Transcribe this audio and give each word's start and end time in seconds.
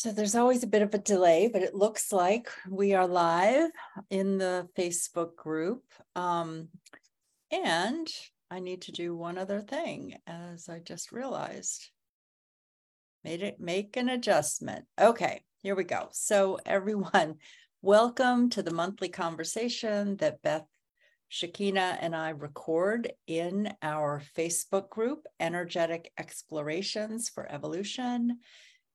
So 0.00 0.12
there's 0.12 0.34
always 0.34 0.62
a 0.62 0.66
bit 0.66 0.80
of 0.80 0.94
a 0.94 0.98
delay, 0.98 1.50
but 1.52 1.60
it 1.60 1.74
looks 1.74 2.10
like 2.10 2.48
we 2.66 2.94
are 2.94 3.06
live 3.06 3.68
in 4.08 4.38
the 4.38 4.66
Facebook 4.74 5.36
group. 5.36 5.84
Um, 6.16 6.68
and 7.52 8.08
I 8.50 8.60
need 8.60 8.80
to 8.82 8.92
do 8.92 9.14
one 9.14 9.36
other 9.36 9.60
thing 9.60 10.16
as 10.26 10.70
I 10.70 10.78
just 10.78 11.12
realized. 11.12 11.90
Made 13.24 13.42
it 13.42 13.60
make 13.60 13.98
an 13.98 14.08
adjustment. 14.08 14.86
Okay, 14.98 15.42
here 15.62 15.74
we 15.74 15.84
go. 15.84 16.08
So 16.12 16.58
everyone, 16.64 17.34
welcome 17.82 18.48
to 18.50 18.62
the 18.62 18.72
monthly 18.72 19.10
conversation 19.10 20.16
that 20.16 20.40
Beth 20.40 20.64
Shekinah 21.28 21.98
and 22.00 22.16
I 22.16 22.30
record 22.30 23.12
in 23.26 23.74
our 23.82 24.22
Facebook 24.34 24.88
group, 24.88 25.26
Energetic 25.38 26.10
Explorations 26.16 27.28
for 27.28 27.46
Evolution. 27.52 28.38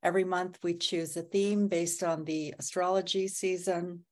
Every 0.06 0.24
month, 0.24 0.60
we 0.62 0.76
choose 0.76 1.18
a 1.18 1.24
theme 1.24 1.68
based 1.68 2.04
on 2.04 2.26
the 2.26 2.54
astrology 2.60 3.28
season 3.28 4.06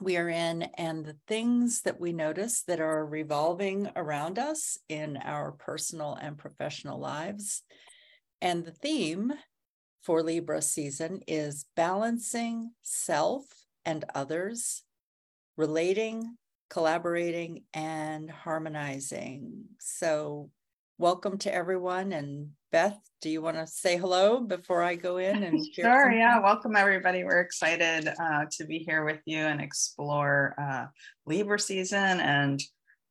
we 0.00 0.16
are 0.16 0.30
in 0.30 0.62
and 0.78 1.04
the 1.04 1.18
things 1.28 1.82
that 1.82 2.00
we 2.00 2.14
notice 2.14 2.62
that 2.62 2.80
are 2.80 3.04
revolving 3.04 3.90
around 3.96 4.38
us 4.38 4.78
in 4.88 5.18
our 5.18 5.52
personal 5.52 6.14
and 6.14 6.38
professional 6.38 6.98
lives. 6.98 7.62
And 8.40 8.64
the 8.64 8.72
theme 8.72 9.34
for 10.02 10.22
Libra 10.22 10.62
season 10.62 11.20
is 11.26 11.66
balancing 11.76 12.70
self 12.80 13.44
and 13.84 14.06
others, 14.14 14.84
relating, 15.58 16.38
collaborating, 16.70 17.64
and 17.74 18.30
harmonizing. 18.30 19.64
So, 19.80 20.48
welcome 20.96 21.36
to 21.38 21.52
everyone. 21.52 22.12
And 22.12 22.52
Beth, 22.76 23.00
do 23.22 23.30
you 23.30 23.40
want 23.40 23.56
to 23.56 23.66
say 23.66 23.96
hello 23.96 24.38
before 24.38 24.82
I 24.82 24.96
go 24.96 25.16
in 25.16 25.44
and 25.44 25.64
sure? 25.74 26.12
Yeah, 26.12 26.40
welcome 26.40 26.76
everybody. 26.76 27.24
We're 27.24 27.40
excited 27.40 28.06
uh, 28.06 28.44
to 28.50 28.66
be 28.66 28.80
here 28.80 29.02
with 29.02 29.20
you 29.24 29.38
and 29.38 29.62
explore 29.62 30.54
uh, 30.60 30.84
Libra 31.24 31.58
season 31.58 32.20
and 32.20 32.62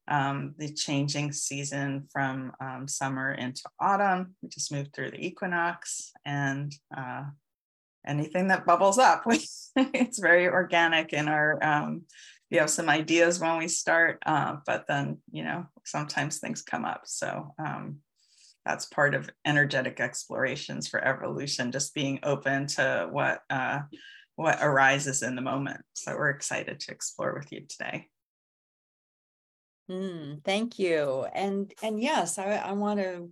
um, 0.08 0.54
the 0.60 0.72
changing 0.72 1.32
season 1.32 2.08
from 2.14 2.52
um, 2.62 2.88
summer 2.88 3.34
into 3.34 3.64
autumn. 3.80 4.36
We 4.44 4.50
just 4.50 4.72
moved 4.72 4.94
through 4.94 5.10
the 5.10 5.26
equinox 5.26 6.12
and 6.24 6.72
uh, 6.96 7.24
anything 8.06 8.50
that 8.50 8.68
bubbles 8.68 9.00
up. 9.00 9.24
it's 9.76 10.20
very 10.20 10.48
organic 10.48 11.12
in 11.12 11.28
our 11.28 11.58
um, 11.64 12.04
we 12.52 12.58
have 12.58 12.70
some 12.70 12.88
ideas 12.88 13.40
when 13.40 13.58
we 13.58 13.68
start, 13.68 14.20
uh, 14.28 14.58
but 14.68 14.86
then 14.88 15.18
you 15.32 15.44
know 15.44 15.66
sometimes 15.86 16.38
things 16.38 16.62
come 16.62 16.86
up. 16.86 17.02
So 17.06 17.56
um, 17.58 18.02
that's 18.66 18.86
part 18.86 19.14
of 19.14 19.30
energetic 19.46 20.00
explorations 20.00 20.88
for 20.88 21.04
evolution 21.04 21.72
just 21.72 21.94
being 21.94 22.20
open 22.24 22.68
to 22.68 23.08
what 23.12 23.42
uh, 23.50 23.82
what 24.36 24.60
arises 24.62 25.24
in 25.24 25.36
the 25.36 25.42
moment. 25.42 25.82
So 25.94 26.16
we're 26.16 26.30
excited 26.30 26.80
to 26.82 26.92
explore 26.92 27.34
with 27.34 27.52
you 27.52 27.62
today. 27.68 28.10
Mm, 29.90 30.44
thank 30.44 30.80
you. 30.80 31.26
And 31.34 31.72
and 31.84 32.02
yes 32.02 32.40
i, 32.40 32.56
I 32.56 32.72
want 32.74 33.00
to 33.00 33.32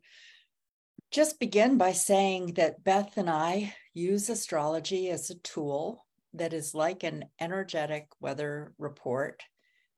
just 1.11 1.39
begin 1.39 1.77
by 1.77 1.91
saying 1.91 2.53
that 2.53 2.83
beth 2.83 3.17
and 3.17 3.29
i 3.29 3.73
use 3.93 4.29
astrology 4.29 5.09
as 5.09 5.29
a 5.29 5.35
tool 5.35 6.05
that 6.33 6.53
is 6.53 6.73
like 6.73 7.03
an 7.03 7.25
energetic 7.39 8.07
weather 8.19 8.73
report. 8.77 9.43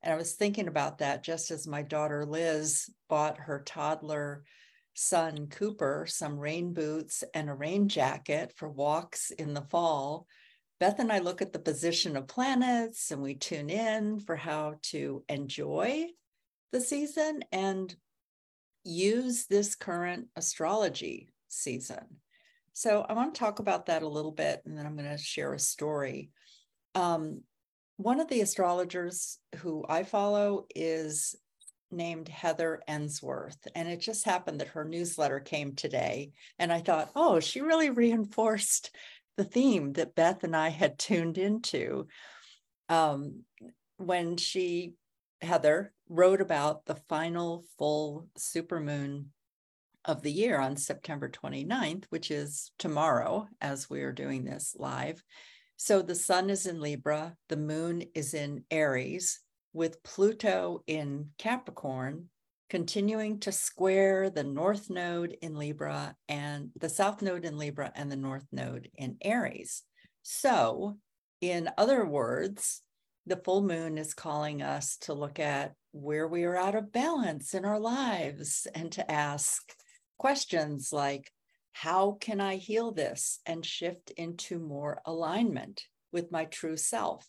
And 0.02 0.14
i 0.14 0.16
was 0.16 0.32
thinking 0.32 0.68
about 0.68 0.98
that 0.98 1.22
just 1.22 1.50
as 1.50 1.66
my 1.66 1.82
daughter 1.82 2.24
liz 2.24 2.88
bought 3.08 3.38
her 3.38 3.62
toddler 3.62 4.44
son 4.96 5.46
Cooper 5.48 6.06
some 6.08 6.38
rain 6.38 6.72
boots 6.72 7.22
and 7.34 7.50
a 7.50 7.54
rain 7.54 7.86
jacket 7.88 8.52
for 8.56 8.68
walks 8.68 9.30
in 9.30 9.52
the 9.52 9.62
fall. 9.62 10.26
Beth 10.80 10.98
and 10.98 11.12
I 11.12 11.18
look 11.18 11.42
at 11.42 11.52
the 11.52 11.58
position 11.58 12.16
of 12.16 12.26
planets 12.26 13.10
and 13.10 13.22
we 13.22 13.34
tune 13.34 13.70
in 13.70 14.20
for 14.20 14.36
how 14.36 14.76
to 14.84 15.22
enjoy 15.28 16.06
the 16.72 16.80
season 16.80 17.44
and 17.52 17.94
use 18.84 19.46
this 19.46 19.74
current 19.74 20.28
astrology 20.34 21.32
season. 21.48 22.04
So 22.72 23.04
I 23.06 23.12
want 23.12 23.34
to 23.34 23.38
talk 23.38 23.58
about 23.58 23.86
that 23.86 24.02
a 24.02 24.08
little 24.08 24.32
bit 24.32 24.62
and 24.64 24.76
then 24.76 24.86
I'm 24.86 24.96
going 24.96 25.10
to 25.10 25.18
share 25.18 25.52
a 25.52 25.58
story. 25.58 26.30
Um, 26.94 27.42
one 27.98 28.20
of 28.20 28.28
the 28.28 28.40
astrologers 28.40 29.38
who 29.56 29.84
I 29.88 30.04
follow 30.04 30.66
is 30.74 31.36
named 31.90 32.28
Heather 32.28 32.82
Ensworth. 32.88 33.66
And 33.74 33.88
it 33.88 34.00
just 34.00 34.24
happened 34.24 34.60
that 34.60 34.68
her 34.68 34.84
newsletter 34.84 35.40
came 35.40 35.74
today. 35.74 36.32
And 36.58 36.72
I 36.72 36.80
thought, 36.80 37.10
oh, 37.14 37.40
she 37.40 37.60
really 37.60 37.90
reinforced 38.04 38.90
the 39.36 39.44
theme 39.44 39.92
that 39.94 40.14
Beth 40.14 40.44
and 40.44 40.56
I 40.56 40.70
had 40.70 40.98
tuned 40.98 41.38
into 41.38 42.06
um, 42.88 43.44
when 43.98 44.36
she, 44.36 44.94
Heather, 45.40 45.92
wrote 46.08 46.40
about 46.40 46.86
the 46.86 46.94
final 47.08 47.64
full 47.78 48.28
supermoon 48.38 49.26
of 50.04 50.22
the 50.22 50.32
year 50.32 50.58
on 50.58 50.76
September 50.76 51.28
29th, 51.28 52.04
which 52.10 52.30
is 52.30 52.70
tomorrow 52.78 53.48
as 53.60 53.90
we 53.90 54.02
are 54.02 54.12
doing 54.12 54.44
this 54.44 54.76
live. 54.78 55.22
So 55.76 56.00
the 56.00 56.14
sun 56.14 56.48
is 56.48 56.66
in 56.66 56.80
Libra, 56.80 57.36
the 57.48 57.56
moon 57.56 58.04
is 58.14 58.32
in 58.32 58.64
Aries, 58.70 59.40
with 59.76 60.02
Pluto 60.02 60.82
in 60.86 61.28
Capricorn 61.36 62.30
continuing 62.70 63.38
to 63.40 63.52
square 63.52 64.30
the 64.30 64.42
north 64.42 64.88
node 64.88 65.36
in 65.42 65.54
Libra 65.54 66.16
and 66.30 66.70
the 66.80 66.88
south 66.88 67.20
node 67.20 67.44
in 67.44 67.58
Libra 67.58 67.92
and 67.94 68.10
the 68.10 68.16
north 68.16 68.46
node 68.50 68.88
in 68.94 69.18
Aries. 69.20 69.82
So, 70.22 70.96
in 71.42 71.68
other 71.76 72.06
words, 72.06 72.80
the 73.26 73.36
full 73.36 73.60
moon 73.60 73.98
is 73.98 74.14
calling 74.14 74.62
us 74.62 74.96
to 75.02 75.12
look 75.12 75.38
at 75.38 75.74
where 75.92 76.26
we 76.26 76.44
are 76.44 76.56
out 76.56 76.74
of 76.74 76.90
balance 76.90 77.52
in 77.52 77.66
our 77.66 77.78
lives 77.78 78.66
and 78.74 78.90
to 78.92 79.08
ask 79.10 79.62
questions 80.18 80.88
like, 80.90 81.30
how 81.72 82.12
can 82.12 82.40
I 82.40 82.56
heal 82.56 82.92
this 82.92 83.40
and 83.44 83.64
shift 83.64 84.10
into 84.16 84.58
more 84.58 85.02
alignment 85.04 85.82
with 86.12 86.32
my 86.32 86.46
true 86.46 86.78
self? 86.78 87.28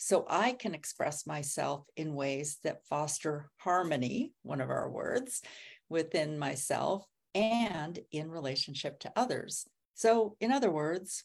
So 0.00 0.24
I 0.30 0.52
can 0.52 0.74
express 0.74 1.26
myself 1.26 1.84
in 1.96 2.14
ways 2.14 2.58
that 2.62 2.86
foster 2.86 3.50
harmony, 3.58 4.32
one 4.42 4.60
of 4.60 4.70
our 4.70 4.88
words, 4.88 5.42
within 5.88 6.38
myself 6.38 7.04
and 7.34 7.98
in 8.12 8.30
relationship 8.30 9.00
to 9.00 9.12
others. 9.16 9.66
So, 9.94 10.36
in 10.40 10.52
other 10.52 10.70
words, 10.70 11.24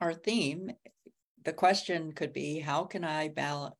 our 0.00 0.14
theme, 0.14 0.72
the 1.44 1.52
question 1.52 2.12
could 2.12 2.32
be 2.32 2.58
how 2.58 2.84
can 2.84 3.04
I 3.04 3.28
balance 3.28 3.76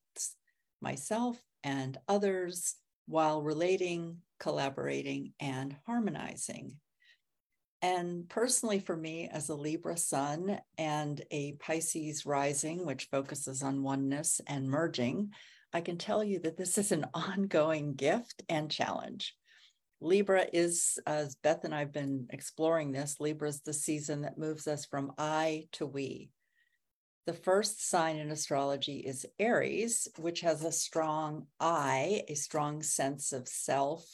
myself 0.81 1.41
and 1.63 1.97
others 2.07 2.75
while 3.07 3.41
relating, 3.41 4.17
collaborating, 4.39 5.33
and 5.39 5.75
harmonizing? 5.87 6.77
And 7.81 8.27
personally, 8.29 8.79
for 8.79 8.95
me, 8.95 9.29
as 9.31 9.49
a 9.49 9.55
Libra 9.55 9.97
sun 9.97 10.59
and 10.77 11.21
a 11.31 11.53
Pisces 11.53 12.25
rising, 12.25 12.85
which 12.85 13.09
focuses 13.11 13.61
on 13.61 13.83
oneness 13.83 14.41
and 14.47 14.69
merging, 14.69 15.31
I 15.73 15.81
can 15.81 15.97
tell 15.97 16.23
you 16.23 16.39
that 16.39 16.57
this 16.57 16.77
is 16.77 16.91
an 16.91 17.05
ongoing 17.13 17.95
gift 17.95 18.43
and 18.49 18.71
challenge. 18.71 19.35
Libra 20.01 20.45
is, 20.51 20.99
as 21.05 21.35
Beth 21.35 21.63
and 21.63 21.73
I've 21.73 21.93
been 21.93 22.27
exploring 22.29 22.91
this, 22.91 23.19
Libra 23.19 23.49
is 23.49 23.61
the 23.61 23.73
season 23.73 24.21
that 24.21 24.37
moves 24.37 24.67
us 24.67 24.85
from 24.85 25.13
I 25.17 25.67
to 25.73 25.85
we. 25.85 26.29
The 27.25 27.33
first 27.33 27.89
sign 27.89 28.17
in 28.17 28.29
astrology 28.29 28.99
is 28.99 29.25
Aries, 29.39 30.07
which 30.17 30.41
has 30.41 30.63
a 30.63 30.71
strong 30.71 31.47
I, 31.59 32.23
a 32.27 32.35
strong 32.35 32.83
sense 32.83 33.33
of 33.33 33.47
self. 33.47 34.05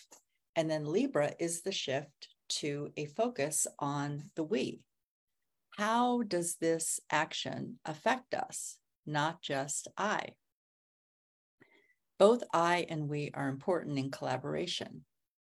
And 0.56 0.70
then 0.70 0.86
Libra 0.86 1.34
is 1.38 1.62
the 1.62 1.74
shift 1.74 2.30
to 2.60 2.92
a 2.98 3.06
focus 3.06 3.68
on 3.80 4.24
the 4.36 4.44
we. 4.44 4.82
How 5.78 6.22
does 6.22 6.56
this 6.56 7.00
action 7.10 7.80
affect 7.86 8.34
us, 8.34 8.78
not 9.06 9.42
just 9.42 9.88
I? 9.98 10.30
Both 12.20 12.44
I 12.54 12.86
and 12.90 13.10
we 13.10 13.32
are 13.34 13.50
important 13.50 13.98
in 13.98 14.12
collaboration. 14.12 15.06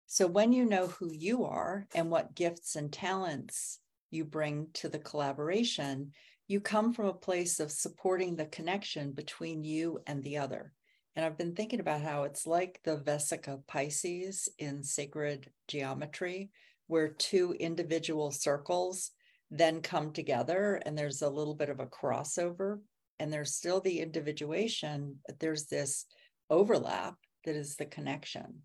So 0.08 0.28
when 0.28 0.54
you 0.54 0.66
know 0.66 0.88
who 0.88 1.12
you 1.14 1.46
are 1.46 1.88
and 1.94 2.10
what 2.10 2.36
gifts 2.36 2.76
and 2.76 2.92
talents 2.92 3.80
you 4.12 4.26
bring 4.26 4.68
to 4.74 4.90
the 4.90 5.00
collaboration, 5.00 6.12
you 6.48 6.60
come 6.60 6.94
from 6.94 7.06
a 7.06 7.14
place 7.14 7.60
of 7.60 7.72
supporting 7.72 8.36
the 8.36 8.46
connection 8.48 9.12
between 9.12 9.64
you 9.64 10.02
and 10.08 10.24
the 10.24 10.38
other. 10.38 10.74
And 11.16 11.26
I've 11.26 11.38
been 11.38 11.54
thinking 11.56 11.80
about 11.80 12.02
how 12.02 12.24
it's 12.24 12.48
like 12.48 12.80
the 12.84 12.98
Vesica 12.98 13.62
Piscis 13.68 14.48
in 14.58 14.84
sacred 14.84 15.52
geometry, 15.68 16.50
where 16.90 17.08
two 17.08 17.54
individual 17.60 18.32
circles 18.32 19.12
then 19.52 19.80
come 19.80 20.12
together 20.12 20.82
and 20.86 20.98
there's 20.98 21.22
a 21.22 21.30
little 21.30 21.54
bit 21.54 21.70
of 21.70 21.80
a 21.80 21.86
crossover. 21.86 22.80
And 23.20 23.32
there's 23.32 23.54
still 23.54 23.80
the 23.80 24.00
individuation, 24.00 25.18
but 25.28 25.40
there's 25.40 25.68
this 25.68 26.08
overlap 26.50 27.14
that 27.46 27.56
is 27.56 27.76
the 27.76 27.86
connection. 27.86 28.64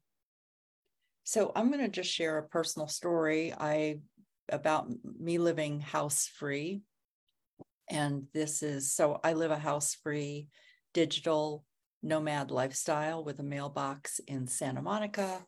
So 1.25 1.53
I'm 1.55 1.71
going 1.71 1.85
to 1.85 1.91
just 1.91 2.11
share 2.11 2.39
a 2.39 2.49
personal 2.49 2.89
story. 2.89 3.53
I 3.53 3.99
about 4.51 4.89
me 5.21 5.37
living 5.37 5.81
house 5.81 6.27
free. 6.27 6.81
And 7.91 8.25
this 8.33 8.63
is 8.63 8.91
so 8.91 9.21
I 9.23 9.35
live 9.35 9.51
a 9.51 9.59
house 9.59 9.95
free 10.03 10.49
digital 10.95 11.65
nomad 12.03 12.51
lifestyle 12.51 13.23
with 13.23 13.39
a 13.39 13.43
mailbox 13.43 14.19
in 14.27 14.47
Santa 14.47 14.81
Monica, 14.81 15.45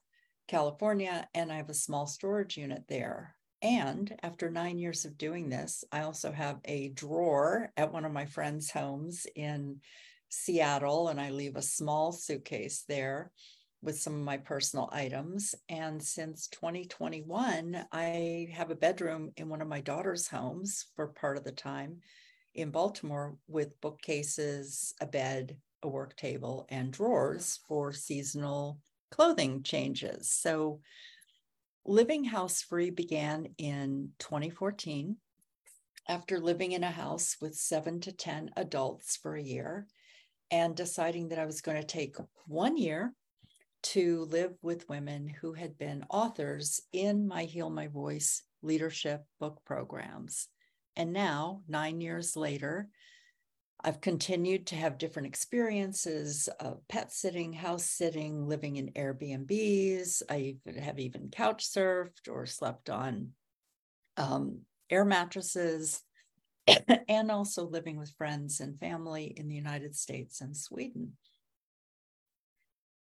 California, 0.46 1.28
and 1.34 1.52
I 1.52 1.56
have 1.56 1.70
a 1.70 1.74
small 1.74 2.06
storage 2.06 2.56
unit 2.56 2.84
there. 2.88 3.34
And 3.62 4.14
after 4.22 4.50
nine 4.50 4.78
years 4.78 5.04
of 5.04 5.18
doing 5.18 5.48
this, 5.48 5.84
I 5.90 6.02
also 6.02 6.30
have 6.30 6.60
a 6.64 6.90
drawer 6.90 7.72
at 7.76 7.92
one 7.92 8.04
of 8.04 8.12
my 8.12 8.26
friends' 8.26 8.70
homes 8.70 9.26
in 9.34 9.80
Seattle, 10.28 11.08
and 11.08 11.20
I 11.20 11.30
leave 11.30 11.56
a 11.56 11.62
small 11.62 12.12
suitcase 12.12 12.84
there 12.88 13.32
with 13.82 13.98
some 13.98 14.14
of 14.14 14.20
my 14.20 14.36
personal 14.36 14.88
items. 14.92 15.54
And 15.68 16.02
since 16.02 16.48
2021, 16.48 17.86
I 17.92 18.48
have 18.52 18.70
a 18.70 18.76
bedroom 18.76 19.32
in 19.36 19.48
one 19.48 19.62
of 19.62 19.68
my 19.68 19.80
daughter's 19.80 20.28
homes 20.28 20.86
for 20.94 21.08
part 21.08 21.36
of 21.36 21.44
the 21.44 21.52
time 21.52 22.00
in 22.54 22.70
Baltimore 22.70 23.36
with 23.48 23.80
bookcases, 23.80 24.94
a 25.00 25.06
bed, 25.06 25.56
a 25.82 25.88
work 25.88 26.16
table, 26.16 26.66
and 26.68 26.92
drawers 26.92 27.60
for 27.68 27.92
seasonal 27.92 28.78
clothing 29.10 29.62
changes. 29.62 30.30
So, 30.30 30.80
living 31.84 32.24
house 32.24 32.62
free 32.62 32.90
began 32.90 33.48
in 33.58 34.10
2014 34.18 35.16
after 36.08 36.40
living 36.40 36.72
in 36.72 36.84
a 36.84 36.90
house 36.90 37.36
with 37.40 37.54
seven 37.54 38.00
to 38.00 38.12
10 38.12 38.50
adults 38.56 39.16
for 39.16 39.34
a 39.34 39.42
year 39.42 39.86
and 40.50 40.76
deciding 40.76 41.28
that 41.28 41.38
I 41.38 41.46
was 41.46 41.60
going 41.60 41.80
to 41.80 41.86
take 41.86 42.16
one 42.46 42.76
year 42.76 43.12
to 43.82 44.24
live 44.24 44.52
with 44.62 44.88
women 44.88 45.28
who 45.28 45.52
had 45.52 45.78
been 45.78 46.04
authors 46.10 46.80
in 46.92 47.26
my 47.26 47.44
Heal 47.44 47.70
My 47.70 47.88
Voice 47.88 48.42
leadership 48.62 49.24
book 49.38 49.60
programs. 49.64 50.48
And 50.96 51.12
now, 51.12 51.62
nine 51.68 52.00
years 52.00 52.36
later, 52.36 52.88
I've 53.82 54.00
continued 54.00 54.66
to 54.68 54.76
have 54.76 54.98
different 54.98 55.28
experiences 55.28 56.48
of 56.60 56.86
pet 56.88 57.12
sitting, 57.12 57.52
house 57.52 57.84
sitting, 57.84 58.48
living 58.48 58.76
in 58.76 58.92
Airbnbs. 58.92 60.22
I 60.28 60.56
have 60.80 60.98
even 60.98 61.30
couch 61.30 61.68
surfed 61.68 62.28
or 62.28 62.46
slept 62.46 62.90
on 62.90 63.32
um, 64.16 64.60
air 64.90 65.04
mattresses, 65.04 66.02
and 67.08 67.30
also 67.30 67.68
living 67.68 67.98
with 67.98 68.14
friends 68.16 68.60
and 68.60 68.78
family 68.78 69.32
in 69.36 69.48
the 69.48 69.54
United 69.54 69.94
States 69.94 70.40
and 70.40 70.56
Sweden 70.56 71.12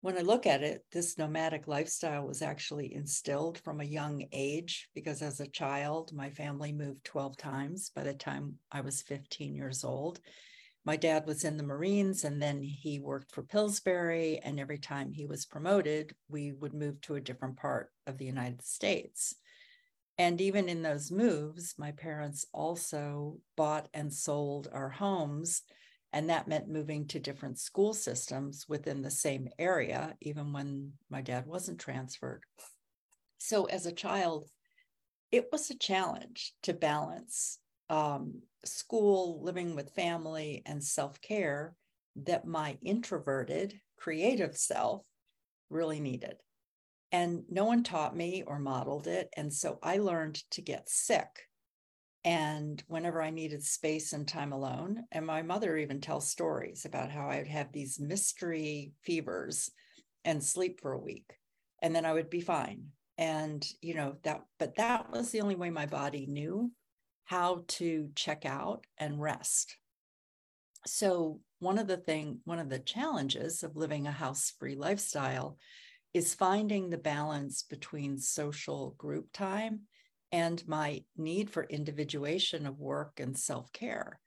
when 0.06 0.16
I 0.16 0.20
look 0.20 0.46
at 0.46 0.62
it, 0.62 0.84
this 0.92 1.18
nomadic 1.18 1.66
lifestyle 1.66 2.28
was 2.28 2.40
actually 2.40 2.94
instilled 2.94 3.58
from 3.58 3.80
a 3.80 3.84
young 3.84 4.24
age 4.30 4.88
because 4.94 5.20
as 5.20 5.40
a 5.40 5.48
child, 5.48 6.12
my 6.12 6.30
family 6.30 6.72
moved 6.72 7.04
12 7.04 7.36
times 7.36 7.90
by 7.90 8.04
the 8.04 8.14
time 8.14 8.54
I 8.70 8.82
was 8.82 9.02
15 9.02 9.56
years 9.56 9.82
old. 9.82 10.20
My 10.86 10.96
dad 10.96 11.26
was 11.26 11.44
in 11.44 11.56
the 11.56 11.64
Marines 11.64 12.22
and 12.24 12.40
then 12.40 12.62
he 12.62 13.00
worked 13.00 13.32
for 13.32 13.42
Pillsbury. 13.42 14.38
And 14.38 14.60
every 14.60 14.78
time 14.78 15.12
he 15.12 15.26
was 15.26 15.44
promoted, 15.44 16.14
we 16.28 16.52
would 16.52 16.72
move 16.72 17.00
to 17.02 17.16
a 17.16 17.20
different 17.20 17.56
part 17.56 17.90
of 18.06 18.16
the 18.16 18.24
United 18.24 18.64
States. 18.64 19.34
And 20.16 20.40
even 20.40 20.68
in 20.68 20.82
those 20.82 21.10
moves, 21.10 21.74
my 21.76 21.90
parents 21.90 22.46
also 22.54 23.38
bought 23.56 23.88
and 23.92 24.14
sold 24.14 24.68
our 24.72 24.88
homes 24.88 25.62
and 26.12 26.30
that 26.30 26.48
meant 26.48 26.68
moving 26.68 27.06
to 27.08 27.18
different 27.18 27.58
school 27.58 27.92
systems 27.92 28.64
within 28.68 29.02
the 29.02 29.10
same 29.10 29.48
area, 29.58 30.16
even 30.22 30.52
when 30.52 30.92
my 31.10 31.20
dad 31.20 31.46
wasn't 31.46 31.80
transferred. 31.80 32.42
So 33.38 33.64
as 33.64 33.84
a 33.84 33.92
child, 33.92 34.48
it 35.30 35.48
was 35.52 35.68
a 35.68 35.76
challenge 35.76 36.54
to 36.62 36.72
balance 36.72 37.58
um, 37.88 38.42
school, 38.64 39.42
living 39.42 39.74
with 39.74 39.94
family, 39.94 40.62
and 40.66 40.82
self 40.82 41.20
care 41.20 41.74
that 42.24 42.46
my 42.46 42.78
introverted, 42.82 43.80
creative 43.98 44.56
self 44.56 45.06
really 45.70 46.00
needed. 46.00 46.36
And 47.12 47.44
no 47.48 47.64
one 47.64 47.82
taught 47.82 48.16
me 48.16 48.42
or 48.46 48.58
modeled 48.58 49.06
it. 49.06 49.28
And 49.36 49.52
so 49.52 49.78
I 49.82 49.98
learned 49.98 50.42
to 50.52 50.62
get 50.62 50.88
sick 50.88 51.28
and 52.26 52.82
whenever 52.88 53.22
I 53.22 53.30
needed 53.30 53.62
space 53.62 54.12
and 54.12 54.26
time 54.26 54.52
alone, 54.52 55.04
and 55.12 55.24
my 55.24 55.42
mother 55.42 55.76
even 55.76 56.00
tells 56.00 56.28
stories 56.28 56.84
about 56.84 57.12
how 57.12 57.28
I 57.28 57.38
would 57.38 57.46
have 57.46 57.70
these 57.70 58.00
mystery 58.00 58.90
fevers 59.04 59.70
and 60.24 60.42
sleep 60.42 60.80
for 60.80 60.90
a 60.90 60.98
week, 60.98 61.38
and 61.80 61.94
then 61.94 62.04
I 62.04 62.12
would 62.12 62.28
be 62.28 62.40
fine. 62.40 62.86
And, 63.16 63.64
you 63.80 63.94
know, 63.94 64.16
that, 64.24 64.42
but 64.58 64.74
that 64.74 65.12
was 65.12 65.30
the 65.30 65.40
only 65.40 65.54
way 65.54 65.70
my 65.70 65.86
body 65.86 66.26
knew 66.26 66.72
how 67.26 67.64
to 67.66 68.08
check 68.14 68.46
out 68.46 68.84
and 68.98 69.20
rest. 69.20 69.76
So, 70.86 71.40
one 71.58 71.78
of 71.78 71.86
the 71.86 71.96
thing, 71.96 72.40
one 72.44 72.58
of 72.58 72.68
the 72.68 72.78
challenges 72.78 73.62
of 73.62 73.76
living 73.76 74.06
a 74.06 74.12
house 74.12 74.52
free 74.58 74.76
lifestyle 74.76 75.58
is 76.14 76.34
finding 76.34 76.88
the 76.88 76.98
balance 76.98 77.62
between 77.62 78.18
social 78.18 78.94
group 78.96 79.26
time 79.32 79.80
and 80.32 80.66
my 80.68 81.02
need 81.16 81.50
for 81.50 81.64
individuation 81.64 82.66
of 82.66 82.78
work 82.78 83.20
and 83.20 83.36
self 83.36 83.72
care. 83.72 84.20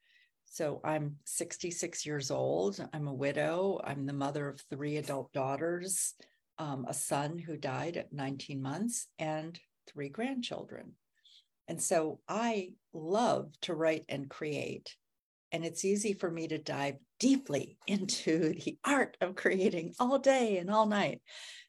So 0.46 0.82
I'm 0.84 1.18
66 1.26 2.06
years 2.06 2.32
old. 2.32 2.86
I'm 2.92 3.08
a 3.08 3.14
widow. 3.14 3.80
I'm 3.84 4.06
the 4.06 4.14
mother 4.14 4.50
of 4.50 4.62
three 4.70 4.98
adult 4.98 5.32
daughters, 5.32 6.16
um, 6.58 6.86
a 6.88 6.94
son 6.94 7.38
who 7.38 7.56
died 7.56 7.96
at 7.98 8.12
19 8.12 8.62
months, 8.62 9.08
and 9.20 9.60
three 9.88 10.10
grandchildren. 10.10 10.94
And 11.70 11.82
so 11.82 12.20
I 12.28 12.74
love 12.94 13.54
to 13.62 13.74
write 13.74 14.04
and 14.10 14.30
create. 14.30 14.94
And 15.54 15.64
it's 15.64 15.86
easy 15.86 16.14
for 16.14 16.30
me 16.30 16.50
to 16.50 16.58
dive 16.58 16.96
deeply 17.20 17.78
into 17.88 18.54
the 18.54 18.78
art 18.84 19.16
of 19.22 19.36
creating 19.36 19.94
all 20.02 20.20
day 20.20 20.58
and 20.58 20.70
all 20.70 20.86
night. 20.86 21.22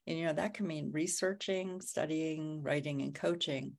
And, 0.08 0.18
you 0.18 0.24
know, 0.26 0.32
that 0.32 0.54
can 0.54 0.66
mean 0.66 0.90
researching, 0.92 1.80
studying, 1.80 2.64
writing, 2.64 3.02
and 3.02 3.14
coaching 3.14 3.76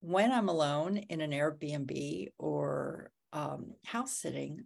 when 0.00 0.32
I'm 0.32 0.48
alone 0.48 0.96
in 0.96 1.20
an 1.20 1.30
Airbnb 1.30 2.28
or 2.38 3.10
um, 3.32 3.74
house 3.84 4.16
sitting, 4.16 4.64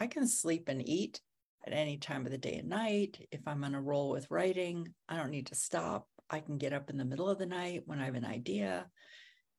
I 0.00 0.06
can 0.06 0.26
sleep 0.26 0.68
and 0.68 0.86
eat 0.86 1.20
at 1.66 1.74
any 1.74 1.98
time 1.98 2.24
of 2.24 2.32
the 2.32 2.38
day 2.38 2.56
and 2.56 2.68
night. 2.68 3.18
If 3.30 3.46
I'm 3.46 3.64
on 3.64 3.74
a 3.74 3.80
roll 3.80 4.10
with 4.10 4.30
writing, 4.30 4.94
I 5.08 5.16
don't 5.16 5.30
need 5.30 5.46
to 5.48 5.54
stop. 5.54 6.08
I 6.30 6.40
can 6.40 6.56
get 6.56 6.72
up 6.72 6.88
in 6.88 6.96
the 6.96 7.04
middle 7.04 7.28
of 7.28 7.38
the 7.38 7.46
night 7.46 7.82
when 7.84 8.00
I 8.00 8.06
have 8.06 8.14
an 8.14 8.24
idea 8.24 8.86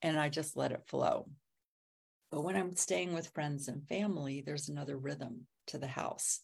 and 0.04 0.20
I 0.20 0.30
just 0.30 0.56
let 0.56 0.72
it 0.72 0.86
flow. 0.86 1.28
But 2.30 2.44
when 2.44 2.56
I'm 2.56 2.76
staying 2.76 3.14
with 3.14 3.32
friends 3.34 3.68
and 3.68 3.88
family, 3.88 4.44
there's 4.46 4.70
another 4.70 4.98
rhythm 4.98 5.48
to 5.68 5.78
the 5.78 5.88
house, 5.88 6.42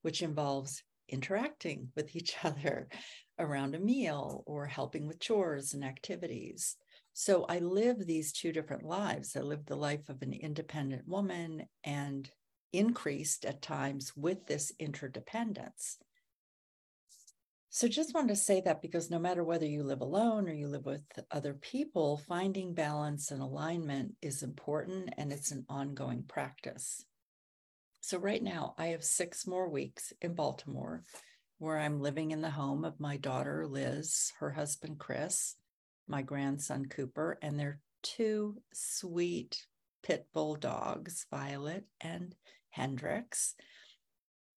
which 0.00 0.22
involves 0.22 0.82
interacting 1.08 1.88
with 1.94 2.16
each 2.16 2.34
other 2.42 2.88
around 3.38 3.74
a 3.74 3.80
meal 3.80 4.42
or 4.46 4.66
helping 4.66 5.06
with 5.06 5.20
chores 5.20 5.74
and 5.74 5.84
activities. 5.84 6.76
So 7.12 7.44
I 7.44 7.58
live 7.58 8.06
these 8.06 8.32
two 8.32 8.52
different 8.52 8.84
lives. 8.84 9.36
I 9.36 9.40
live 9.40 9.66
the 9.66 9.76
life 9.76 10.08
of 10.08 10.22
an 10.22 10.32
independent 10.32 11.06
woman 11.06 11.66
and 11.84 12.30
increased 12.72 13.44
at 13.44 13.60
times 13.60 14.12
with 14.16 14.46
this 14.46 14.72
interdependence. 14.78 15.98
So 17.74 17.88
just 17.88 18.12
wanted 18.12 18.28
to 18.28 18.36
say 18.36 18.60
that 18.66 18.82
because 18.82 19.10
no 19.10 19.18
matter 19.18 19.42
whether 19.42 19.64
you 19.64 19.82
live 19.82 20.02
alone 20.02 20.46
or 20.46 20.52
you 20.52 20.68
live 20.68 20.84
with 20.84 21.00
other 21.30 21.54
people, 21.54 22.18
finding 22.28 22.74
balance 22.74 23.30
and 23.30 23.40
alignment 23.40 24.12
is 24.20 24.42
important 24.42 25.14
and 25.16 25.32
it's 25.32 25.52
an 25.52 25.64
ongoing 25.70 26.22
practice. 26.28 27.06
So 28.02 28.18
right 28.18 28.42
now 28.42 28.74
I 28.76 28.88
have 28.88 29.02
six 29.02 29.46
more 29.46 29.70
weeks 29.70 30.12
in 30.20 30.34
Baltimore 30.34 31.02
where 31.60 31.78
I'm 31.78 32.02
living 32.02 32.32
in 32.32 32.42
the 32.42 32.50
home 32.50 32.84
of 32.84 33.00
my 33.00 33.16
daughter 33.16 33.66
Liz, 33.66 34.34
her 34.38 34.50
husband 34.50 34.98
Chris, 34.98 35.56
my 36.06 36.20
grandson 36.20 36.84
Cooper, 36.84 37.38
and 37.40 37.58
their 37.58 37.80
two 38.02 38.58
sweet 38.74 39.64
pit 40.02 40.26
bull 40.34 40.56
dogs, 40.56 41.24
Violet 41.30 41.86
and 42.02 42.34
Hendrix. 42.68 43.54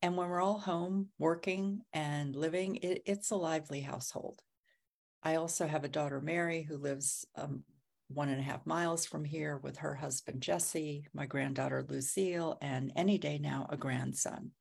And 0.06 0.16
when 0.16 0.30
we're 0.30 0.40
all 0.40 0.60
home 0.60 1.08
working 1.18 1.82
and 1.92 2.36
living, 2.36 2.76
it, 2.76 3.02
it's 3.08 3.32
a 3.32 3.36
lively 3.36 3.82
household. 3.82 4.40
I 5.24 5.38
also 5.38 5.66
have 5.66 5.84
a 5.84 5.88
daughter, 5.88 6.22
Mary, 6.22 6.62
who 6.62 6.78
lives 6.78 7.26
um, 7.36 7.64
one 8.10 8.30
and 8.30 8.40
a 8.40 8.44
half 8.44 8.68
miles 8.68 9.08
from 9.08 9.26
here 9.26 9.58
with 9.64 9.78
her 9.78 9.96
husband, 9.96 10.42
Jesse, 10.42 11.08
my 11.16 11.26
granddaughter, 11.26 11.84
Lucille, 11.90 12.60
and 12.62 12.92
any 12.96 13.18
day 13.18 13.40
now, 13.40 13.66
a 13.72 13.78
grandson. 13.78 14.52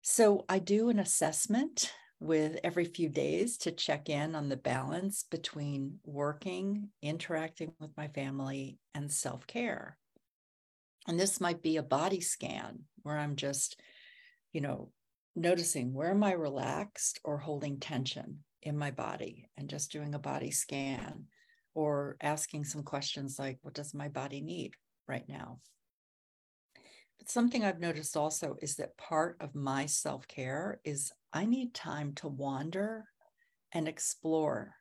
So 0.00 0.46
I 0.48 0.58
do 0.58 0.88
an 0.88 0.98
assessment 0.98 1.92
with 2.18 2.60
every 2.64 2.86
few 2.86 3.10
days 3.10 3.58
to 3.58 3.72
check 3.72 4.08
in 4.08 4.34
on 4.34 4.48
the 4.48 4.56
balance 4.56 5.26
between 5.30 5.98
working, 6.06 6.88
interacting 7.02 7.74
with 7.78 7.90
my 7.98 8.08
family, 8.08 8.78
and 8.94 9.12
self 9.12 9.46
care. 9.46 9.98
And 11.08 11.18
this 11.18 11.40
might 11.40 11.62
be 11.62 11.76
a 11.76 11.82
body 11.82 12.20
scan 12.20 12.80
where 13.02 13.18
I'm 13.18 13.36
just, 13.36 13.80
you 14.52 14.60
know, 14.60 14.90
noticing 15.34 15.92
where 15.92 16.10
am 16.10 16.22
I 16.22 16.32
relaxed 16.32 17.20
or 17.24 17.38
holding 17.38 17.80
tension 17.80 18.44
in 18.62 18.78
my 18.78 18.90
body 18.90 19.50
and 19.56 19.68
just 19.68 19.90
doing 19.90 20.14
a 20.14 20.18
body 20.18 20.50
scan 20.50 21.24
or 21.74 22.16
asking 22.20 22.64
some 22.64 22.82
questions 22.82 23.38
like, 23.38 23.58
what 23.62 23.74
does 23.74 23.94
my 23.94 24.08
body 24.08 24.40
need 24.40 24.74
right 25.08 25.28
now. 25.28 25.58
But 27.18 27.28
something 27.28 27.64
I've 27.64 27.80
noticed 27.80 28.16
also 28.16 28.56
is 28.60 28.76
that 28.76 28.96
part 28.96 29.36
of 29.40 29.54
my 29.54 29.86
self 29.86 30.26
care 30.28 30.80
is 30.84 31.12
I 31.32 31.44
need 31.44 31.74
time 31.74 32.14
to 32.16 32.28
wander 32.28 33.04
and 33.72 33.88
explore 33.88 34.74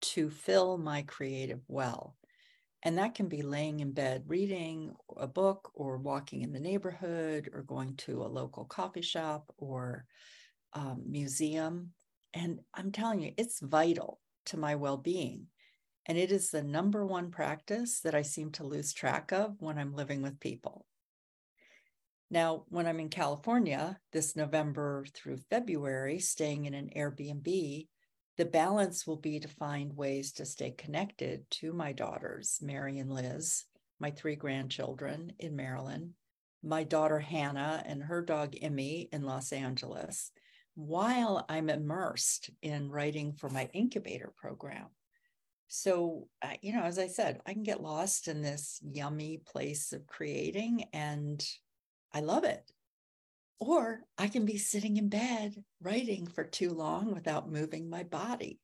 to 0.00 0.30
fill 0.30 0.78
my 0.78 1.02
creative 1.02 1.60
well. 1.66 2.16
And 2.84 2.98
that 2.98 3.14
can 3.14 3.28
be 3.28 3.42
laying 3.42 3.80
in 3.80 3.92
bed 3.92 4.24
reading 4.26 4.94
a 5.16 5.26
book 5.26 5.70
or 5.74 5.98
walking 5.98 6.42
in 6.42 6.52
the 6.52 6.60
neighborhood 6.60 7.50
or 7.52 7.62
going 7.62 7.96
to 7.96 8.22
a 8.22 8.28
local 8.28 8.64
coffee 8.64 9.02
shop 9.02 9.52
or 9.58 10.06
um, 10.74 11.02
museum. 11.08 11.90
And 12.34 12.60
I'm 12.74 12.92
telling 12.92 13.20
you, 13.20 13.32
it's 13.36 13.60
vital 13.60 14.20
to 14.46 14.56
my 14.56 14.76
well 14.76 14.96
being. 14.96 15.46
And 16.06 16.16
it 16.16 16.32
is 16.32 16.50
the 16.50 16.62
number 16.62 17.04
one 17.04 17.30
practice 17.30 18.00
that 18.00 18.14
I 18.14 18.22
seem 18.22 18.52
to 18.52 18.64
lose 18.64 18.92
track 18.92 19.32
of 19.32 19.56
when 19.58 19.78
I'm 19.78 19.94
living 19.94 20.22
with 20.22 20.40
people. 20.40 20.86
Now, 22.30 22.64
when 22.68 22.86
I'm 22.86 23.00
in 23.00 23.08
California 23.08 23.98
this 24.12 24.36
November 24.36 25.04
through 25.14 25.38
February, 25.50 26.18
staying 26.18 26.66
in 26.66 26.74
an 26.74 26.90
Airbnb, 26.94 27.88
the 28.38 28.44
balance 28.44 29.04
will 29.04 29.16
be 29.16 29.40
to 29.40 29.48
find 29.48 29.96
ways 29.96 30.32
to 30.32 30.46
stay 30.46 30.70
connected 30.70 31.44
to 31.50 31.72
my 31.72 31.92
daughters, 31.92 32.60
Mary 32.62 33.00
and 33.00 33.12
Liz, 33.12 33.64
my 33.98 34.12
three 34.12 34.36
grandchildren 34.36 35.32
in 35.40 35.56
Maryland, 35.56 36.12
my 36.62 36.84
daughter 36.84 37.18
Hannah 37.18 37.82
and 37.84 38.00
her 38.00 38.22
dog 38.22 38.54
Emmy 38.62 39.08
in 39.12 39.24
Los 39.24 39.52
Angeles, 39.52 40.30
while 40.76 41.44
I'm 41.48 41.68
immersed 41.68 42.50
in 42.62 42.88
writing 42.88 43.32
for 43.32 43.50
my 43.50 43.68
incubator 43.72 44.32
program. 44.36 44.86
So, 45.66 46.28
uh, 46.40 46.54
you 46.62 46.72
know, 46.72 46.84
as 46.84 47.00
I 47.00 47.08
said, 47.08 47.40
I 47.44 47.52
can 47.52 47.64
get 47.64 47.82
lost 47.82 48.28
in 48.28 48.40
this 48.40 48.80
yummy 48.88 49.42
place 49.44 49.92
of 49.92 50.06
creating 50.06 50.84
and 50.92 51.44
I 52.14 52.20
love 52.20 52.44
it. 52.44 52.70
Or 53.60 54.00
I 54.16 54.28
can 54.28 54.44
be 54.44 54.58
sitting 54.58 54.96
in 54.96 55.08
bed 55.08 55.54
writing 55.80 56.26
for 56.26 56.44
too 56.44 56.70
long 56.70 57.12
without 57.12 57.50
moving 57.50 57.90
my 57.90 58.04
body. 58.04 58.60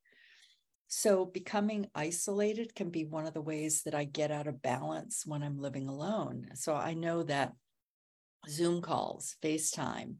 So, 0.87 1.25
becoming 1.25 1.89
isolated 1.95 2.75
can 2.75 2.91
be 2.91 3.05
one 3.05 3.27
of 3.27 3.35
the 3.35 3.41
ways 3.41 3.83
that 3.83 3.95
I 3.95 4.05
get 4.05 4.31
out 4.31 4.47
of 4.47 4.63
balance 4.63 5.25
when 5.27 5.43
I'm 5.43 5.59
living 5.59 5.89
alone. 5.89 6.49
So, 6.55 6.75
I 6.75 6.95
know 6.95 7.25
that 7.25 7.53
Zoom 8.49 8.81
calls, 8.81 9.37
FaceTime, 9.43 10.17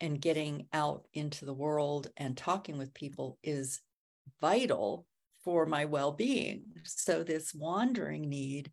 and 0.00 0.20
getting 0.20 0.66
out 0.72 1.06
into 1.14 1.44
the 1.44 1.54
world 1.54 2.08
and 2.16 2.36
talking 2.36 2.78
with 2.78 2.94
people 2.94 3.38
is 3.42 3.80
vital 4.40 5.06
for 5.44 5.66
my 5.66 5.84
well-being 5.84 6.64
so 6.84 7.22
this 7.22 7.54
wandering 7.54 8.28
need 8.28 8.72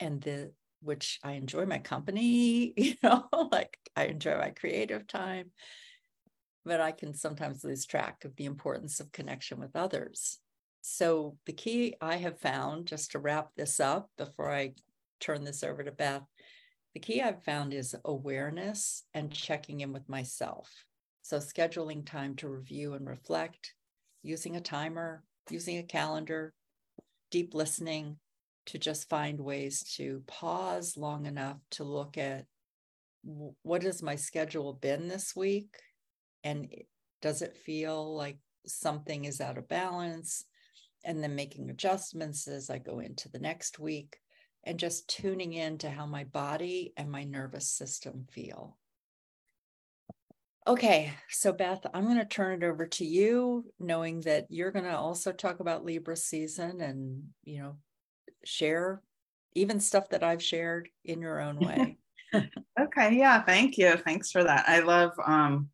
and 0.00 0.20
the 0.22 0.52
which 0.80 1.18
i 1.22 1.32
enjoy 1.32 1.66
my 1.66 1.78
company 1.78 2.72
you 2.76 2.94
know 3.02 3.26
like 3.50 3.78
i 3.96 4.04
enjoy 4.04 4.36
my 4.38 4.50
creative 4.50 5.06
time 5.06 5.50
but 6.64 6.80
i 6.80 6.92
can 6.92 7.14
sometimes 7.14 7.64
lose 7.64 7.86
track 7.86 8.24
of 8.24 8.34
the 8.36 8.44
importance 8.44 9.00
of 9.00 9.12
connection 9.12 9.58
with 9.58 9.74
others 9.76 10.38
so 10.82 11.36
the 11.46 11.52
key 11.52 11.94
i 12.00 12.16
have 12.16 12.38
found 12.40 12.86
just 12.86 13.12
to 13.12 13.18
wrap 13.18 13.48
this 13.56 13.80
up 13.80 14.10
before 14.16 14.52
i 14.52 14.72
turn 15.20 15.44
this 15.44 15.62
over 15.62 15.82
to 15.82 15.92
beth 15.92 16.22
the 16.96 17.00
key 17.00 17.20
I've 17.20 17.44
found 17.44 17.74
is 17.74 17.94
awareness 18.06 19.02
and 19.12 19.30
checking 19.30 19.80
in 19.80 19.92
with 19.92 20.08
myself. 20.08 20.72
So, 21.20 21.36
scheduling 21.36 22.06
time 22.06 22.36
to 22.36 22.48
review 22.48 22.94
and 22.94 23.06
reflect, 23.06 23.74
using 24.22 24.56
a 24.56 24.62
timer, 24.62 25.22
using 25.50 25.76
a 25.76 25.82
calendar, 25.82 26.54
deep 27.30 27.52
listening 27.52 28.16
to 28.66 28.78
just 28.78 29.08
find 29.08 29.40
ways 29.40 29.82
to 29.96 30.22
pause 30.26 30.96
long 30.96 31.26
enough 31.26 31.58
to 31.72 31.84
look 31.84 32.18
at 32.18 32.46
what 33.62 33.82
has 33.82 34.02
my 34.02 34.16
schedule 34.16 34.72
been 34.74 35.08
this 35.08 35.34
week? 35.34 35.74
And 36.44 36.68
does 37.22 37.42
it 37.42 37.56
feel 37.56 38.14
like 38.14 38.38
something 38.66 39.24
is 39.24 39.40
out 39.40 39.58
of 39.58 39.68
balance? 39.68 40.44
And 41.04 41.22
then 41.22 41.34
making 41.34 41.70
adjustments 41.70 42.48
as 42.48 42.68
I 42.68 42.78
go 42.78 42.98
into 42.98 43.28
the 43.28 43.38
next 43.38 43.78
week 43.78 44.16
and 44.64 44.78
just 44.78 45.08
tuning 45.08 45.52
in 45.52 45.78
to 45.78 45.90
how 45.90 46.06
my 46.06 46.24
body 46.24 46.92
and 46.96 47.10
my 47.10 47.22
nervous 47.22 47.70
system 47.70 48.26
feel. 48.32 48.76
Okay, 50.66 51.12
so 51.28 51.52
Beth, 51.52 51.86
I'm 51.94 52.04
going 52.06 52.16
to 52.16 52.24
turn 52.24 52.60
it 52.60 52.66
over 52.66 52.86
to 52.86 53.04
you, 53.04 53.66
knowing 53.78 54.22
that 54.22 54.46
you're 54.48 54.72
going 54.72 54.86
to 54.86 54.96
also 54.96 55.30
talk 55.30 55.60
about 55.60 55.84
Libra 55.84 56.16
season 56.16 56.80
and, 56.80 57.22
you 57.44 57.60
know, 57.60 57.76
share 58.46 59.02
even 59.54 59.80
stuff 59.80 60.10
that 60.10 60.22
I've 60.22 60.42
shared 60.42 60.88
in 61.04 61.20
your 61.20 61.40
own 61.40 61.58
way. 61.58 61.96
okay, 62.80 63.16
yeah, 63.16 63.42
thank 63.42 63.78
you. 63.78 63.96
Thanks 63.96 64.30
for 64.30 64.42
that. 64.44 64.68
I 64.68 64.80
love 64.80 65.12
um 65.24 65.68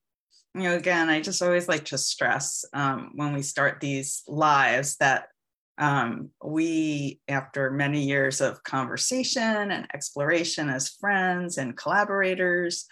you 0.55 0.65
know 0.65 0.77
again, 0.77 1.09
I 1.09 1.21
just 1.21 1.43
always 1.43 1.67
like 1.67 1.87
to 1.87 1.99
stress 1.99 2.65
um 2.75 3.13
when 3.15 3.33
we 3.33 3.43
start 3.43 3.81
these 3.81 4.23
lives 4.29 4.97
that 4.97 5.29
um, 5.79 6.31
we, 6.45 7.21
after 7.29 7.71
many 7.71 8.03
years 8.03 8.41
of 8.41 8.63
conversation 8.63 9.71
and 9.71 9.87
exploration 9.95 10.69
as 10.69 10.91
friends 10.91 11.59
and 11.59 11.77
collaborators, 11.77 12.87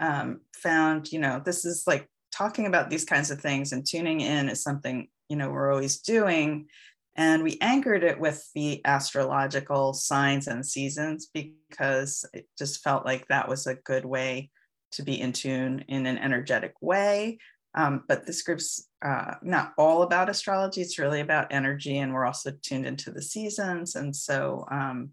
um, 0.00 0.40
found, 0.54 1.12
you 1.12 1.18
know, 1.18 1.42
this 1.44 1.64
is 1.64 1.84
like 1.86 2.08
talking 2.34 2.66
about 2.66 2.90
these 2.90 3.04
kinds 3.04 3.30
of 3.30 3.40
things 3.40 3.72
and 3.72 3.86
tuning 3.86 4.20
in 4.20 4.48
is 4.48 4.62
something, 4.62 5.08
you 5.28 5.36
know, 5.36 5.50
we're 5.50 5.72
always 5.72 6.00
doing. 6.00 6.68
And 7.14 7.42
we 7.42 7.58
anchored 7.60 8.04
it 8.04 8.18
with 8.18 8.48
the 8.54 8.80
astrological 8.84 9.92
signs 9.92 10.46
and 10.46 10.64
seasons 10.64 11.28
because 11.32 12.24
it 12.32 12.48
just 12.58 12.82
felt 12.82 13.04
like 13.04 13.28
that 13.28 13.48
was 13.48 13.66
a 13.66 13.74
good 13.74 14.04
way 14.04 14.50
to 14.92 15.02
be 15.02 15.20
in 15.20 15.32
tune 15.32 15.84
in 15.88 16.06
an 16.06 16.18
energetic 16.18 16.74
way 16.80 17.38
um, 17.74 18.04
but 18.06 18.26
this 18.26 18.42
group's 18.42 18.88
uh, 19.04 19.34
not 19.42 19.72
all 19.78 20.02
about 20.02 20.28
astrology, 20.28 20.82
it's 20.82 20.98
really 20.98 21.20
about 21.20 21.52
energy. 21.52 21.98
And 21.98 22.12
we're 22.12 22.26
also 22.26 22.52
tuned 22.62 22.86
into 22.86 23.10
the 23.10 23.22
seasons. 23.22 23.94
And 23.94 24.14
so 24.14 24.66
um, 24.70 25.10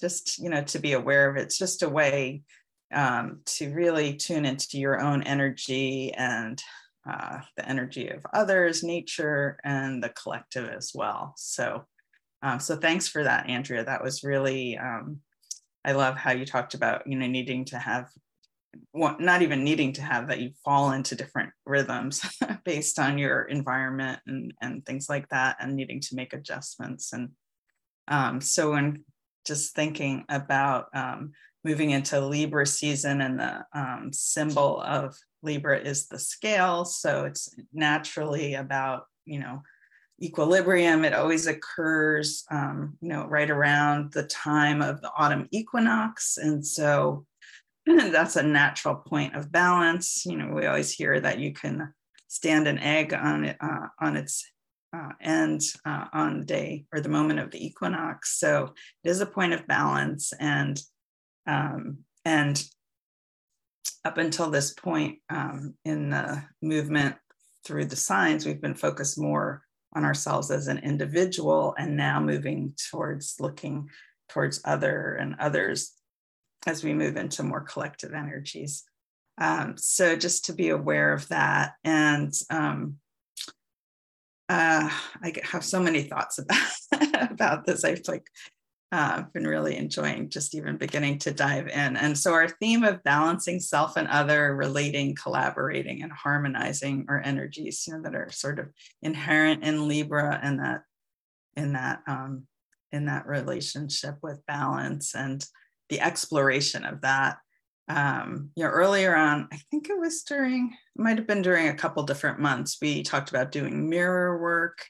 just, 0.00 0.38
you 0.38 0.48
know, 0.48 0.62
to 0.64 0.78
be 0.78 0.92
aware 0.92 1.28
of 1.28 1.36
it, 1.36 1.42
it's 1.42 1.58
just 1.58 1.82
a 1.82 1.88
way 1.88 2.42
um, 2.92 3.40
to 3.44 3.70
really 3.74 4.14
tune 4.14 4.46
into 4.46 4.78
your 4.78 5.00
own 5.00 5.22
energy 5.24 6.12
and 6.14 6.60
uh, 7.08 7.40
the 7.56 7.68
energy 7.68 8.08
of 8.08 8.24
others, 8.34 8.82
nature, 8.82 9.58
and 9.64 10.02
the 10.02 10.10
collective 10.10 10.68
as 10.68 10.92
well. 10.94 11.34
So, 11.36 11.84
um, 12.42 12.60
so 12.60 12.76
thanks 12.76 13.08
for 13.08 13.24
that, 13.24 13.48
Andrea. 13.48 13.84
That 13.84 14.02
was 14.02 14.22
really, 14.22 14.76
um, 14.76 15.20
I 15.84 15.92
love 15.92 16.16
how 16.16 16.32
you 16.32 16.44
talked 16.44 16.74
about, 16.74 17.06
you 17.06 17.18
know, 17.18 17.26
needing 17.26 17.64
to 17.66 17.78
have 17.78 18.08
not 18.94 19.42
even 19.42 19.64
needing 19.64 19.92
to 19.94 20.02
have 20.02 20.28
that 20.28 20.40
you 20.40 20.50
fall 20.64 20.92
into 20.92 21.16
different 21.16 21.50
rhythms 21.64 22.22
based 22.64 22.98
on 22.98 23.16
your 23.18 23.42
environment 23.42 24.20
and, 24.26 24.52
and 24.60 24.84
things 24.84 25.08
like 25.08 25.28
that 25.30 25.56
and 25.58 25.74
needing 25.74 26.00
to 26.00 26.14
make 26.14 26.32
adjustments 26.32 27.12
and 27.12 27.30
um, 28.08 28.40
so 28.40 28.72
when 28.72 29.04
just 29.46 29.74
thinking 29.74 30.24
about 30.28 30.86
um, 30.94 31.32
moving 31.64 31.90
into 31.90 32.20
libra 32.20 32.66
season 32.66 33.22
and 33.22 33.40
the 33.40 33.64
um, 33.74 34.10
symbol 34.12 34.80
of 34.82 35.16
libra 35.42 35.78
is 35.78 36.08
the 36.08 36.18
scale 36.18 36.84
so 36.84 37.24
it's 37.24 37.54
naturally 37.72 38.54
about 38.54 39.04
you 39.24 39.38
know 39.38 39.62
equilibrium 40.20 41.04
it 41.04 41.14
always 41.14 41.46
occurs 41.46 42.44
um, 42.50 42.96
you 43.00 43.08
know 43.08 43.26
right 43.26 43.50
around 43.50 44.12
the 44.12 44.24
time 44.24 44.82
of 44.82 45.00
the 45.00 45.10
autumn 45.16 45.46
equinox 45.52 46.38
and 46.38 46.66
so 46.66 47.24
that's 48.12 48.36
a 48.36 48.42
natural 48.42 48.96
point 48.96 49.34
of 49.34 49.50
balance. 49.50 50.24
You 50.26 50.36
know, 50.36 50.52
we 50.52 50.66
always 50.66 50.92
hear 50.92 51.20
that 51.20 51.38
you 51.38 51.52
can 51.52 51.92
stand 52.28 52.68
an 52.68 52.78
egg 52.78 53.14
on 53.14 53.44
it 53.44 53.56
uh, 53.60 53.88
on 54.00 54.16
its 54.16 54.44
uh, 54.94 55.12
end 55.20 55.62
uh, 55.84 56.06
on 56.12 56.40
the 56.40 56.46
day 56.46 56.84
or 56.92 57.00
the 57.00 57.08
moment 57.08 57.38
of 57.38 57.50
the 57.50 57.64
equinox. 57.64 58.38
So 58.38 58.74
it 59.04 59.10
is 59.10 59.20
a 59.20 59.26
point 59.26 59.54
of 59.54 59.66
balance, 59.66 60.32
and 60.38 60.80
um, 61.46 61.98
and 62.24 62.62
up 64.04 64.18
until 64.18 64.50
this 64.50 64.72
point 64.72 65.18
um, 65.30 65.74
in 65.84 66.10
the 66.10 66.42
movement 66.62 67.16
through 67.64 67.86
the 67.86 67.96
signs, 67.96 68.46
we've 68.46 68.60
been 68.60 68.74
focused 68.74 69.18
more 69.18 69.62
on 69.94 70.04
ourselves 70.04 70.50
as 70.50 70.68
an 70.68 70.78
individual, 70.78 71.74
and 71.78 71.96
now 71.96 72.20
moving 72.20 72.74
towards 72.90 73.36
looking 73.40 73.88
towards 74.28 74.60
other 74.64 75.14
and 75.14 75.34
others 75.40 75.92
as 76.66 76.84
we 76.84 76.92
move 76.92 77.16
into 77.16 77.42
more 77.42 77.62
collective 77.62 78.12
energies. 78.12 78.84
Um, 79.40 79.76
so 79.76 80.16
just 80.16 80.46
to 80.46 80.52
be 80.52 80.70
aware 80.70 81.12
of 81.12 81.28
that. 81.28 81.74
And 81.84 82.32
um, 82.50 82.96
uh, 84.48 84.90
I 85.22 85.32
have 85.44 85.64
so 85.64 85.80
many 85.80 86.02
thoughts 86.02 86.38
about, 86.92 87.30
about 87.30 87.66
this. 87.66 87.84
I've 87.84 88.02
like 88.08 88.26
uh, 88.90 89.16
I've 89.18 89.32
been 89.32 89.46
really 89.46 89.76
enjoying 89.76 90.30
just 90.30 90.54
even 90.54 90.78
beginning 90.78 91.18
to 91.20 91.30
dive 91.30 91.68
in. 91.68 91.96
And 91.96 92.16
so 92.16 92.32
our 92.32 92.48
theme 92.48 92.84
of 92.84 93.02
balancing 93.04 93.60
self 93.60 93.96
and 93.96 94.08
other, 94.08 94.56
relating, 94.56 95.14
collaborating, 95.14 96.02
and 96.02 96.12
harmonizing 96.12 97.06
our 97.08 97.20
energies, 97.20 97.84
you 97.86 97.94
know, 97.94 98.02
that 98.02 98.14
are 98.14 98.30
sort 98.30 98.58
of 98.58 98.70
inherent 99.02 99.62
in 99.62 99.88
Libra 99.88 100.40
and 100.42 100.60
that 100.60 100.82
in 101.56 101.74
that 101.74 102.00
um, 102.06 102.44
in 102.92 103.06
that 103.06 103.26
relationship 103.26 104.16
with 104.22 104.46
balance 104.46 105.14
and 105.14 105.44
the 105.90 106.00
exploration 106.00 106.84
of 106.84 107.02
that 107.02 107.38
um, 107.88 108.50
you 108.54 108.64
know, 108.64 108.70
earlier 108.70 109.16
on, 109.16 109.48
I 109.50 109.56
think 109.70 109.88
it 109.88 109.98
was 109.98 110.22
during, 110.22 110.76
might 110.96 111.16
have 111.16 111.26
been 111.26 111.42
during 111.42 111.68
a 111.68 111.74
couple 111.74 112.02
different 112.02 112.38
months, 112.38 112.76
we 112.82 113.02
talked 113.02 113.30
about 113.30 113.50
doing 113.50 113.88
mirror 113.88 114.40
work 114.40 114.84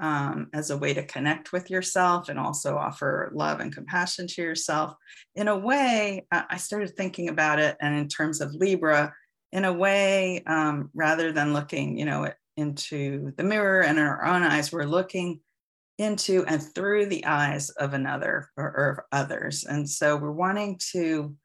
um, 0.00 0.48
as 0.52 0.70
a 0.70 0.78
way 0.78 0.94
to 0.94 1.04
connect 1.04 1.52
with 1.52 1.70
yourself 1.70 2.28
and 2.28 2.38
also 2.38 2.76
offer 2.76 3.30
love 3.34 3.60
and 3.60 3.74
compassion 3.74 4.26
to 4.26 4.42
yourself. 4.42 4.94
In 5.34 5.48
a 5.48 5.58
way, 5.58 6.26
I 6.32 6.56
started 6.56 6.96
thinking 6.96 7.28
about 7.28 7.58
it, 7.58 7.76
and 7.80 7.94
in 7.94 8.08
terms 8.08 8.40
of 8.40 8.54
Libra, 8.54 9.12
in 9.52 9.64
a 9.64 9.72
way, 9.72 10.42
um, 10.46 10.90
rather 10.94 11.32
than 11.32 11.52
looking, 11.52 11.98
you 11.98 12.04
know, 12.04 12.32
into 12.56 13.32
the 13.36 13.44
mirror 13.44 13.82
and 13.82 13.98
in 13.98 14.04
our 14.04 14.24
own 14.24 14.42
eyes, 14.42 14.72
we're 14.72 14.84
looking 14.84 15.40
into 15.98 16.44
and 16.46 16.62
through 16.62 17.06
the 17.06 17.24
eyes 17.26 17.68
of 17.70 17.92
another 17.92 18.48
or, 18.56 18.64
or 18.64 19.06
others. 19.12 19.64
And 19.64 19.88
so 19.88 20.16
we're 20.16 20.32
wanting 20.32 20.80
to 20.92 21.36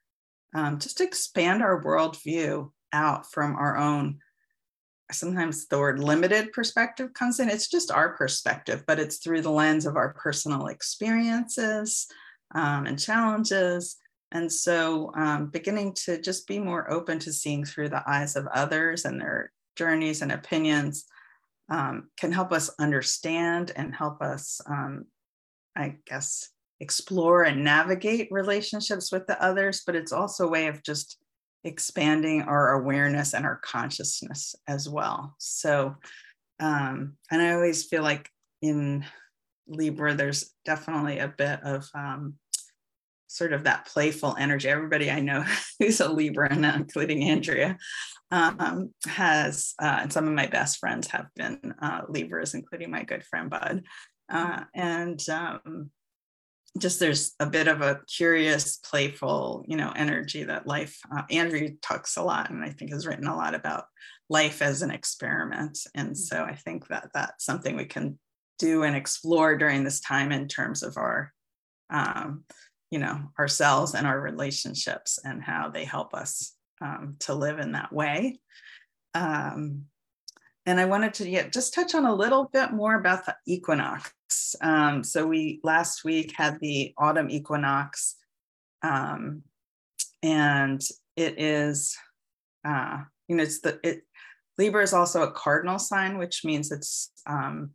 um, 0.53 0.79
just 0.79 1.01
expand 1.01 1.62
our 1.62 1.83
worldview 1.83 2.71
out 2.93 3.31
from 3.31 3.55
our 3.55 3.77
own. 3.77 4.19
Sometimes 5.12 5.67
the 5.67 5.77
word 5.77 6.00
limited 6.00 6.51
perspective 6.51 7.13
comes 7.13 7.39
in. 7.39 7.50
It's 7.50 7.69
just 7.69 7.91
our 7.91 8.15
perspective, 8.15 8.83
but 8.88 9.00
it's 9.00 9.17
through 9.17 9.41
the 9.41 9.51
lens 9.51 9.85
of 9.85 9.95
our 9.95 10.13
personal 10.13 10.67
experiences 10.67 12.07
um, 12.53 12.88
and 12.88 13.00
challenges. 13.00 13.97
And 14.31 14.51
so, 14.51 15.12
um, 15.15 15.47
beginning 15.47 15.93
to 16.05 16.19
just 16.19 16.47
be 16.47 16.59
more 16.59 16.91
open 16.91 17.19
to 17.19 17.31
seeing 17.31 17.63
through 17.63 17.89
the 17.89 18.03
eyes 18.07 18.35
of 18.35 18.47
others 18.47 19.05
and 19.05 19.21
their 19.21 19.51
journeys 19.75 20.21
and 20.21 20.31
opinions 20.31 21.05
um, 21.69 22.09
can 22.17 22.31
help 22.31 22.51
us 22.51 22.69
understand 22.79 23.71
and 23.75 23.93
help 23.93 24.21
us, 24.21 24.59
um, 24.67 25.05
I 25.75 25.97
guess, 26.07 26.50
explore 26.79 27.43
and 27.43 27.63
navigate 27.63 28.27
relationships 28.31 29.12
with 29.12 29.27
the 29.27 29.41
others, 29.41 29.83
but 29.85 29.95
it's 29.95 30.12
also 30.12 30.47
a 30.47 30.51
way 30.51 30.67
of 30.67 30.83
just 30.83 31.17
expanding 31.65 32.43
our 32.43 32.74
awareness 32.74 33.34
and 33.34 33.45
our 33.45 33.57
consciousness 33.57 34.55
as 34.67 34.88
well. 34.88 35.36
So, 35.39 35.95
um, 36.60 37.17
and 37.31 37.41
I 37.41 37.53
always 37.53 37.84
feel 37.84 38.03
like 38.03 38.29
in 38.62 39.03
Libra, 39.67 40.13
there's 40.13 40.53
definitely 40.63 41.19
a 41.19 41.27
bit 41.27 41.60
of 41.63 41.89
um, 41.93 42.36
sort 43.27 43.51
of 43.51 43.63
that 43.63 43.88
playful 43.88 44.36
energy. 44.39 44.69
Everybody 44.69 45.10
I 45.10 45.19
know 45.19 45.43
who's 45.79 46.00
a 46.00 46.07
Libra, 46.07 46.53
including 46.53 47.24
Andrea, 47.24 47.77
um, 48.31 48.93
has, 49.07 49.74
uh, 49.81 50.00
and 50.03 50.13
some 50.13 50.27
of 50.27 50.34
my 50.34 50.48
best 50.48 50.77
friends 50.77 51.07
have 51.07 51.27
been 51.36 51.74
uh, 51.81 52.01
Libras, 52.07 52.53
including 52.53 52.91
my 52.91 53.03
good 53.03 53.24
friend 53.24 53.50
Bud. 53.50 53.84
Uh, 54.29 54.63
and 54.74 55.24
um, 55.29 55.91
just 56.77 57.00
there's 57.00 57.34
a 57.39 57.46
bit 57.46 57.67
of 57.67 57.82
a 57.82 58.01
curious, 58.08 58.77
playful, 58.77 59.63
you 59.67 59.77
know, 59.77 59.94
energy 59.96 60.44
that 60.44 60.67
life. 60.67 61.00
Uh, 61.15 61.24
Andrew 61.32 61.70
talks 61.82 62.17
a 62.17 62.24
lot, 62.24 62.50
and 62.50 62.63
I 62.63 62.70
think 62.70 62.91
has 62.91 63.08
written 63.08 63.27
a 63.27 63.36
lot 63.36 63.55
about 63.55 63.86
life 64.29 64.62
as 64.62 64.82
an 64.82 64.91
experiment. 64.91 65.79
And 65.94 66.12
mm. 66.12 66.17
so 66.17 66.44
I 66.44 66.55
think 66.55 66.88
that 66.88 67.10
that's 67.13 67.46
something 67.46 67.75
we 67.75 67.86
can 67.86 68.20
do 68.60 68.84
and 68.84 68.96
explore 68.96 69.58
during 69.58 69.84
this 69.84 70.00
time 70.00 70.32
in 70.32 70.48
terms 70.48 70.84
of 70.84 70.98
our, 70.98 71.32
um, 71.89 72.44
you 72.91 73.00
know, 73.00 73.22
ourselves 73.39 73.94
and 73.94 74.05
our 74.05 74.20
relationships 74.20 75.20
and 75.24 75.41
how 75.44 75.70
they 75.70 75.86
help 75.86 76.13
us 76.13 76.53
um, 76.82 77.15
to 77.20 77.34
live 77.34 77.60
in 77.60 77.74
that 77.74 77.94
way. 77.94 78.39
Um, 79.14 79.85
and 80.65 80.79
I 80.79 80.85
wanted 80.85 81.13
to 81.15 81.29
yeah, 81.29 81.47
just 81.47 81.73
touch 81.73 81.93
on 81.93 82.05
a 82.05 82.15
little 82.15 82.49
bit 82.51 82.71
more 82.71 82.95
about 82.95 83.25
the 83.25 83.35
equinox. 83.45 84.55
Um, 84.61 85.03
so 85.03 85.27
we 85.27 85.59
last 85.63 86.03
week 86.03 86.33
had 86.35 86.59
the 86.59 86.93
autumn 86.97 87.29
equinox, 87.29 88.15
um, 88.81 89.43
and 90.23 90.81
it 91.15 91.39
is, 91.39 91.95
uh, 92.67 92.99
you 93.27 93.35
know, 93.35 93.43
it's 93.43 93.61
the 93.61 93.79
it 93.83 94.01
Libra 94.57 94.83
is 94.83 94.93
also 94.93 95.23
a 95.23 95.31
cardinal 95.31 95.77
sign, 95.77 96.17
which 96.17 96.43
means 96.43 96.71
it's 96.71 97.11
um, 97.27 97.71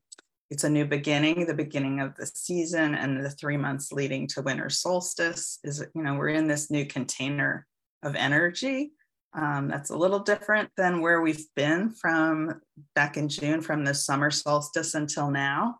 it's 0.51 0.65
a 0.65 0.71
new 0.71 0.85
beginning, 0.85 1.47
the 1.47 1.55
beginning 1.55 2.01
of 2.01 2.17
the 2.17 2.27
season, 2.27 2.95
and 2.97 3.25
the 3.25 3.31
three 3.31 3.57
months 3.57 3.93
leading 3.93 4.27
to 4.29 4.43
winter 4.43 4.69
solstice 4.69 5.61
is 5.63 5.85
you 5.95 6.03
know 6.03 6.15
we're 6.15 6.29
in 6.29 6.49
this 6.49 6.71
new 6.71 6.85
container 6.85 7.67
of 8.03 8.17
energy 8.17 8.93
um, 9.33 9.69
that's 9.69 9.91
a 9.91 9.97
little 9.97 10.19
different 10.19 10.71
than 10.77 11.01
where 11.01 11.21
we've 11.21 11.47
been 11.55 11.91
from 11.91 12.61
back 12.95 13.17
in 13.17 13.29
June, 13.29 13.61
from 13.61 13.85
the 13.85 13.95
summer 13.95 14.31
solstice 14.31 14.95
until 14.95 15.31
now. 15.31 15.77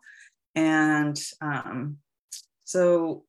And 0.55 1.19
um, 1.41 1.97
so, 2.63 3.23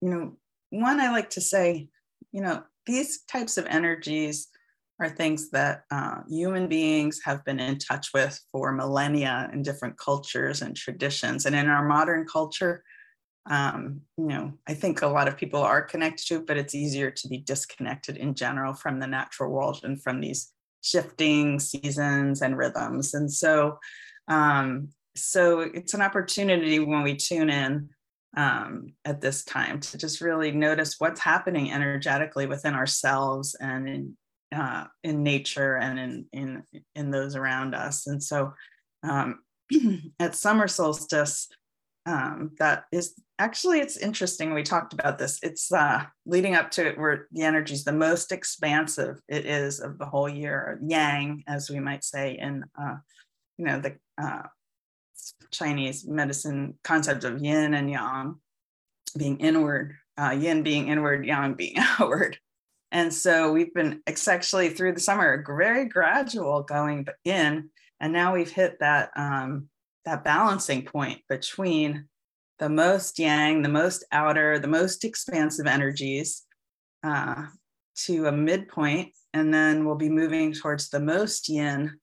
you 0.00 0.10
know, 0.10 0.36
one, 0.70 1.00
I 1.00 1.10
like 1.10 1.30
to 1.30 1.40
say, 1.40 1.88
you 2.30 2.40
know, 2.40 2.62
these 2.86 3.22
types 3.22 3.58
of 3.58 3.66
energies 3.66 4.48
are 5.00 5.08
things 5.08 5.50
that 5.50 5.82
uh, 5.90 6.20
human 6.28 6.68
beings 6.68 7.20
have 7.24 7.44
been 7.44 7.58
in 7.58 7.78
touch 7.78 8.10
with 8.14 8.38
for 8.52 8.72
millennia 8.72 9.50
in 9.52 9.62
different 9.62 9.98
cultures 9.98 10.62
and 10.62 10.76
traditions. 10.76 11.46
And 11.46 11.56
in 11.56 11.68
our 11.68 11.84
modern 11.84 12.26
culture, 12.26 12.84
um, 13.50 14.02
you 14.16 14.26
know, 14.26 14.52
I 14.68 14.74
think 14.74 15.02
a 15.02 15.08
lot 15.08 15.28
of 15.28 15.36
people 15.36 15.60
are 15.60 15.82
connected 15.82 16.26
to 16.28 16.36
it, 16.36 16.46
but 16.46 16.56
it's 16.56 16.74
easier 16.74 17.10
to 17.10 17.28
be 17.28 17.38
disconnected 17.38 18.16
in 18.16 18.34
general 18.34 18.74
from 18.74 19.00
the 19.00 19.06
natural 19.06 19.50
world 19.50 19.80
and 19.82 20.00
from 20.00 20.20
these 20.20 20.52
shifting 20.82 21.58
seasons 21.58 22.42
and 22.42 22.56
rhythms. 22.56 23.14
And 23.14 23.32
so, 23.32 23.78
um, 24.28 24.88
so 25.16 25.60
it's 25.60 25.94
an 25.94 26.02
opportunity 26.02 26.78
when 26.78 27.02
we 27.02 27.16
tune 27.16 27.50
in 27.50 27.90
um, 28.36 28.92
at 29.04 29.20
this 29.20 29.44
time 29.44 29.80
to 29.80 29.98
just 29.98 30.20
really 30.20 30.52
notice 30.52 30.96
what's 30.98 31.20
happening 31.20 31.70
energetically 31.70 32.46
within 32.46 32.74
ourselves 32.74 33.54
and 33.60 33.88
in 33.88 34.16
uh, 34.54 34.84
in 35.02 35.22
nature 35.22 35.76
and 35.76 35.98
in 35.98 36.26
in 36.32 36.62
in 36.94 37.10
those 37.10 37.36
around 37.36 37.74
us. 37.74 38.06
And 38.06 38.22
so, 38.22 38.52
um, 39.02 39.40
at 40.20 40.34
summer 40.34 40.68
solstice, 40.68 41.48
um, 42.06 42.52
that 42.58 42.84
is 42.92 43.14
actually 43.42 43.80
it's 43.80 43.96
interesting 43.96 44.54
we 44.54 44.62
talked 44.62 44.92
about 44.92 45.18
this 45.18 45.38
it's 45.42 45.72
uh, 45.72 46.04
leading 46.26 46.54
up 46.54 46.70
to 46.70 46.86
it 46.86 46.98
where 46.98 47.26
the 47.32 47.42
energy 47.42 47.74
is 47.74 47.84
the 47.84 47.92
most 47.92 48.30
expansive 48.30 49.20
it 49.28 49.44
is 49.44 49.80
of 49.80 49.98
the 49.98 50.06
whole 50.06 50.28
year 50.28 50.78
yang 50.86 51.42
as 51.48 51.68
we 51.68 51.80
might 51.80 52.04
say 52.04 52.38
in 52.40 52.64
uh, 52.80 52.96
you 53.58 53.64
know 53.64 53.80
the 53.80 53.96
uh, 54.16 54.42
chinese 55.50 56.06
medicine 56.06 56.74
concept 56.84 57.24
of 57.24 57.42
yin 57.42 57.74
and 57.74 57.90
yang 57.90 58.36
being 59.18 59.38
inward 59.38 59.96
uh, 60.20 60.30
yin 60.30 60.62
being 60.62 60.88
inward 60.88 61.24
yang 61.24 61.54
being 61.54 61.76
outward. 61.98 62.38
And 62.90 63.12
so 63.12 63.52
we've 63.52 63.72
been 63.72 64.02
actually 64.06 64.68
through 64.68 64.92
the 64.92 65.00
summer 65.00 65.42
very 65.46 65.86
gradual 65.86 66.62
going 66.62 67.06
in 67.24 67.70
and 68.00 68.12
now 68.12 68.34
we've 68.34 68.50
hit 68.50 68.80
that 68.80 69.10
um, 69.16 69.68
that 70.04 70.24
balancing 70.24 70.84
point 70.84 71.20
between 71.28 72.08
the 72.62 72.68
most 72.68 73.18
yang, 73.18 73.60
the 73.60 73.68
most 73.68 74.04
outer, 74.12 74.56
the 74.56 74.68
most 74.68 75.02
expansive 75.02 75.66
energies 75.66 76.44
uh, 77.02 77.46
to 77.96 78.26
a 78.26 78.32
midpoint, 78.32 79.12
and 79.34 79.52
then 79.52 79.84
we'll 79.84 79.96
be 79.96 80.08
moving 80.08 80.52
towards 80.52 80.88
the 80.88 81.00
most 81.00 81.48
yin 81.48 81.98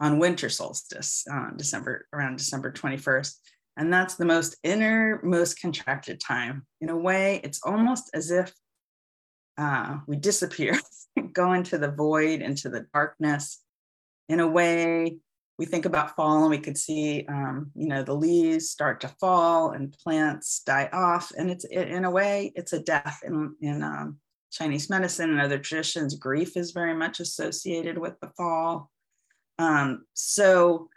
on 0.00 0.18
winter 0.18 0.48
solstice, 0.48 1.26
uh, 1.30 1.50
December 1.54 2.06
around 2.14 2.38
December 2.38 2.72
21st. 2.72 3.34
And 3.76 3.92
that's 3.92 4.14
the 4.14 4.24
most 4.24 4.56
inner, 4.62 5.20
most 5.22 5.60
contracted 5.60 6.18
time. 6.18 6.66
In 6.80 6.88
a 6.88 6.96
way, 6.96 7.42
it's 7.44 7.60
almost 7.62 8.08
as 8.14 8.30
if 8.30 8.54
uh, 9.58 9.98
we 10.06 10.16
disappear, 10.16 10.80
go 11.34 11.52
into 11.52 11.76
the 11.76 11.90
void, 11.90 12.40
into 12.40 12.70
the 12.70 12.86
darkness. 12.94 13.60
In 14.30 14.40
a 14.40 14.48
way, 14.48 15.18
we 15.60 15.66
think 15.66 15.84
about 15.84 16.16
fall 16.16 16.40
and 16.40 16.48
we 16.48 16.58
could 16.58 16.78
see, 16.78 17.26
um, 17.28 17.70
you 17.74 17.86
know, 17.86 18.02
the 18.02 18.14
leaves 18.14 18.70
start 18.70 18.98
to 19.02 19.08
fall 19.20 19.72
and 19.72 19.92
plants 19.92 20.62
die 20.64 20.88
off. 20.90 21.32
And 21.36 21.50
it's 21.50 21.66
it, 21.66 21.88
in 21.88 22.06
a 22.06 22.10
way, 22.10 22.50
it's 22.54 22.72
a 22.72 22.80
death 22.80 23.20
in, 23.26 23.54
in 23.60 23.82
um, 23.82 24.16
Chinese 24.50 24.88
medicine 24.88 25.28
and 25.28 25.38
other 25.38 25.58
traditions. 25.58 26.14
Grief 26.14 26.56
is 26.56 26.70
very 26.70 26.94
much 26.94 27.20
associated 27.20 27.98
with 27.98 28.18
the 28.20 28.30
fall. 28.38 28.90
Um, 29.58 30.06
so 30.14 30.88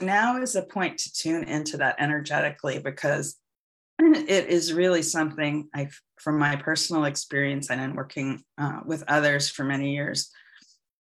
now 0.00 0.42
is 0.42 0.56
a 0.56 0.62
point 0.62 0.98
to 0.98 1.12
tune 1.12 1.44
into 1.44 1.76
that 1.76 1.94
energetically 2.00 2.80
because 2.80 3.36
it 4.00 4.48
is 4.48 4.72
really 4.72 5.02
something 5.02 5.68
I, 5.72 5.88
from 6.18 6.40
my 6.40 6.56
personal 6.56 7.04
experience 7.04 7.70
and 7.70 7.80
in 7.80 7.94
working 7.94 8.42
uh, 8.58 8.80
with 8.84 9.04
others 9.06 9.48
for 9.48 9.62
many 9.62 9.94
years, 9.94 10.32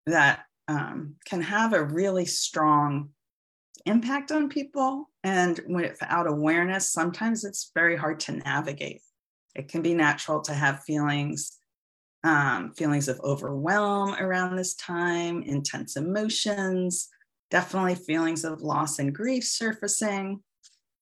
that 0.08 0.42
um, 0.68 1.16
can 1.26 1.42
have 1.42 1.74
a 1.74 1.84
really 1.84 2.26
strong 2.26 3.10
impact 3.86 4.32
on 4.32 4.50
people. 4.50 5.10
And 5.24 5.60
without 5.68 6.28
awareness, 6.28 6.92
sometimes 6.92 7.44
it's 7.44 7.72
very 7.74 7.96
hard 7.96 8.20
to 8.22 8.34
navigate. 8.34 9.02
It 9.56 9.70
can 9.70 9.82
be 9.82 9.94
natural 9.94 10.42
to 10.42 10.54
have 10.54 10.84
feelings, 10.84 11.58
um, 12.24 12.74
feelings 12.74 13.08
of 13.08 13.20
overwhelm 13.22 14.16
around 14.16 14.56
this 14.56 14.76
time, 14.76 15.44
intense 15.44 15.96
emotions, 15.96 17.10
definitely 17.52 17.96
feelings 17.96 18.44
of 18.44 18.62
loss 18.62 19.00
and 19.00 19.14
grief 19.14 19.44
surfacing. 19.44 20.42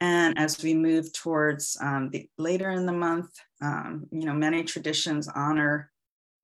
And 0.01 0.37
as 0.37 0.61
we 0.61 0.73
move 0.73 1.13
towards 1.13 1.77
um, 1.81 2.09
the 2.11 2.29
later 2.37 2.69
in 2.71 2.85
the 2.85 2.91
month, 2.91 3.29
um, 3.61 4.05
you 4.11 4.25
know, 4.25 4.33
many 4.33 4.63
traditions 4.63 5.29
honor 5.33 5.91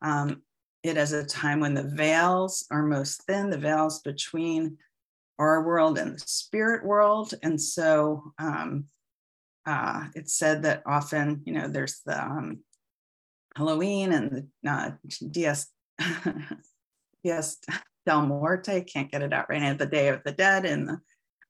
um, 0.02 0.42
it 0.84 0.98
as 0.98 1.12
a 1.12 1.26
time 1.26 1.60
when 1.60 1.74
the 1.74 1.84
veils 1.84 2.66
are 2.72 2.84
most 2.84 3.24
thin, 3.24 3.50
the 3.50 3.58
veils 3.58 4.02
between 4.02 4.78
our 5.38 5.64
world 5.64 5.98
and 5.98 6.16
the 6.16 6.20
spirit 6.20 6.86
world. 6.86 7.34
And 7.44 7.60
so 7.62 8.34
um, 8.38 8.86
uh, 9.66 10.06
it's 10.16 10.34
said 10.34 10.64
that 10.64 10.84
often, 10.86 11.42
you 11.46 11.54
know, 11.54 11.68
there's 11.68 12.02
the 12.06 12.22
um, 12.22 12.60
Halloween 13.56 14.14
and 14.14 14.48
the 14.64 14.70
uh, 14.70 14.92
Dias, 15.32 15.68
del 18.06 18.26
Muerte, 18.26 18.82
can't 18.82 19.12
get 19.12 19.22
it 19.22 19.34
out 19.34 19.50
right 19.50 19.62
now, 19.62 19.74
the 19.74 19.86
Day 19.86 20.10
of 20.10 20.22
the 20.24 20.32
Dead 20.32 20.66
in 20.66 20.86
the 20.86 21.00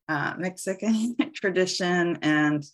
uh, 0.07 0.33
Mexican 0.37 1.15
tradition 1.35 2.17
and 2.21 2.65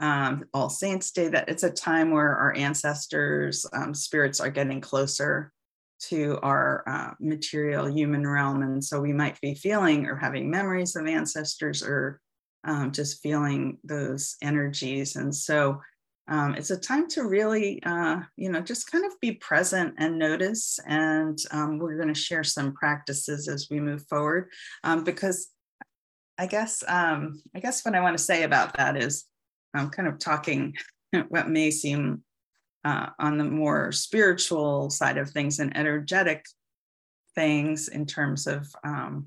um, 0.00 0.44
All 0.52 0.68
Saints 0.68 1.12
Day, 1.12 1.28
that 1.28 1.48
it's 1.48 1.62
a 1.62 1.70
time 1.70 2.10
where 2.10 2.36
our 2.36 2.54
ancestors' 2.56 3.64
um, 3.72 3.94
spirits 3.94 4.40
are 4.40 4.50
getting 4.50 4.80
closer 4.80 5.52
to 6.08 6.38
our 6.42 6.82
uh, 6.86 7.14
material 7.20 7.86
human 7.86 8.26
realm. 8.26 8.62
And 8.62 8.82
so 8.82 9.00
we 9.00 9.12
might 9.12 9.40
be 9.40 9.54
feeling 9.54 10.06
or 10.06 10.16
having 10.16 10.50
memories 10.50 10.96
of 10.96 11.06
ancestors 11.06 11.82
or 11.82 12.20
um, 12.64 12.92
just 12.92 13.22
feeling 13.22 13.78
those 13.84 14.36
energies. 14.42 15.16
And 15.16 15.34
so 15.34 15.80
um, 16.28 16.54
it's 16.54 16.70
a 16.70 16.78
time 16.78 17.08
to 17.08 17.24
really, 17.24 17.82
uh, 17.84 18.20
you 18.36 18.50
know, 18.50 18.60
just 18.60 18.90
kind 18.90 19.04
of 19.04 19.18
be 19.20 19.32
present 19.32 19.94
and 19.98 20.18
notice. 20.18 20.78
And 20.86 21.38
um, 21.50 21.78
we're 21.78 21.96
going 21.96 22.12
to 22.12 22.20
share 22.20 22.44
some 22.44 22.72
practices 22.74 23.48
as 23.48 23.68
we 23.70 23.80
move 23.80 24.06
forward 24.08 24.48
um, 24.84 25.04
because 25.04 25.48
I 26.38 26.46
guess 26.46 26.82
um, 26.88 27.42
I 27.54 27.60
guess 27.60 27.84
what 27.84 27.94
I 27.94 28.00
want 28.00 28.16
to 28.16 28.22
say 28.22 28.44
about 28.44 28.76
that 28.76 28.96
is 28.96 29.24
I'm 29.74 29.90
kind 29.90 30.08
of 30.08 30.18
talking 30.18 30.74
what 31.28 31.48
may 31.48 31.70
seem 31.70 32.22
uh, 32.84 33.10
on 33.18 33.38
the 33.38 33.44
more 33.44 33.92
spiritual 33.92 34.90
side 34.90 35.18
of 35.18 35.30
things 35.30 35.58
and 35.58 35.76
energetic 35.76 36.44
things 37.34 37.88
in 37.88 38.06
terms 38.06 38.46
of 38.46 38.66
um, 38.84 39.26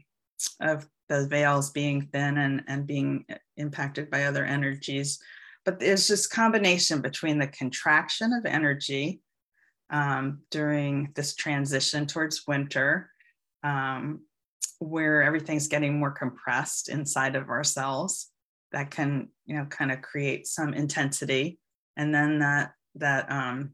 of 0.61 0.87
the 1.09 1.27
veils 1.27 1.71
being 1.71 2.01
thin 2.11 2.37
and 2.37 2.63
and 2.67 2.87
being 2.87 3.25
impacted 3.57 4.09
by 4.09 4.25
other 4.25 4.45
energies. 4.45 5.19
But 5.63 5.79
there's 5.79 6.07
this 6.07 6.27
combination 6.27 7.01
between 7.01 7.39
the 7.39 7.47
contraction 7.47 8.33
of 8.33 8.45
energy 8.45 9.21
um, 9.89 10.41
during 10.51 11.11
this 11.15 11.35
transition 11.35 12.05
towards 12.05 12.43
winter 12.47 13.09
um, 13.63 14.21
where 14.79 15.23
everything's 15.23 15.67
getting 15.67 15.99
more 15.99 16.11
compressed 16.11 16.89
inside 16.89 17.35
of 17.35 17.49
ourselves 17.49 18.31
that 18.71 18.91
can 18.91 19.29
you 19.45 19.55
know 19.55 19.65
kind 19.65 19.91
of 19.91 20.01
create 20.01 20.45
some 20.45 20.73
intensity 20.73 21.57
and 21.97 22.13
then 22.13 22.39
that 22.39 22.73
that 22.95 23.31
um, 23.31 23.71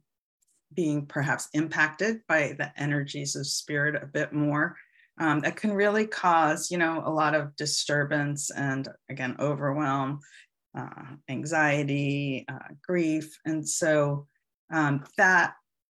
being 0.74 1.06
perhaps 1.06 1.50
impacted 1.54 2.22
by 2.28 2.56
the 2.58 2.72
energies 2.78 3.36
of 3.36 3.46
spirit 3.46 4.02
a 4.02 4.06
bit 4.06 4.34
more 4.34 4.76
um, 5.20 5.42
that 5.42 5.56
can 5.56 5.74
really 5.74 6.08
cause 6.08 6.72
you 6.72 6.78
know 6.78 7.04
a 7.06 7.10
lot 7.10 7.36
of 7.36 7.56
disturbance 7.56 8.50
and 8.52 8.88
again 9.10 9.36
overwhelm 9.40 10.20
uh, 10.78 11.16
anxiety 11.30 12.46
uh, 12.48 12.74
grief. 12.86 13.38
And 13.46 13.68
so 13.68 14.28
um, 14.72 15.04
that 15.18 15.54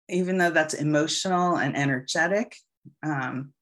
even 0.08 0.38
though 0.38 0.50
that's 0.50 0.74
emotional 0.74 1.56
and 1.56 1.76
energetic 1.76 2.56
um, 3.02 3.52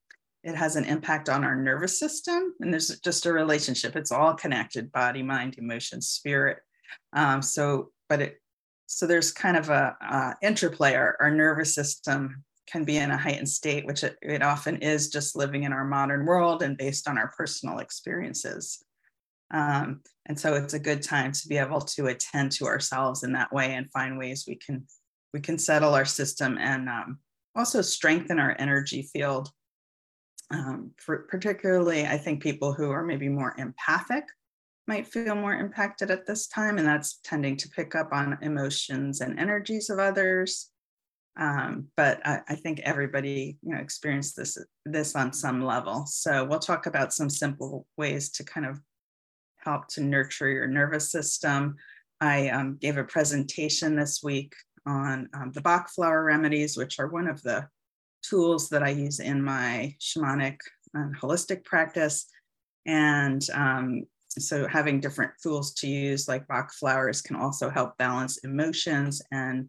it 0.43 0.55
has 0.55 0.77
an 0.77 0.85
impact 0.85 1.31
on 1.31 1.43
our 1.43 1.57
nervous 1.57 1.99
system. 1.99 2.55
And 2.61 2.71
there's 2.71 3.01
just 3.01 3.25
a 3.25 3.33
relationship. 3.33 3.97
It's 3.97 4.13
all 4.13 4.35
connected 4.35 4.93
body 4.93 5.23
mind 5.23 5.55
emotion 5.57 6.03
spirit. 6.03 6.59
Um, 7.15 7.41
so 7.41 7.91
but 8.09 8.21
it 8.21 8.41
so 8.87 9.07
there's 9.07 9.33
kind 9.33 9.57
of 9.57 9.71
a, 9.71 9.97
a 10.01 10.35
interplay 10.43 10.95
our, 10.95 11.17
our, 11.21 11.31
nervous 11.31 11.75
system 11.75 12.45
can 12.67 12.85
be 12.85 12.97
in 12.97 13.11
a 13.11 13.17
heightened 13.17 13.49
state 13.49 13.87
which 13.87 14.05
it, 14.05 14.17
it, 14.23 14.43
often 14.43 14.77
is 14.77 15.11
just 15.11 15.37
living 15.37 15.65
in 15.65 15.73
our 15.73 15.85
modern 15.85 16.25
world 16.27 16.63
and 16.63 16.77
based 16.77 17.09
on 17.09 17.19
our 17.19 17.33
personal 17.37 17.79
experiences. 17.79 18.85
Um, 19.53 20.01
and 20.27 20.39
so 20.39 20.55
it's 20.55 20.75
a 20.75 20.79
good 20.79 21.03
time 21.03 21.33
to 21.33 21.49
be 21.49 21.59
able 21.59 21.81
to 21.81 22.07
attend 22.07 22.53
to 22.53 22.67
ourselves 22.67 23.23
in 23.23 23.33
that 23.33 23.53
way 23.53 23.75
and 23.75 23.91
find 23.93 24.19
ways 24.19 24.45
we 24.49 24.57
can 24.57 24.87
we 25.33 25.41
can 25.41 25.59
settle 25.59 25.95
our 25.95 26.05
system 26.05 26.59
and 26.59 26.89
um, 26.89 27.19
also 27.57 27.83
strengthen 27.83 28.39
our 28.39 28.57
energy 28.59 29.03
field. 29.13 29.51
Um, 30.51 30.93
for 30.97 31.27
particularly, 31.29 32.07
I 32.07 32.19
think 32.19 32.43
people 32.43 32.73
who 32.73 32.91
are 32.91 33.03
maybe 33.03 33.29
more 33.29 33.55
empathic 33.59 34.25
might 34.87 35.07
feel 35.07 35.35
more 35.35 35.55
impacted 35.55 36.11
at 36.11 36.27
this 36.27 36.47
time, 36.47 36.79
and 36.79 36.87
that's 36.87 37.21
tending 37.25 37.57
to 37.59 37.69
pick 37.69 37.95
up 37.95 38.11
on 38.13 38.39
emotions 38.43 39.21
and 39.21 39.39
energies 39.39 39.91
of 39.91 39.99
others. 39.99 40.71
Um, 41.37 41.89
but 41.97 42.25
I, 42.25 42.41
I, 42.49 42.55
think 42.55 42.81
everybody, 42.81 43.59
you 43.63 43.75
know, 43.75 43.81
experienced 43.81 44.37
this 44.37 44.57
this 44.85 45.17
on 45.17 45.33
some 45.33 45.65
level. 45.65 46.07
So 46.07 46.45
we'll 46.45 46.61
talk 46.61 46.87
about 46.87 47.13
some 47.13 47.29
simple 47.29 47.89
ways 47.97 48.31
to 48.33 48.45
kind 48.45 48.67
of 48.67 48.79
help 49.57 49.89
to 49.89 50.03
nurture 50.03 50.49
your 50.49 50.69
nervous 50.69 51.11
system. 51.11 51.75
I 52.21 52.51
um, 52.51 52.77
gave 52.81 52.99
a 52.99 53.05
presentation 53.05 53.97
this 53.97 54.23
week 54.23 54.55
on 54.87 55.29
um, 55.35 55.51
the 55.53 55.61
Bach 55.61 55.91
flower 55.91 56.23
remedies, 56.23 56.77
which 56.77 57.01
are 57.01 57.09
one 57.09 57.27
of 57.27 57.43
the 57.43 57.67
tools 58.23 58.69
that 58.69 58.83
I 58.83 58.91
use 58.91 59.19
in 59.19 59.43
my 59.43 59.95
shamanic 60.01 60.59
and 60.95 61.19
holistic 61.19 61.65
practice. 61.65 62.27
And 62.87 63.45
um, 63.53 64.05
so 64.39 64.67
having 64.67 65.01
different 65.01 65.33
tools 65.43 65.73
to 65.75 65.87
use 65.87 66.29
like 66.29 66.47
Bach 66.49 66.73
flowers 66.73 67.23
can 67.23 67.37
also 67.37 67.71
help 67.71 67.97
balance 67.99 68.39
emotions 68.39 69.23
and 69.31 69.69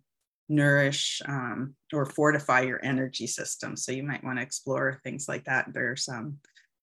nourish 0.49 1.21
um, 1.27 1.75
or 1.93 2.05
fortify 2.05 2.61
your 2.61 2.83
energy 2.83 3.27
system. 3.27 3.75
So 3.75 3.91
you 3.91 4.03
might 4.03 4.23
want 4.23 4.37
to 4.37 4.43
explore 4.43 4.99
things 5.03 5.27
like 5.27 5.45
that. 5.45 5.67
There's 5.73 6.07
um, 6.07 6.37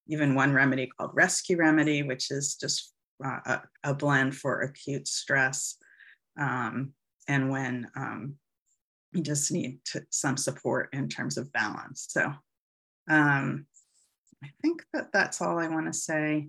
even 0.08 0.34
one 0.34 0.52
remedy 0.52 0.86
called 0.86 1.10
Rescue 1.14 1.56
Remedy, 1.56 2.02
which 2.02 2.30
is 2.30 2.56
just 2.56 2.92
uh, 3.24 3.38
a, 3.46 3.62
a, 3.84 3.94
blend 3.94 4.36
for 4.36 4.62
acute 4.62 5.06
stress. 5.06 5.76
Um, 6.38 6.92
and 7.28 7.50
when 7.50 7.88
um, 7.96 8.34
you 9.12 9.22
just 9.22 9.52
need 9.52 9.78
to, 9.86 10.04
some 10.10 10.36
support 10.36 10.88
in 10.92 11.08
terms 11.08 11.36
of 11.36 11.52
balance. 11.52 12.06
So 12.10 12.32
um, 13.08 13.66
I 14.42 14.48
think 14.60 14.84
that 14.92 15.12
that's 15.12 15.40
all 15.40 15.58
I 15.58 15.68
want 15.68 15.86
to 15.86 15.92
say. 15.92 16.48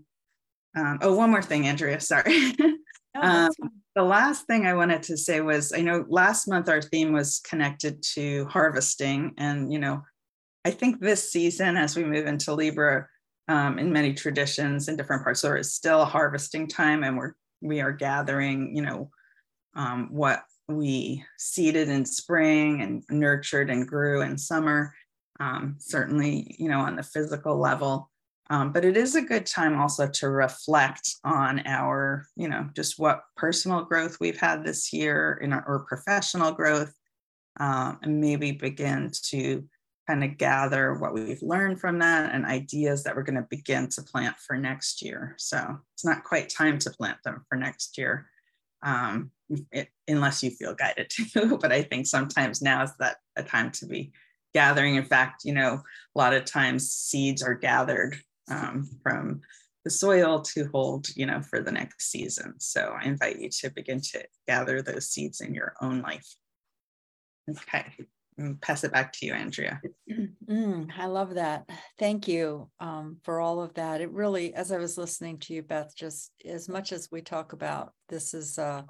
Um, 0.75 0.99
oh, 1.01 1.13
one 1.13 1.29
more 1.29 1.43
thing, 1.43 1.67
Andrea, 1.67 1.99
sorry. 1.99 2.55
um, 3.15 3.49
the 3.95 4.03
last 4.03 4.47
thing 4.47 4.65
I 4.65 4.73
wanted 4.73 5.03
to 5.03 5.17
say 5.17 5.41
was 5.41 5.71
I 5.71 5.81
know 5.81 6.05
last 6.09 6.47
month 6.47 6.67
our 6.67 6.81
theme 6.81 7.13
was 7.13 7.39
connected 7.47 8.01
to 8.13 8.45
harvesting. 8.45 9.33
And, 9.37 9.71
you 9.71 9.79
know, 9.79 10.01
I 10.65 10.71
think 10.71 10.99
this 10.99 11.31
season, 11.31 11.77
as 11.77 11.95
we 11.95 12.03
move 12.03 12.25
into 12.25 12.53
Libra, 12.53 13.07
um, 13.47 13.77
in 13.77 13.91
many 13.91 14.13
traditions 14.13 14.87
in 14.87 14.95
different 14.95 15.23
parts, 15.23 15.41
there 15.41 15.57
is 15.57 15.73
still 15.73 16.01
a 16.01 16.05
harvesting 16.05 16.67
time 16.67 17.03
and 17.03 17.17
we're 17.17 17.33
we 17.63 17.79
are 17.79 17.93
gathering, 17.93 18.75
you 18.75 18.81
know, 18.81 19.09
um, 19.75 20.09
what 20.11 20.43
we 20.67 21.23
seeded 21.37 21.89
in 21.89 22.05
spring 22.05 22.81
and 22.81 23.03
nurtured 23.09 23.69
and 23.69 23.87
grew 23.87 24.21
in 24.21 24.37
summer, 24.37 24.93
um, 25.39 25.75
certainly, 25.79 26.55
you 26.59 26.69
know, 26.69 26.81
on 26.81 26.95
the 26.95 27.03
physical 27.03 27.57
level. 27.57 28.11
Um, 28.49 28.73
but 28.73 28.83
it 28.83 28.97
is 28.97 29.15
a 29.15 29.21
good 29.21 29.45
time 29.45 29.79
also 29.79 30.07
to 30.07 30.29
reflect 30.29 31.15
on 31.23 31.61
our, 31.65 32.27
you 32.35 32.49
know, 32.49 32.69
just 32.75 32.99
what 32.99 33.23
personal 33.37 33.83
growth 33.83 34.17
we've 34.19 34.39
had 34.39 34.63
this 34.63 34.91
year 34.91 35.39
in 35.41 35.53
our 35.53 35.63
or 35.65 35.85
professional 35.87 36.51
growth, 36.51 36.93
um, 37.59 37.99
and 38.01 38.19
maybe 38.19 38.51
begin 38.51 39.11
to 39.29 39.63
kind 40.07 40.23
of 40.23 40.37
gather 40.37 40.95
what 40.95 41.13
we've 41.13 41.41
learned 41.41 41.79
from 41.79 41.99
that 41.99 42.35
and 42.35 42.45
ideas 42.45 43.03
that 43.03 43.15
we're 43.15 43.23
going 43.23 43.41
to 43.41 43.47
begin 43.49 43.87
to 43.87 44.01
plant 44.01 44.35
for 44.37 44.57
next 44.57 45.01
year. 45.01 45.35
So 45.37 45.77
it's 45.93 46.03
not 46.03 46.25
quite 46.25 46.49
time 46.49 46.77
to 46.79 46.91
plant 46.91 47.19
them 47.23 47.45
for 47.47 47.57
next 47.57 47.97
year, 47.97 48.27
um, 48.81 49.31
it, 49.71 49.87
unless 50.09 50.43
you 50.43 50.49
feel 50.49 50.75
guided 50.75 51.09
to. 51.09 51.57
but 51.61 51.71
I 51.71 51.83
think 51.83 52.07
sometimes 52.07 52.61
now 52.61 52.83
is 52.83 52.91
that 52.99 53.17
a 53.37 53.43
time 53.43 53.71
to 53.71 53.85
be 53.85 54.11
gathering. 54.53 54.95
In 54.95 55.05
fact, 55.05 55.45
you 55.45 55.53
know, 55.53 55.81
a 56.15 56.19
lot 56.19 56.33
of 56.33 56.43
times 56.43 56.91
seeds 56.91 57.41
are 57.41 57.55
gathered 57.55 58.17
um, 58.49 58.89
from 59.01 59.41
the 59.83 59.89
soil 59.89 60.41
to 60.41 60.69
hold, 60.73 61.07
you 61.15 61.25
know, 61.25 61.41
for 61.41 61.61
the 61.61 61.71
next 61.71 62.09
season. 62.09 62.53
So 62.59 62.95
I 62.99 63.05
invite 63.05 63.39
you 63.39 63.49
to 63.49 63.69
begin 63.71 63.99
to 64.01 64.23
gather 64.47 64.81
those 64.81 65.09
seeds 65.09 65.41
in 65.41 65.53
your 65.53 65.73
own 65.81 66.01
life. 66.01 66.27
Okay 67.49 67.85
pass 68.61 68.83
it 68.83 68.91
back 68.91 69.13
to 69.13 69.25
you, 69.25 69.33
Andrea. 69.33 69.81
Mm, 70.49 70.89
I 70.97 71.05
love 71.05 71.35
that. 71.35 71.69
Thank 71.99 72.27
you 72.27 72.69
um, 72.79 73.17
for 73.23 73.39
all 73.39 73.61
of 73.61 73.73
that. 73.75 74.01
It 74.01 74.11
really, 74.11 74.53
as 74.53 74.71
I 74.71 74.77
was 74.77 74.97
listening 74.97 75.37
to 75.39 75.53
you, 75.53 75.61
Beth, 75.61 75.93
just 75.95 76.31
as 76.45 76.67
much 76.67 76.91
as 76.91 77.09
we 77.11 77.21
talk 77.21 77.53
about 77.53 77.93
this 78.09 78.33
is 78.33 78.57
a 78.57 78.85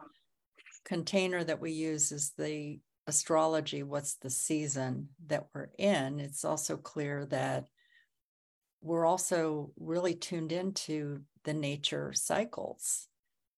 container 0.86 1.44
that 1.44 1.60
we 1.60 1.72
use 1.72 2.12
is 2.12 2.32
the 2.38 2.80
astrology, 3.08 3.84
what's 3.84 4.16
the 4.16 4.30
season 4.30 5.10
that 5.28 5.48
we're 5.54 5.70
in, 5.78 6.20
it's 6.20 6.46
also 6.46 6.78
clear 6.78 7.26
that 7.26 7.66
we're 8.84 9.06
also 9.06 9.72
really 9.80 10.16
tuned 10.16 10.52
into 10.52 11.22
the 11.46 11.54
nature 11.54 12.14
cycles 12.14 13.08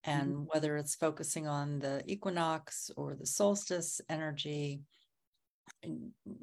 And 0.05 0.33
mm-hmm. 0.33 0.43
whether 0.53 0.77
it's 0.77 0.95
focusing 0.95 1.47
on 1.47 1.79
the 1.79 2.03
equinox 2.07 2.91
or 2.97 3.15
the 3.15 3.25
solstice 3.27 4.01
energy, 4.09 4.81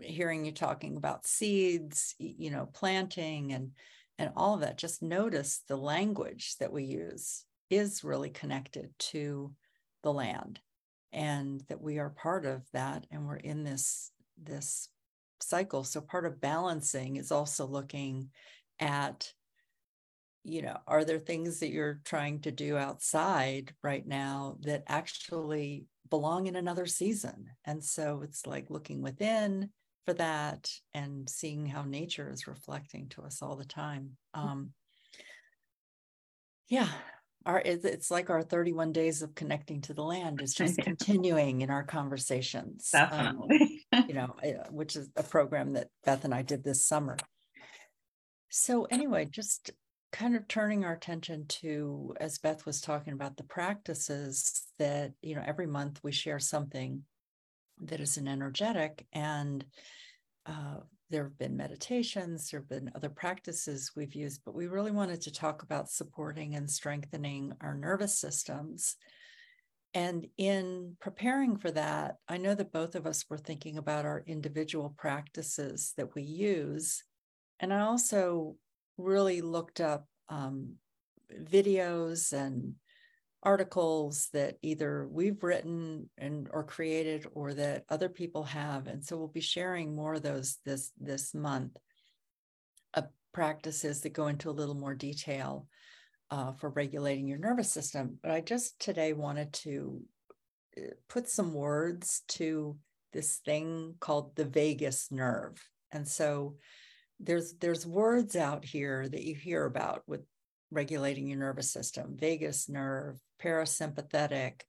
hearing 0.00 0.44
you 0.44 0.52
talking 0.52 0.96
about 0.96 1.26
seeds, 1.26 2.14
you 2.18 2.50
know, 2.50 2.66
planting 2.72 3.52
and 3.52 3.72
and 4.18 4.30
all 4.36 4.54
of 4.54 4.60
that, 4.60 4.78
just 4.78 5.02
notice 5.02 5.62
the 5.68 5.76
language 5.76 6.56
that 6.60 6.72
we 6.72 6.84
use 6.84 7.44
is 7.70 8.04
really 8.04 8.30
connected 8.30 8.90
to 8.98 9.52
the 10.02 10.12
land 10.12 10.60
and 11.12 11.62
that 11.68 11.80
we 11.80 11.98
are 11.98 12.10
part 12.10 12.44
of 12.46 12.62
that 12.72 13.06
and 13.10 13.26
we're 13.26 13.36
in 13.36 13.64
this 13.64 14.12
this 14.42 14.88
cycle 15.40 15.84
so 15.84 16.00
part 16.00 16.26
of 16.26 16.40
balancing 16.40 17.16
is 17.16 17.32
also 17.32 17.66
looking 17.66 18.30
at 18.80 19.32
you 20.44 20.62
know 20.62 20.76
are 20.88 21.04
there 21.04 21.20
things 21.20 21.61
that 21.61 21.70
you're 21.70 22.00
trying 22.04 22.40
to 22.40 22.50
do 22.50 22.76
outside 22.76 23.72
right 23.82 24.06
now 24.06 24.56
that 24.62 24.82
actually 24.88 25.87
belong 26.11 26.46
in 26.46 26.56
another 26.56 26.87
season? 26.87 27.46
And 27.64 27.82
so 27.82 28.22
it's 28.22 28.46
like 28.46 28.70
looking 28.70 29.02
within 29.02 29.70
for 30.04 30.14
that 30.14 30.70
and 30.94 31.30
seeing 31.30 31.66
how 31.66 31.85
nature 31.85 32.30
is 32.30 32.48
reflecting 32.48 33.08
to 33.11 33.22
us 33.22 33.40
all 33.40 33.56
the 33.56 33.64
time. 33.64 34.16
Mm. 34.37 34.40
um 34.42 34.70
yeah 36.68 36.88
our 37.44 37.61
it's 37.64 38.11
like 38.11 38.30
our 38.30 38.42
31 38.42 38.92
days 38.92 39.20
of 39.20 39.35
connecting 39.35 39.82
to 39.82 39.94
the 39.94 40.02
land 40.02 40.40
is 40.40 40.54
just 40.54 40.78
continuing 40.82 41.61
in 41.61 41.70
our 41.70 41.82
conversations 41.82 42.90
um, 42.94 43.08
definitely. 43.11 43.85
um, 43.92 44.04
you 44.08 44.14
know 44.14 44.35
eh, 44.42 44.54
which 44.70 44.96
is 44.96 45.11
a 45.16 45.22
program 45.22 45.74
that 45.74 45.88
beth 46.04 46.24
and 46.24 46.35
i 46.35 46.40
did 46.40 46.64
this 46.64 46.87
summer 46.87 47.16
so 48.54 48.84
anyway 48.90 49.24
just 49.24 49.70
kind 50.12 50.36
of 50.36 50.46
turning 50.46 50.84
our 50.84 50.92
attention 50.92 51.46
to 51.48 52.14
as 52.20 52.38
beth 52.38 52.66
was 52.66 52.80
talking 52.80 53.12
about 53.12 53.36
the 53.36 53.44
practices 53.44 54.66
that 54.78 55.12
you 55.22 55.34
know 55.34 55.42
every 55.46 55.66
month 55.66 56.00
we 56.02 56.12
share 56.12 56.38
something 56.38 57.02
that 57.80 58.00
is 58.00 58.16
an 58.16 58.28
energetic 58.28 59.06
and 59.12 59.64
uh, 60.46 60.76
there 61.12 61.24
have 61.24 61.38
been 61.38 61.56
meditations, 61.56 62.50
there 62.50 62.60
have 62.60 62.68
been 62.68 62.90
other 62.94 63.10
practices 63.10 63.92
we've 63.94 64.14
used, 64.14 64.40
but 64.44 64.54
we 64.54 64.66
really 64.66 64.90
wanted 64.90 65.20
to 65.20 65.30
talk 65.30 65.62
about 65.62 65.90
supporting 65.90 66.56
and 66.56 66.68
strengthening 66.68 67.52
our 67.60 67.74
nervous 67.74 68.18
systems. 68.18 68.96
And 69.94 70.26
in 70.38 70.96
preparing 71.00 71.58
for 71.58 71.70
that, 71.72 72.16
I 72.26 72.38
know 72.38 72.54
that 72.54 72.72
both 72.72 72.94
of 72.94 73.06
us 73.06 73.26
were 73.28 73.36
thinking 73.36 73.76
about 73.76 74.06
our 74.06 74.24
individual 74.26 74.94
practices 74.96 75.92
that 75.98 76.14
we 76.14 76.22
use. 76.22 77.04
And 77.62 77.72
I 77.72 77.81
also 77.81 78.57
really 78.98 79.40
looked 79.40 79.81
up 79.81 80.07
um, 80.29 80.75
videos 81.33 82.33
and 82.33 82.75
articles 83.44 84.29
that 84.33 84.57
either 84.62 85.09
we've 85.11 85.42
written 85.42 86.11
and 86.18 86.48
or 86.53 86.64
created 86.64 87.27
or 87.35 87.55
that 87.55 87.85
other 87.88 88.09
people 88.09 88.42
have. 88.44 88.88
And 88.88 89.05
so 89.05 89.16
we'll 89.16 89.29
be 89.29 89.40
sharing 89.40 89.94
more 89.94 90.14
of 90.14 90.22
those 90.22 90.59
this 90.64 90.92
this 91.01 91.35
month 91.35 91.77
of 92.94 93.07
practices 93.33 94.01
that 94.01 94.12
go 94.12 94.27
into 94.27 94.51
a 94.51 94.53
little 94.53 94.75
more 94.75 94.94
detail 94.94 95.66
uh, 96.31 96.53
for 96.53 96.70
regulating 96.70 97.29
your 97.29 97.38
nervous 97.38 97.72
system. 97.72 98.18
But 98.22 98.33
i 98.33 98.40
just 98.40 98.79
today 98.81 99.12
wanted 99.12 99.53
to 99.55 100.01
uh, 100.77 100.94
put 101.09 101.29
some 101.29 101.55
words 101.55 102.22
to 102.29 102.77
this 103.12 103.37
thing 103.44 103.94
called 104.01 104.35
the 104.35 104.44
vagus 104.44 105.11
nerve. 105.11 105.57
And 105.90 106.09
so 106.09 106.57
there's 107.22 107.54
there's 107.54 107.87
words 107.87 108.37
out 108.37 108.64
here 108.64 109.08
that 109.08 109.22
you 109.22 109.35
hear 109.35 109.64
about 109.64 110.02
with 110.06 110.22
regulating 110.70 111.28
your 111.28 111.38
nervous 111.38 111.70
system 111.70 112.16
vagus 112.18 112.68
nerve 112.68 113.18
parasympathetic. 113.42 114.62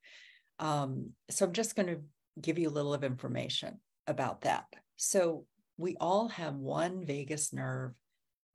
Um, 0.59 1.11
so 1.29 1.45
I'm 1.45 1.53
just 1.53 1.75
going 1.75 1.87
to 1.87 2.01
give 2.39 2.59
you 2.59 2.69
a 2.69 2.71
little 2.71 2.93
of 2.93 3.03
information 3.03 3.79
about 4.07 4.41
that. 4.41 4.65
So 4.97 5.45
we 5.77 5.95
all 5.99 6.27
have 6.29 6.55
one 6.55 7.05
vagus 7.05 7.53
nerve 7.53 7.93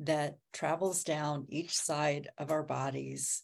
that 0.00 0.38
travels 0.52 1.02
down 1.02 1.46
each 1.48 1.76
side 1.76 2.28
of 2.38 2.50
our 2.50 2.62
bodies 2.62 3.42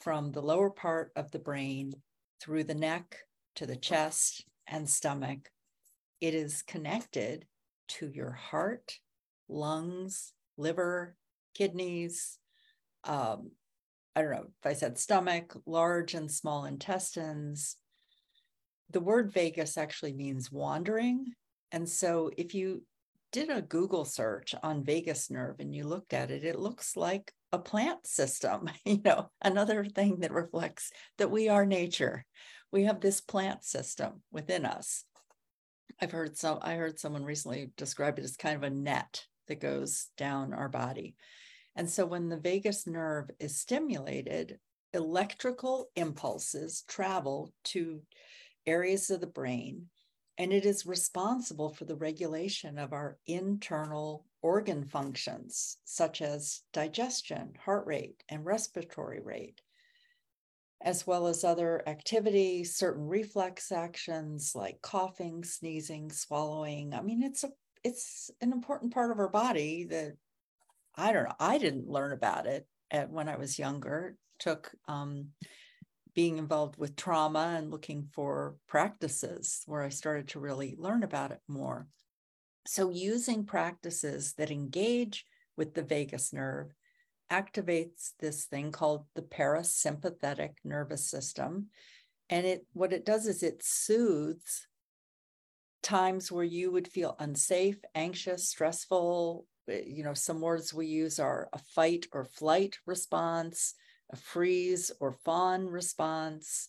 from 0.00 0.30
the 0.30 0.42
lower 0.42 0.70
part 0.70 1.10
of 1.16 1.30
the 1.30 1.38
brain 1.38 1.92
through 2.40 2.64
the 2.64 2.74
neck 2.74 3.16
to 3.56 3.66
the 3.66 3.76
chest 3.76 4.44
and 4.68 4.88
stomach. 4.88 5.50
It 6.20 6.34
is 6.34 6.62
connected 6.62 7.46
to 7.88 8.08
your 8.08 8.32
heart, 8.32 8.98
lungs, 9.48 10.32
liver, 10.56 11.16
kidneys, 11.54 12.38
um, 13.04 13.50
I 14.16 14.22
don't 14.22 14.30
know 14.30 14.46
if 14.46 14.66
I 14.66 14.72
said 14.72 14.98
stomach, 14.98 15.54
large 15.66 16.14
and 16.14 16.30
small 16.30 16.64
intestines. 16.64 17.76
The 18.90 19.00
word 19.00 19.30
vagus 19.32 19.76
actually 19.76 20.14
means 20.14 20.50
wandering. 20.50 21.34
And 21.70 21.86
so 21.86 22.30
if 22.38 22.54
you 22.54 22.82
did 23.30 23.50
a 23.50 23.60
Google 23.60 24.06
search 24.06 24.54
on 24.62 24.84
vagus 24.84 25.30
nerve 25.30 25.56
and 25.58 25.74
you 25.74 25.84
looked 25.84 26.14
at 26.14 26.30
it, 26.30 26.44
it 26.44 26.58
looks 26.58 26.96
like 26.96 27.30
a 27.52 27.58
plant 27.58 28.06
system, 28.06 28.70
you 28.86 29.02
know, 29.04 29.30
another 29.42 29.84
thing 29.84 30.20
that 30.20 30.32
reflects 30.32 30.90
that 31.18 31.30
we 31.30 31.50
are 31.50 31.66
nature. 31.66 32.24
We 32.72 32.84
have 32.84 33.00
this 33.00 33.20
plant 33.20 33.64
system 33.64 34.22
within 34.32 34.64
us. 34.64 35.04
I've 36.00 36.12
heard 36.12 36.38
some, 36.38 36.58
I 36.62 36.76
heard 36.76 36.98
someone 36.98 37.24
recently 37.24 37.70
describe 37.76 38.18
it 38.18 38.24
as 38.24 38.36
kind 38.36 38.56
of 38.56 38.62
a 38.62 38.70
net 38.70 39.26
that 39.48 39.60
goes 39.60 40.08
down 40.16 40.52
our 40.52 40.68
body. 40.68 41.14
And 41.74 41.88
so 41.88 42.06
when 42.06 42.28
the 42.28 42.38
vagus 42.38 42.86
nerve 42.86 43.30
is 43.38 43.60
stimulated, 43.60 44.58
electrical 44.94 45.90
impulses 45.94 46.84
travel 46.88 47.52
to 47.64 48.00
areas 48.66 49.10
of 49.10 49.20
the 49.20 49.26
brain, 49.26 49.86
and 50.38 50.52
it 50.52 50.64
is 50.64 50.86
responsible 50.86 51.70
for 51.70 51.84
the 51.84 51.96
regulation 51.96 52.78
of 52.78 52.92
our 52.92 53.18
internal 53.26 54.24
organ 54.42 54.84
functions, 54.84 55.78
such 55.84 56.22
as 56.22 56.62
digestion, 56.72 57.52
heart 57.64 57.86
rate, 57.86 58.22
and 58.28 58.44
respiratory 58.44 59.20
rate, 59.20 59.60
as 60.82 61.06
well 61.06 61.26
as 61.26 61.42
other 61.42 61.82
activities, 61.86 62.76
certain 62.76 63.06
reflex 63.06 63.72
actions 63.72 64.52
like 64.54 64.80
coughing, 64.82 65.42
sneezing, 65.42 66.10
swallowing. 66.10 66.94
I 66.94 67.02
mean, 67.02 67.22
it's 67.22 67.44
a 67.44 67.52
it's 67.86 68.30
an 68.40 68.52
important 68.52 68.92
part 68.92 69.12
of 69.12 69.18
our 69.20 69.28
body 69.28 69.84
that 69.84 70.14
I 70.96 71.12
don't 71.12 71.24
know. 71.24 71.34
I 71.38 71.58
didn't 71.58 71.88
learn 71.88 72.12
about 72.12 72.46
it 72.46 72.66
at, 72.90 73.10
when 73.10 73.28
I 73.28 73.36
was 73.36 73.58
younger. 73.58 74.16
It 74.16 74.42
took 74.42 74.72
um, 74.88 75.28
being 76.14 76.38
involved 76.38 76.78
with 76.78 76.96
trauma 76.96 77.54
and 77.56 77.70
looking 77.70 78.08
for 78.12 78.56
practices 78.66 79.62
where 79.66 79.82
I 79.82 79.90
started 79.90 80.28
to 80.28 80.40
really 80.40 80.74
learn 80.76 81.04
about 81.04 81.30
it 81.30 81.40
more. 81.46 81.86
So, 82.66 82.90
using 82.90 83.44
practices 83.44 84.34
that 84.38 84.50
engage 84.50 85.24
with 85.56 85.74
the 85.74 85.84
vagus 85.84 86.32
nerve 86.32 86.72
activates 87.30 88.12
this 88.18 88.46
thing 88.46 88.72
called 88.72 89.04
the 89.14 89.22
parasympathetic 89.22 90.54
nervous 90.64 91.08
system. 91.08 91.68
And 92.30 92.44
it 92.46 92.66
what 92.72 92.92
it 92.92 93.04
does 93.04 93.26
is 93.28 93.44
it 93.44 93.62
soothes 93.62 94.66
times 95.86 96.30
where 96.30 96.44
you 96.44 96.70
would 96.72 96.88
feel 96.88 97.16
unsafe, 97.18 97.78
anxious, 97.94 98.48
stressful, 98.48 99.46
Eh, 99.68 99.82
you 99.86 100.04
know, 100.04 100.14
some 100.14 100.40
words 100.40 100.72
we 100.72 100.86
use 100.86 101.18
are 101.18 101.48
a 101.52 101.58
fight 101.58 102.06
or 102.12 102.24
flight 102.24 102.78
response, 102.86 103.74
a 104.10 104.16
freeze 104.16 104.92
or 105.00 105.12
fawn 105.12 105.66
response. 105.66 106.68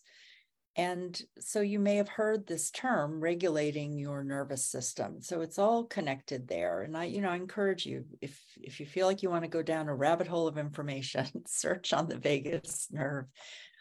And 0.76 1.20
so 1.40 1.62
you 1.62 1.80
may 1.80 1.96
have 1.96 2.10
heard 2.10 2.46
this 2.46 2.70
term 2.70 3.20
regulating 3.20 3.98
your 3.98 4.24
nervous 4.24 4.66
system. 4.66 5.22
So 5.22 5.42
it's 5.42 5.58
all 5.58 5.86
connected 5.86 6.48
there. 6.48 6.84
And 6.84 6.96
I, 6.96 7.06
you 7.06 7.22
know, 7.22 7.30
I 7.30 7.36
encourage 7.36 7.86
you 7.86 8.06
if 8.22 8.40
if 8.62 8.80
you 8.80 8.86
feel 8.86 9.08
like 9.08 9.24
you 9.24 9.30
want 9.30 9.44
to 9.44 9.50
go 9.50 9.64
down 9.64 9.90
a 9.90 9.96
rabbit 9.96 10.28
hole 10.28 10.48
of 10.48 10.58
information, 10.58 11.26
search 11.48 11.94
on 11.94 12.08
the 12.08 12.18
vagus 12.18 12.88
nerve 12.92 13.26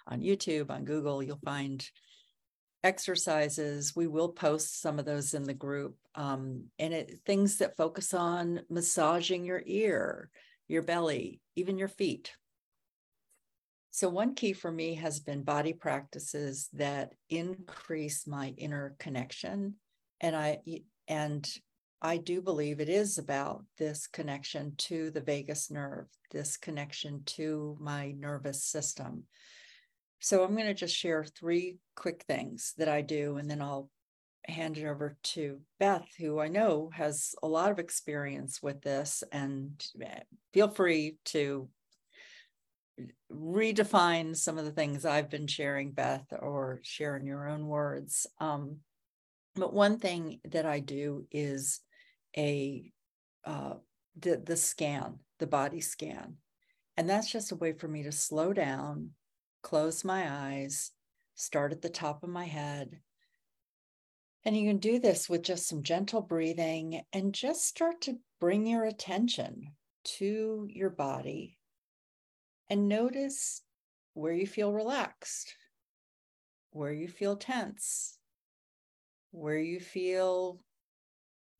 on 0.06 0.20
YouTube, 0.20 0.70
on 0.70 0.84
Google, 0.84 1.22
you'll 1.22 1.40
find 1.44 1.86
exercises. 2.86 3.96
We 3.96 4.06
will 4.06 4.28
post 4.28 4.80
some 4.80 5.00
of 5.00 5.04
those 5.04 5.34
in 5.34 5.42
the 5.42 5.54
group. 5.54 5.96
Um, 6.14 6.66
and 6.78 6.94
it, 6.94 7.18
things 7.26 7.58
that 7.58 7.76
focus 7.76 8.14
on 8.14 8.60
massaging 8.70 9.44
your 9.44 9.62
ear, 9.66 10.30
your 10.68 10.82
belly, 10.82 11.40
even 11.56 11.78
your 11.78 11.88
feet. 11.88 12.32
So, 13.90 14.08
one 14.08 14.34
key 14.34 14.52
for 14.52 14.70
me 14.70 14.94
has 14.94 15.18
been 15.18 15.42
body 15.42 15.72
practices 15.72 16.68
that 16.74 17.14
increase 17.28 18.26
my 18.26 18.54
inner 18.56 18.94
connection. 18.98 19.74
And 20.20 20.36
I, 20.36 20.60
and 21.08 21.48
I 22.00 22.18
do 22.18 22.40
believe 22.40 22.78
it 22.78 22.88
is 22.88 23.18
about 23.18 23.64
this 23.78 24.06
connection 24.06 24.74
to 24.78 25.10
the 25.10 25.20
vagus 25.20 25.70
nerve, 25.70 26.06
this 26.30 26.56
connection 26.56 27.22
to 27.24 27.76
my 27.80 28.12
nervous 28.12 28.62
system. 28.62 29.24
So 30.26 30.42
I'm 30.42 30.56
going 30.56 30.66
to 30.66 30.74
just 30.74 30.96
share 30.96 31.22
three 31.22 31.78
quick 31.94 32.24
things 32.26 32.74
that 32.78 32.88
I 32.88 33.00
do, 33.00 33.36
and 33.36 33.48
then 33.48 33.62
I'll 33.62 33.88
hand 34.44 34.76
it 34.76 34.84
over 34.84 35.16
to 35.22 35.60
Beth, 35.78 36.08
who 36.18 36.40
I 36.40 36.48
know 36.48 36.90
has 36.92 37.36
a 37.44 37.46
lot 37.46 37.70
of 37.70 37.78
experience 37.78 38.60
with 38.60 38.82
this. 38.82 39.22
And 39.30 39.80
eh, 40.02 40.22
feel 40.52 40.66
free 40.66 41.18
to 41.26 41.68
redefine 43.32 44.34
some 44.34 44.58
of 44.58 44.64
the 44.64 44.72
things 44.72 45.04
I've 45.04 45.30
been 45.30 45.46
sharing, 45.46 45.92
Beth, 45.92 46.26
or 46.36 46.80
share 46.82 47.16
in 47.16 47.24
your 47.24 47.48
own 47.48 47.68
words. 47.68 48.26
Um, 48.40 48.78
but 49.54 49.72
one 49.72 49.96
thing 49.96 50.40
that 50.50 50.66
I 50.66 50.80
do 50.80 51.28
is 51.30 51.78
a 52.36 52.90
uh, 53.44 53.74
the 54.18 54.42
the 54.44 54.56
scan, 54.56 55.20
the 55.38 55.46
body 55.46 55.80
scan, 55.80 56.38
and 56.96 57.08
that's 57.08 57.30
just 57.30 57.52
a 57.52 57.56
way 57.56 57.74
for 57.74 57.86
me 57.86 58.02
to 58.02 58.10
slow 58.10 58.52
down, 58.52 59.10
close 59.66 60.04
my 60.04 60.30
eyes, 60.30 60.92
start 61.34 61.72
at 61.72 61.82
the 61.82 61.88
top 61.88 62.22
of 62.22 62.28
my 62.28 62.44
head. 62.44 63.00
And 64.44 64.56
you 64.56 64.68
can 64.68 64.76
do 64.76 65.00
this 65.00 65.28
with 65.28 65.42
just 65.42 65.66
some 65.66 65.82
gentle 65.82 66.22
breathing 66.22 67.02
and 67.12 67.34
just 67.34 67.66
start 67.66 68.00
to 68.02 68.20
bring 68.40 68.64
your 68.64 68.84
attention 68.84 69.72
to 70.18 70.68
your 70.70 70.90
body 70.90 71.58
and 72.70 72.86
notice 72.86 73.62
where 74.14 74.32
you 74.32 74.46
feel 74.46 74.72
relaxed, 74.72 75.56
where 76.70 76.92
you 76.92 77.08
feel 77.08 77.34
tense, 77.34 78.18
where 79.32 79.58
you 79.58 79.80
feel 79.80 80.60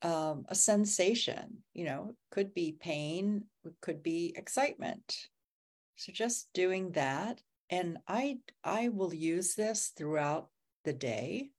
um, 0.02 0.46
a 0.48 0.54
sensation. 0.54 1.64
You 1.74 1.86
know, 1.86 2.14
could 2.30 2.54
be 2.54 2.76
pain, 2.78 3.46
it 3.64 3.74
could 3.80 4.04
be 4.04 4.32
excitement. 4.36 5.26
So 5.96 6.12
just 6.12 6.48
doing 6.54 6.92
that, 6.92 7.40
and 7.70 7.98
I 8.06 8.38
I 8.62 8.88
will 8.88 9.14
use 9.14 9.54
this 9.54 9.92
throughout 9.96 10.48
the 10.84 10.92
day 10.92 11.50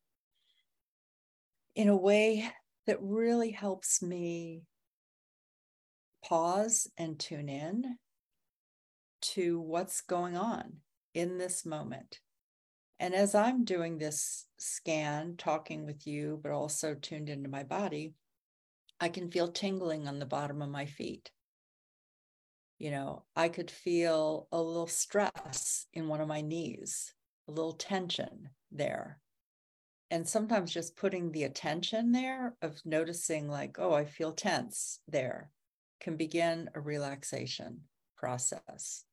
in 1.75 1.89
a 1.89 1.95
way 1.95 2.49
that 2.85 3.01
really 3.01 3.51
helps 3.51 4.01
me 4.01 4.63
pause 6.23 6.87
and 6.97 7.19
tune 7.19 7.49
in 7.49 7.97
to 9.21 9.59
what's 9.59 10.01
going 10.01 10.37
on 10.37 10.77
in 11.13 11.37
this 11.37 11.65
moment. 11.65 12.19
And 12.99 13.13
as 13.13 13.35
I'm 13.35 13.63
doing 13.63 13.97
this 13.97 14.45
scan, 14.57 15.35
talking 15.37 15.85
with 15.85 16.07
you, 16.07 16.39
but 16.41 16.51
also 16.51 16.95
tuned 16.95 17.29
into 17.29 17.49
my 17.49 17.63
body, 17.63 18.13
I 18.99 19.09
can 19.09 19.29
feel 19.29 19.49
tingling 19.49 20.07
on 20.07 20.19
the 20.19 20.25
bottom 20.25 20.61
of 20.61 20.69
my 20.69 20.85
feet. 20.85 21.29
You 22.79 22.91
know, 22.91 23.23
I 23.35 23.49
could 23.49 23.71
feel 23.71 24.47
a 24.51 24.61
little 24.61 24.87
stress 24.87 25.87
in 25.93 26.07
one 26.07 26.21
of 26.21 26.27
my 26.27 26.41
knees, 26.41 27.13
a 27.47 27.51
little 27.51 27.73
tension 27.73 28.49
there. 28.71 29.19
And 30.11 30.27
sometimes 30.27 30.71
just 30.71 30.95
putting 30.95 31.31
the 31.31 31.43
attention 31.43 32.11
there 32.11 32.55
of 32.61 32.79
noticing, 32.85 33.49
like, 33.49 33.77
oh, 33.79 33.93
I 33.93 34.05
feel 34.05 34.31
tense 34.31 34.99
there, 35.07 35.51
can 35.99 36.15
begin 36.15 36.69
a 36.75 36.79
relaxation 36.79 37.81
process. 38.15 39.03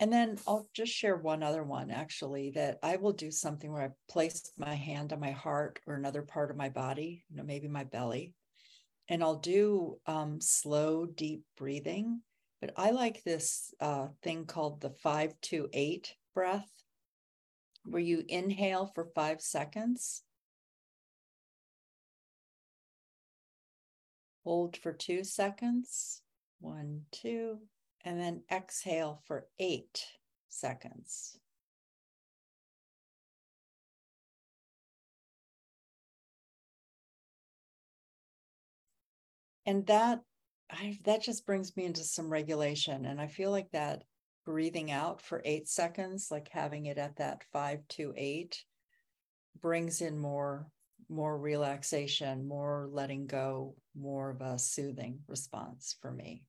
And 0.00 0.10
then 0.10 0.38
I'll 0.46 0.66
just 0.72 0.92
share 0.92 1.16
one 1.16 1.42
other 1.42 1.62
one 1.62 1.90
actually 1.90 2.52
that 2.52 2.78
I 2.82 2.96
will 2.96 3.12
do 3.12 3.30
something 3.30 3.70
where 3.70 3.82
I 3.82 3.90
place 4.10 4.50
my 4.56 4.74
hand 4.74 5.12
on 5.12 5.20
my 5.20 5.32
heart 5.32 5.78
or 5.86 5.94
another 5.94 6.22
part 6.22 6.50
of 6.50 6.56
my 6.56 6.70
body, 6.70 7.22
you 7.28 7.36
know, 7.36 7.42
maybe 7.44 7.68
my 7.68 7.84
belly, 7.84 8.34
and 9.10 9.22
I'll 9.22 9.36
do 9.36 9.98
um, 10.06 10.40
slow, 10.40 11.04
deep 11.04 11.44
breathing. 11.58 12.22
But 12.60 12.72
I 12.76 12.90
like 12.90 13.24
this 13.24 13.74
uh, 13.80 14.08
thing 14.22 14.44
called 14.44 14.80
the 14.80 14.90
five 14.90 15.32
to 15.42 15.68
eight 15.72 16.14
breath, 16.34 16.70
where 17.84 18.02
you 18.02 18.22
inhale 18.28 18.92
for 18.94 19.06
five 19.14 19.40
seconds, 19.40 20.22
hold 24.44 24.76
for 24.76 24.92
two 24.92 25.24
seconds, 25.24 26.22
one, 26.60 27.02
two, 27.12 27.60
and 28.04 28.20
then 28.20 28.42
exhale 28.52 29.22
for 29.26 29.46
eight 29.58 30.04
seconds. 30.48 31.38
And 39.64 39.86
that 39.86 40.20
I, 40.72 40.98
that 41.04 41.22
just 41.22 41.46
brings 41.46 41.76
me 41.76 41.84
into 41.84 42.02
some 42.04 42.28
regulation. 42.28 43.06
And 43.06 43.20
I 43.20 43.26
feel 43.26 43.50
like 43.50 43.70
that 43.72 44.04
breathing 44.44 44.90
out 44.90 45.20
for 45.20 45.42
eight 45.44 45.68
seconds, 45.68 46.28
like 46.30 46.48
having 46.50 46.86
it 46.86 46.98
at 46.98 47.16
that 47.16 47.42
five 47.52 47.80
to 47.90 48.14
eight, 48.16 48.64
brings 49.60 50.00
in 50.00 50.18
more 50.18 50.66
more 51.08 51.36
relaxation, 51.36 52.46
more 52.46 52.88
letting 52.92 53.26
go, 53.26 53.74
more 53.96 54.30
of 54.30 54.40
a 54.40 54.56
soothing 54.58 55.18
response 55.26 55.96
for 56.00 56.12
me. 56.12 56.44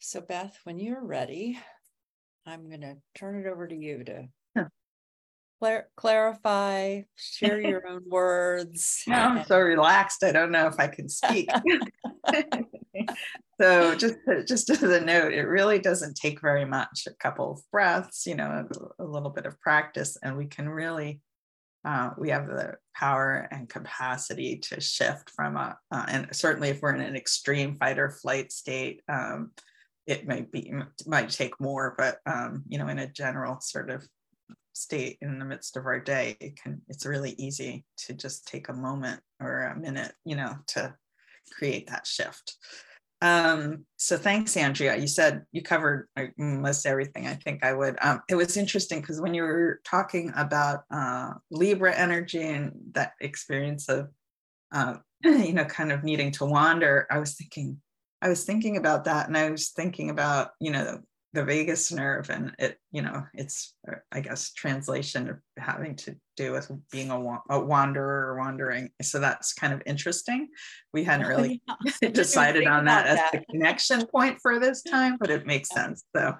So, 0.00 0.20
Beth, 0.20 0.58
when 0.64 0.80
you're 0.80 1.04
ready, 1.04 1.58
I'm 2.44 2.68
going 2.68 2.80
to 2.80 2.96
turn 3.14 3.40
it 3.40 3.46
over 3.46 3.68
to 3.68 3.74
you 3.74 4.02
to 4.04 4.28
clar- 5.58 5.88
clarify, 5.96 7.02
share 7.16 7.60
your 7.60 7.86
own 7.86 8.02
words. 8.08 9.02
I'm 9.08 9.44
so 9.44 9.58
relaxed. 9.58 10.24
I 10.24 10.32
don't 10.32 10.52
know 10.52 10.66
if 10.66 10.78
I 10.78 10.88
can 10.88 11.08
speak. 11.08 11.50
so 13.60 13.94
just 13.94 14.16
just 14.46 14.70
as 14.70 14.82
a 14.82 15.00
note, 15.00 15.32
it 15.32 15.42
really 15.42 15.78
doesn't 15.78 16.16
take 16.16 16.40
very 16.40 16.64
much. 16.64 17.06
A 17.06 17.14
couple 17.14 17.52
of 17.52 17.60
breaths, 17.70 18.26
you 18.26 18.34
know, 18.34 18.66
a, 18.98 19.04
a 19.04 19.06
little 19.06 19.30
bit 19.30 19.46
of 19.46 19.60
practice, 19.60 20.16
and 20.22 20.36
we 20.36 20.46
can 20.46 20.68
really. 20.68 21.20
Uh, 21.84 22.10
we 22.18 22.30
have 22.30 22.48
the 22.48 22.74
power 22.96 23.46
and 23.52 23.68
capacity 23.68 24.58
to 24.58 24.80
shift 24.80 25.30
from 25.30 25.56
a, 25.56 25.78
uh, 25.92 26.04
and 26.08 26.26
certainly 26.32 26.68
if 26.68 26.82
we're 26.82 26.92
in 26.92 27.00
an 27.00 27.14
extreme 27.14 27.76
fight 27.76 27.96
or 27.96 28.10
flight 28.10 28.50
state, 28.50 29.02
um, 29.08 29.52
it 30.06 30.26
might 30.26 30.50
be 30.50 30.72
might 31.06 31.30
take 31.30 31.60
more 31.60 31.94
but 31.98 32.18
um, 32.26 32.62
you 32.68 32.78
know 32.78 32.88
in 32.88 32.98
a 32.98 33.12
general 33.12 33.60
sort 33.60 33.90
of 33.90 34.04
state 34.76 35.18
in 35.20 35.38
the 35.38 35.44
midst 35.44 35.76
of 35.76 35.86
our 35.86 35.98
day 35.98 36.36
it 36.40 36.60
can 36.60 36.80
it's 36.88 37.06
really 37.06 37.34
easy 37.38 37.84
to 37.96 38.12
just 38.12 38.46
take 38.46 38.68
a 38.68 38.72
moment 38.72 39.20
or 39.40 39.62
a 39.62 39.78
minute 39.78 40.12
you 40.24 40.36
know 40.36 40.54
to 40.66 40.94
create 41.56 41.86
that 41.88 42.06
shift. 42.06 42.56
Um, 43.22 43.86
so 43.96 44.18
thanks 44.18 44.56
andrea. 44.56 44.96
You 44.96 45.06
said 45.06 45.44
you 45.50 45.62
covered 45.62 46.08
most 46.36 46.84
everything 46.84 47.26
i 47.26 47.34
think 47.34 47.64
i 47.64 47.72
would. 47.72 47.96
Um, 48.02 48.20
it 48.28 48.34
was 48.34 48.56
interesting 48.56 49.00
because 49.00 49.20
when 49.20 49.32
you 49.32 49.42
were 49.42 49.80
talking 49.84 50.32
about 50.36 50.80
uh, 50.90 51.32
libra 51.50 51.94
energy 51.94 52.42
and 52.42 52.72
that 52.92 53.12
experience 53.20 53.88
of 53.88 54.10
uh, 54.72 54.96
you 55.24 55.54
know 55.54 55.64
kind 55.64 55.92
of 55.92 56.04
needing 56.04 56.30
to 56.32 56.44
wander 56.44 57.06
i 57.10 57.18
was 57.18 57.34
thinking 57.34 57.80
I 58.22 58.28
was 58.28 58.44
thinking 58.44 58.76
about 58.76 59.04
that 59.04 59.28
and 59.28 59.36
I 59.36 59.50
was 59.50 59.70
thinking 59.70 60.10
about, 60.10 60.50
you 60.60 60.70
know, 60.70 61.00
the 61.36 61.44
vagus 61.44 61.92
nerve 61.92 62.30
and 62.30 62.54
it, 62.58 62.78
you 62.90 63.02
know, 63.02 63.22
it's, 63.34 63.74
I 64.10 64.20
guess, 64.20 64.52
translation 64.54 65.28
of 65.28 65.36
having 65.58 65.94
to 65.96 66.16
do 66.34 66.52
with 66.52 66.70
being 66.90 67.10
a, 67.10 67.38
a 67.50 67.60
wanderer 67.60 68.28
or 68.28 68.38
wandering. 68.38 68.88
So 69.02 69.20
that's 69.20 69.52
kind 69.52 69.74
of 69.74 69.82
interesting. 69.84 70.48
We 70.94 71.04
hadn't 71.04 71.26
really 71.26 71.60
yeah. 72.02 72.08
decided 72.12 72.66
on 72.66 72.86
that 72.86 73.06
as 73.06 73.20
the 73.32 73.44
connection 73.50 74.06
point 74.06 74.38
for 74.40 74.58
this 74.58 74.82
time, 74.82 75.18
but 75.20 75.28
it 75.28 75.46
makes 75.46 75.68
sense. 75.68 76.02
So, 76.16 76.36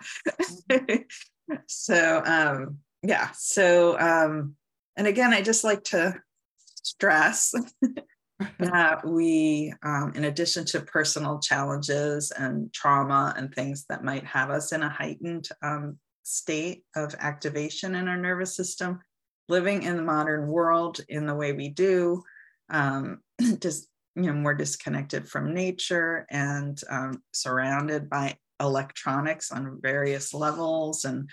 so, 1.69 2.23
um, 2.25 2.79
yeah. 3.03 3.29
So, 3.35 4.01
um, 4.01 4.55
and 4.97 5.07
again, 5.07 5.35
I 5.35 5.43
just 5.43 5.63
like 5.63 5.85
to 5.85 6.15
stress 6.83 7.53
that 8.59 9.07
we, 9.07 9.73
um, 9.83 10.13
in 10.15 10.25
addition 10.25 10.65
to 10.67 10.81
personal 10.81 11.39
challenges 11.39 12.31
and 12.33 12.73
trauma 12.73 13.35
and 13.37 13.55
things 13.55 13.85
that 13.89 14.05
might 14.05 14.25
have 14.25 14.51
us 14.51 14.73
in 14.73 14.83
a 14.83 14.89
heightened 14.89 15.49
um, 15.63 15.99
state 16.23 16.85
of 16.95 17.15
activation 17.21 17.95
in 17.95 18.09
our 18.09 18.17
nervous 18.17 18.55
system, 18.57 19.01
living 19.49 19.83
in 19.83 19.97
the 19.97 20.03
modern 20.03 20.49
world 20.49 21.01
in 21.09 21.27
the 21.27 21.35
way 21.35 21.53
we 21.53 21.69
do, 21.69 22.23
um, 22.71 23.21
just 23.61 23.89
you 24.17 24.23
know, 24.23 24.33
more 24.33 24.55
disconnected 24.55 25.29
from 25.29 25.55
nature 25.55 26.27
and 26.31 26.81
um, 26.91 27.23
surrounded 27.33 28.09
by 28.09 28.37
electronics 28.61 29.53
on 29.53 29.79
various 29.83 30.33
levels 30.33 31.05
and 31.05 31.29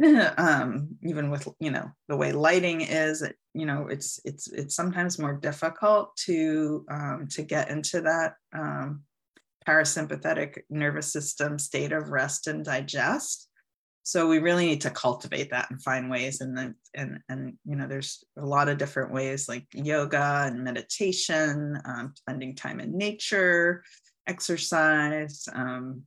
um, 0.38 0.88
even 1.02 1.30
with 1.30 1.46
you 1.58 1.70
know 1.70 1.90
the 2.08 2.16
way 2.16 2.32
lighting 2.32 2.80
is 2.80 3.26
you 3.52 3.66
know 3.66 3.88
it's 3.88 4.20
it's 4.24 4.50
it's 4.50 4.74
sometimes 4.74 5.18
more 5.18 5.34
difficult 5.34 6.16
to 6.16 6.84
um, 6.90 7.26
to 7.30 7.42
get 7.42 7.70
into 7.70 8.00
that 8.00 8.34
um, 8.54 9.02
parasympathetic 9.66 10.60
nervous 10.70 11.12
system 11.12 11.58
state 11.58 11.92
of 11.92 12.08
rest 12.08 12.46
and 12.46 12.64
digest. 12.64 13.48
So 14.02 14.26
we 14.26 14.38
really 14.38 14.66
need 14.66 14.80
to 14.80 14.90
cultivate 14.90 15.50
that 15.50 15.70
and 15.70 15.82
find 15.82 16.10
ways 16.10 16.40
and 16.40 16.56
then 16.56 16.74
and 16.94 17.18
and 17.28 17.58
you 17.66 17.76
know 17.76 17.86
there's 17.86 18.24
a 18.38 18.46
lot 18.46 18.68
of 18.70 18.78
different 18.78 19.12
ways 19.12 19.48
like 19.48 19.66
yoga 19.74 20.44
and 20.46 20.64
meditation 20.64 21.78
um, 21.84 22.14
spending 22.16 22.56
time 22.56 22.80
in 22.80 22.96
nature 22.96 23.84
exercise 24.26 25.46
um, 25.52 26.04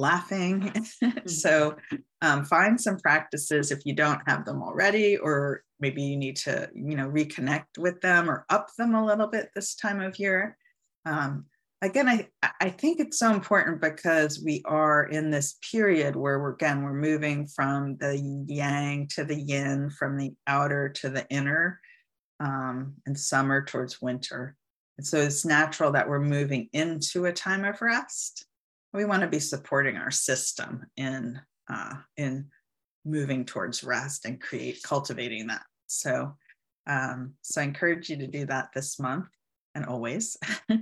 laughing. 0.00 0.72
so 1.26 1.76
um, 2.22 2.44
find 2.44 2.80
some 2.80 2.98
practices 2.98 3.70
if 3.70 3.80
you 3.84 3.94
don't 3.94 4.20
have 4.26 4.44
them 4.44 4.62
already, 4.62 5.16
or 5.16 5.62
maybe 5.78 6.02
you 6.02 6.16
need 6.16 6.36
to, 6.36 6.68
you 6.74 6.96
know, 6.96 7.08
reconnect 7.08 7.78
with 7.78 8.00
them 8.00 8.30
or 8.30 8.46
up 8.50 8.68
them 8.76 8.94
a 8.94 9.04
little 9.04 9.28
bit 9.28 9.50
this 9.54 9.74
time 9.74 10.00
of 10.00 10.18
year. 10.18 10.56
Um, 11.06 11.46
again, 11.82 12.08
I, 12.08 12.28
I 12.60 12.70
think 12.70 13.00
it's 13.00 13.18
so 13.18 13.32
important 13.32 13.80
because 13.80 14.42
we 14.44 14.62
are 14.66 15.04
in 15.04 15.30
this 15.30 15.56
period 15.70 16.16
where 16.16 16.38
we're 16.38 16.54
again 16.54 16.82
we're 16.82 16.92
moving 16.92 17.46
from 17.46 17.96
the 17.98 18.18
yang 18.46 19.08
to 19.14 19.24
the 19.24 19.40
yin, 19.40 19.90
from 19.90 20.16
the 20.16 20.32
outer 20.46 20.88
to 20.88 21.08
the 21.08 21.26
inner, 21.30 21.80
um, 22.40 22.94
and 23.06 23.18
summer 23.18 23.64
towards 23.64 24.02
winter. 24.02 24.56
And 24.98 25.06
so 25.06 25.18
it's 25.18 25.46
natural 25.46 25.92
that 25.92 26.08
we're 26.08 26.20
moving 26.20 26.68
into 26.72 27.24
a 27.24 27.32
time 27.32 27.64
of 27.64 27.80
rest. 27.80 28.44
We 28.92 29.04
want 29.04 29.22
to 29.22 29.28
be 29.28 29.40
supporting 29.40 29.96
our 29.96 30.10
system 30.10 30.84
in 30.96 31.40
uh, 31.68 31.94
in 32.16 32.46
moving 33.04 33.44
towards 33.44 33.84
rest 33.84 34.24
and 34.24 34.40
create 34.40 34.82
cultivating 34.82 35.46
that. 35.46 35.62
So, 35.86 36.34
um, 36.86 37.34
so 37.42 37.60
I 37.60 37.64
encourage 37.64 38.10
you 38.10 38.16
to 38.18 38.26
do 38.26 38.46
that 38.46 38.70
this 38.74 38.98
month 38.98 39.26
and 39.74 39.86
always. 39.86 40.36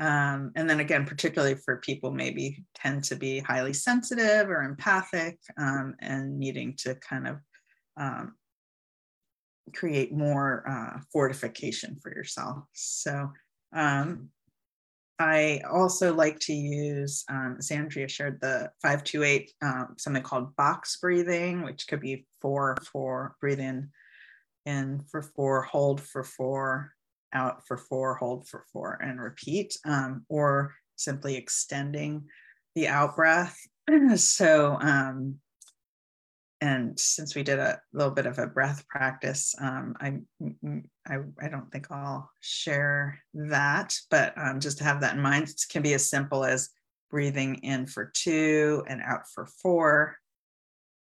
Um, 0.00 0.52
and 0.56 0.68
then 0.68 0.80
again, 0.80 1.04
particularly 1.04 1.56
for 1.56 1.76
people 1.76 2.10
maybe 2.10 2.64
tend 2.74 3.04
to 3.04 3.16
be 3.16 3.38
highly 3.38 3.74
sensitive 3.74 4.48
or 4.48 4.62
empathic 4.62 5.38
um, 5.58 5.94
and 6.00 6.38
needing 6.38 6.74
to 6.78 6.94
kind 6.94 7.28
of 7.28 7.36
um, 7.98 8.34
create 9.74 10.10
more 10.10 10.64
uh, 10.66 11.00
fortification 11.12 11.98
for 12.02 12.10
yourself. 12.14 12.64
So 12.72 13.30
um, 13.74 14.30
I 15.20 15.60
also 15.70 16.14
like 16.14 16.38
to 16.40 16.54
use, 16.54 17.24
um, 17.28 17.56
as 17.58 17.70
Andrea 17.70 18.08
shared, 18.08 18.40
the 18.40 18.70
528, 18.80 19.52
um, 19.60 19.94
something 19.98 20.22
called 20.22 20.56
box 20.56 20.96
breathing, 20.96 21.62
which 21.62 21.86
could 21.86 22.00
be 22.00 22.26
four, 22.40 22.74
four, 22.90 23.36
breathe 23.38 23.60
in, 23.60 23.90
in 24.64 25.02
for 25.10 25.20
four, 25.20 25.60
hold 25.60 26.00
for 26.00 26.24
four, 26.24 26.94
out 27.34 27.66
for 27.66 27.76
four, 27.76 28.14
hold 28.14 28.48
for 28.48 28.64
four, 28.72 28.98
and 29.02 29.20
repeat, 29.20 29.76
um, 29.84 30.24
or 30.30 30.74
simply 30.96 31.36
extending 31.36 32.24
the 32.74 32.88
out 32.88 33.14
breath. 33.14 33.58
so, 34.16 34.78
um, 34.80 35.36
and 36.60 36.98
since 36.98 37.34
we 37.34 37.42
did 37.42 37.58
a 37.58 37.80
little 37.92 38.12
bit 38.12 38.26
of 38.26 38.38
a 38.38 38.46
breath 38.46 38.86
practice, 38.88 39.54
um, 39.60 39.94
I, 40.00 40.18
I, 41.06 41.18
I 41.40 41.48
don't 41.48 41.70
think 41.72 41.90
I'll 41.90 42.30
share 42.40 43.18
that, 43.32 43.96
but 44.10 44.34
um, 44.36 44.60
just 44.60 44.78
to 44.78 44.84
have 44.84 45.00
that 45.00 45.14
in 45.14 45.22
mind, 45.22 45.48
it 45.48 45.64
can 45.70 45.82
be 45.82 45.94
as 45.94 46.08
simple 46.08 46.44
as 46.44 46.70
breathing 47.10 47.56
in 47.56 47.86
for 47.86 48.10
two 48.14 48.84
and 48.88 49.00
out 49.02 49.22
for 49.34 49.46
four 49.46 50.16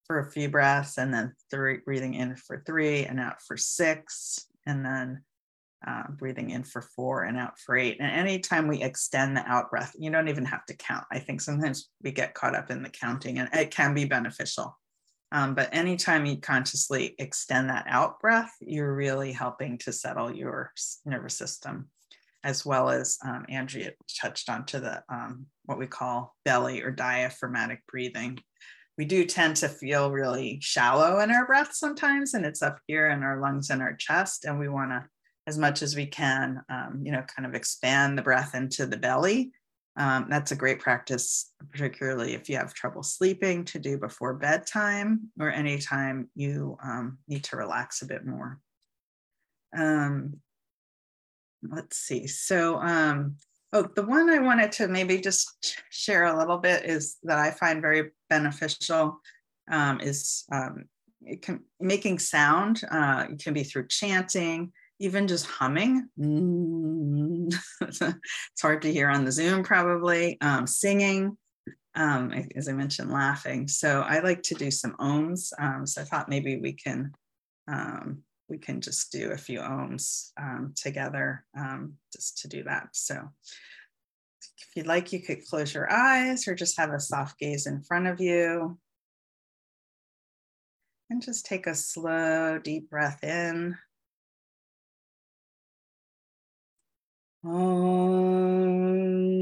for 0.06 0.20
a 0.20 0.32
few 0.32 0.50
breaths, 0.50 0.98
and 0.98 1.14
then 1.14 1.34
three, 1.52 1.78
breathing 1.86 2.16
in 2.16 2.36
for 2.36 2.64
three 2.66 3.06
and 3.06 3.20
out 3.20 3.42
for 3.42 3.58
six, 3.58 4.48
and 4.66 4.84
then 4.84 5.24
uh, 5.86 6.04
breathing 6.10 6.50
in 6.50 6.64
for 6.64 6.82
four 6.82 7.24
and 7.24 7.38
out 7.38 7.60
for 7.60 7.78
eight. 7.78 7.98
And 8.00 8.12
anytime 8.12 8.68
we 8.68 8.82
extend 8.82 9.38
the 9.38 9.48
out 9.48 9.70
breath, 9.70 9.96
you 9.98 10.10
don't 10.12 10.28
even 10.28 10.46
have 10.46 10.66
to 10.66 10.76
count. 10.76 11.06
I 11.12 11.20
think 11.20 11.42
sometimes 11.42 11.90
we 12.02 12.12
get 12.12 12.34
caught 12.34 12.56
up 12.56 12.72
in 12.72 12.82
the 12.82 12.90
counting 12.90 13.40
and 13.40 13.50
it 13.54 13.72
can 13.72 13.94
be 13.94 14.06
beneficial. 14.06 14.79
Um, 15.32 15.54
but 15.54 15.70
anytime 15.72 16.26
you 16.26 16.38
consciously 16.38 17.16
extend 17.20 17.70
that 17.70 17.86
out 17.88 18.20
breath, 18.20 18.52
you're 18.62 18.94
really 18.94 19.32
helping 19.32 19.78
to 19.80 19.94
settle 19.94 20.34
your 20.34 20.72
nervous 21.06 21.38
system, 21.38 21.90
as 22.44 22.66
well 22.66 22.90
as 22.90 23.18
um, 23.24 23.46
Andrea 23.48 23.92
touched 24.20 24.50
on 24.50 24.66
to 24.68 24.80
the 24.80 25.04
um, 25.10 25.46
what 25.66 25.78
we 25.78 25.88
call 25.88 26.36
belly 26.46 26.82
or 26.82 26.92
diaphragmatic 26.92 27.84
breathing. 27.88 28.40
We 28.98 29.06
do 29.06 29.24
tend 29.24 29.58
to 29.58 29.70
feel 29.70 30.12
really 30.12 30.60
shallow 30.62 31.20
in 31.20 31.32
our 31.32 31.46
breath 31.46 31.74
sometimes, 31.74 32.34
and 32.34 32.46
it's 32.46 32.64
up 32.64 32.80
here 32.88 33.10
in 33.10 33.24
our 33.24 33.40
lungs 33.40 33.70
and 33.70 33.82
our 33.82 33.94
chest, 33.94 34.46
and 34.46 34.60
we 34.60 34.68
want 34.68 34.92
to 34.92 35.06
as 35.48 35.58
much 35.58 35.82
as 35.82 35.96
we 35.96 36.06
can, 36.06 36.62
um, 36.70 37.02
you 37.04 37.12
know, 37.12 37.24
kind 37.24 37.46
of 37.48 37.56
expand 37.56 38.16
the 38.16 38.22
breath 38.22 38.54
into 38.54 38.86
the 38.86 38.98
belly. 38.98 39.52
Um, 40.00 40.28
that's 40.30 40.54
a 40.54 40.56
great 40.56 40.80
practice, 40.80 41.52
particularly 41.72 42.34
if 42.34 42.48
you 42.48 42.56
have 42.56 42.74
trouble 42.74 43.04
sleeping, 43.04 43.66
to 43.66 43.80
do 43.80 43.98
before 43.98 44.34
bedtime 44.34 45.30
or 45.38 45.52
anytime 45.52 46.30
you 46.36 46.78
um, 46.82 47.18
need 47.28 47.44
to 47.46 47.58
relax 47.58 48.02
a 48.02 48.06
bit 48.06 48.26
more. 48.26 48.60
Um, 49.78 50.40
let's 51.62 51.98
see. 51.98 52.28
So, 52.28 52.78
um, 52.78 53.36
oh, 53.74 53.90
the 53.94 54.06
one 54.06 54.30
I 54.30 54.40
wanted 54.40 54.72
to 54.74 54.88
maybe 54.88 55.20
just 55.20 55.82
share 55.90 56.24
a 56.24 56.38
little 56.38 56.60
bit 56.60 56.86
is 56.86 57.18
that 57.24 57.38
I 57.38 57.52
find 57.52 57.82
very 57.82 58.12
beneficial 58.30 59.20
um, 59.70 60.00
is 60.00 60.46
um, 60.50 60.86
it 61.24 61.42
can, 61.42 61.60
making 61.82 62.20
sound. 62.20 62.82
Uh, 62.90 63.26
it 63.32 63.44
can 63.44 63.54
be 63.54 63.64
through 63.64 63.88
chanting, 63.88 64.72
even 65.00 65.28
just 65.28 65.46
humming. 65.46 66.08
it's 67.82 68.62
hard 68.62 68.82
to 68.82 68.92
hear 68.92 69.10
on 69.10 69.26
the 69.26 69.32
Zoom, 69.32 69.64
probably. 69.64 70.38
Um, 70.42 70.68
singing, 70.68 71.38
um, 71.96 72.34
as 72.56 72.68
I 72.68 72.74
mentioned, 72.74 73.12
laughing. 73.12 73.68
So 73.68 74.02
I 74.02 74.20
like 74.20 74.44
to 74.44 74.56
do 74.56 74.70
some 74.70 74.96
ohms. 74.98 75.52
Um, 75.60 75.86
so 75.86 76.02
I 76.02 76.06
thought 76.06 76.30
maybe 76.30 76.58
we 76.58 76.74
can 76.74 77.14
um, 77.68 78.24
we 78.50 78.58
can 78.58 78.82
just 78.82 79.12
do 79.12 79.32
a 79.32 79.38
few 79.38 79.60
ohms 79.60 80.32
um, 80.40 80.74
together 80.76 81.46
um, 81.58 81.94
just 82.14 82.40
to 82.40 82.48
do 82.48 82.64
that. 82.64 82.88
So 82.94 83.30
if 84.42 84.76
you'd 84.76 84.88
like, 84.88 85.14
you 85.14 85.22
could 85.22 85.46
close 85.46 85.74
your 85.74 85.92
eyes 85.92 86.48
or 86.48 86.56
just 86.56 86.78
have 86.78 86.92
a 86.92 87.00
soft 87.00 87.38
gaze 87.40 87.68
in 87.68 87.84
front 87.84 88.08
of 88.08 88.20
you. 88.20 88.78
And 91.12 91.22
just 91.22 91.46
take 91.46 91.68
a 91.68 91.74
slow, 91.74 92.60
deep 92.60 92.90
breath 92.90 93.24
in. 93.24 93.76
Um, 97.44 99.39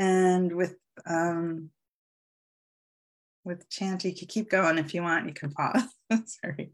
And 0.00 0.50
with 0.56 0.76
um, 1.06 1.68
with 3.44 3.68
chant, 3.68 4.02
you 4.04 4.14
can 4.14 4.28
keep 4.28 4.50
going 4.50 4.78
if 4.78 4.94
you 4.94 5.02
want. 5.02 5.28
You 5.28 5.34
can 5.34 5.50
pause. 5.50 5.82
Sorry. 6.24 6.70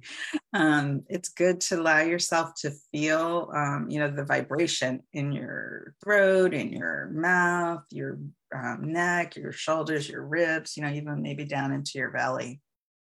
Um, 0.52 1.02
it's 1.08 1.30
good 1.30 1.60
to 1.62 1.80
allow 1.80 2.00
yourself 2.00 2.52
to 2.62 2.72
feel, 2.92 3.50
um, 3.52 3.88
you 3.90 3.98
know, 3.98 4.10
the 4.10 4.24
vibration 4.24 5.02
in 5.12 5.32
your 5.32 5.94
throat, 6.04 6.54
in 6.54 6.72
your 6.72 7.10
mouth, 7.12 7.82
your 7.90 8.18
um, 8.54 8.92
neck, 8.92 9.34
your 9.34 9.52
shoulders, 9.52 10.08
your 10.08 10.24
ribs, 10.24 10.76
you 10.76 10.84
know, 10.84 10.90
even 10.90 11.20
maybe 11.20 11.44
down 11.44 11.72
into 11.72 11.92
your 11.98 12.10
belly. 12.10 12.60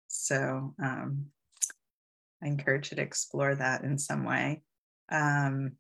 So 0.08 0.74
um, 0.82 1.26
I 2.42 2.48
encourage 2.48 2.92
you 2.92 2.96
to 2.96 3.04
explore 3.04 3.54
that 3.54 3.84
in 3.84 3.98
some 3.98 4.24
way. 4.24 4.64
Um, 5.12 5.74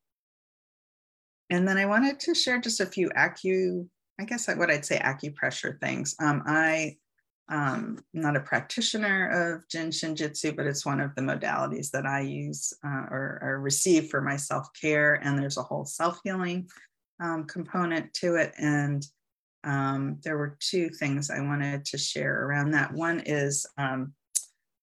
and 1.49 1.65
then 1.65 1.77
I 1.77 1.85
wanted 1.85 2.19
to 2.21 2.35
share 2.35 2.59
just 2.59 2.81
a 2.81 2.85
few 2.85 3.09
acu, 3.11 3.87
I 4.19 4.23
guess 4.23 4.47
what 4.47 4.71
I'd 4.71 4.85
say 4.85 4.97
acupressure 4.99 5.79
things. 5.79 6.15
Um, 6.19 6.43
I 6.45 6.97
um, 7.47 8.03
I'm 8.15 8.21
not 8.21 8.35
a 8.35 8.39
practitioner 8.39 9.55
of 9.55 9.67
Jin 9.69 9.91
Shin 9.91 10.15
Jyutsu, 10.15 10.55
but 10.55 10.65
it's 10.65 10.85
one 10.85 10.99
of 10.99 11.13
the 11.13 11.21
modalities 11.21 11.91
that 11.91 12.05
I 12.07 12.21
use 12.21 12.73
uh, 12.83 13.05
or, 13.11 13.39
or, 13.41 13.59
receive 13.59 14.09
for 14.09 14.19
my 14.19 14.35
self 14.35 14.67
care. 14.79 15.15
And 15.23 15.37
there's 15.37 15.57
a 15.57 15.63
whole 15.63 15.85
self 15.85 16.19
healing 16.23 16.67
um, 17.19 17.43
component 17.45 18.11
to 18.15 18.35
it. 18.35 18.51
And 18.57 19.05
um, 19.63 20.17
there 20.23 20.37
were 20.37 20.57
two 20.59 20.89
things 20.89 21.29
I 21.29 21.39
wanted 21.39 21.85
to 21.85 21.99
share 21.99 22.45
around 22.45 22.71
that. 22.71 22.93
One 22.93 23.19
is 23.19 23.67
um, 23.77 24.13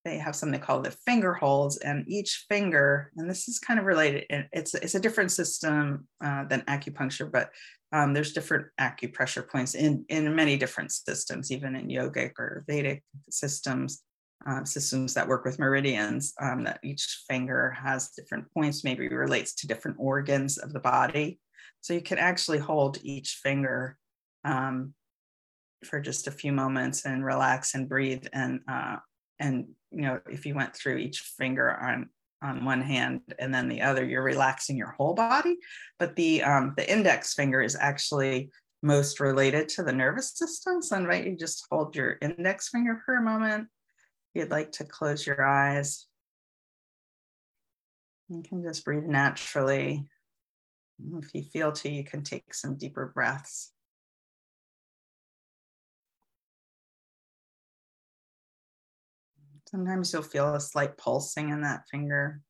they 0.04 0.18
have 0.18 0.34
something 0.34 0.60
called 0.60 0.84
the 0.84 0.90
finger 1.06 1.32
holds, 1.32 1.76
and 1.78 2.04
each 2.08 2.46
finger, 2.48 3.12
and 3.16 3.28
this 3.28 3.48
is 3.48 3.58
kind 3.58 3.78
of 3.78 3.86
related, 3.86 4.24
it's, 4.52 4.74
it's 4.74 4.94
a 4.94 5.00
different 5.00 5.30
system 5.30 6.06
uh, 6.24 6.44
than 6.44 6.62
acupuncture, 6.62 7.30
but 7.30 7.50
um, 7.92 8.12
there's 8.12 8.32
different 8.32 8.66
acupressure 8.80 9.48
points 9.48 9.74
in, 9.74 10.04
in 10.08 10.34
many 10.34 10.56
different 10.56 10.90
systems, 10.92 11.52
even 11.52 11.76
in 11.76 11.88
yogic 11.88 12.32
or 12.38 12.64
Vedic 12.66 13.02
systems. 13.30 14.02
Uh, 14.44 14.64
systems 14.64 15.14
that 15.14 15.28
work 15.28 15.44
with 15.44 15.60
meridians, 15.60 16.34
um, 16.40 16.64
that 16.64 16.80
each 16.82 17.22
finger 17.28 17.70
has 17.80 18.10
different 18.10 18.44
points, 18.52 18.82
maybe 18.82 19.06
relates 19.06 19.54
to 19.54 19.68
different 19.68 19.96
organs 20.00 20.58
of 20.58 20.72
the 20.72 20.80
body. 20.80 21.38
So 21.80 21.94
you 21.94 22.00
can 22.00 22.18
actually 22.18 22.58
hold 22.58 22.98
each 23.04 23.38
finger 23.40 23.96
um, 24.44 24.94
for 25.84 26.00
just 26.00 26.26
a 26.26 26.32
few 26.32 26.50
moments 26.52 27.04
and 27.04 27.24
relax 27.24 27.74
and 27.76 27.88
breathe 27.88 28.26
and 28.32 28.60
uh, 28.68 28.96
and 29.42 29.66
you 29.90 30.02
know 30.02 30.20
if 30.30 30.46
you 30.46 30.54
went 30.54 30.74
through 30.74 30.96
each 30.96 31.20
finger 31.36 31.76
on 31.78 32.08
on 32.42 32.64
one 32.64 32.80
hand 32.80 33.20
and 33.38 33.54
then 33.54 33.68
the 33.68 33.82
other 33.82 34.04
you're 34.04 34.22
relaxing 34.22 34.76
your 34.76 34.94
whole 34.98 35.14
body. 35.14 35.56
But 35.98 36.16
the 36.16 36.42
um, 36.42 36.74
the 36.76 36.90
index 36.90 37.34
finger 37.34 37.60
is 37.60 37.76
actually 37.76 38.50
most 38.82 39.20
related 39.20 39.68
to 39.70 39.82
the 39.82 39.92
nervous 39.92 40.32
system. 40.32 40.82
So 40.82 40.96
I 40.96 41.00
invite 41.00 41.26
you 41.26 41.36
just 41.36 41.66
hold 41.70 41.94
your 41.94 42.18
index 42.20 42.68
finger 42.70 43.00
for 43.04 43.16
a 43.16 43.22
moment. 43.22 43.68
If 44.34 44.42
you'd 44.42 44.50
like 44.50 44.72
to 44.72 44.84
close 44.84 45.26
your 45.26 45.44
eyes. 45.44 46.06
You 48.28 48.42
can 48.42 48.62
just 48.62 48.84
breathe 48.84 49.04
naturally. 49.04 50.06
If 51.18 51.34
you 51.34 51.42
feel 51.42 51.72
to 51.72 51.90
you 51.90 52.04
can 52.04 52.22
take 52.22 52.54
some 52.54 52.76
deeper 52.76 53.12
breaths 53.14 53.72
Sometimes 59.68 60.12
you'll 60.12 60.22
feel 60.22 60.54
a 60.54 60.60
slight 60.60 60.96
pulsing 60.98 61.50
in 61.50 61.62
that 61.62 61.84
finger. 61.90 62.40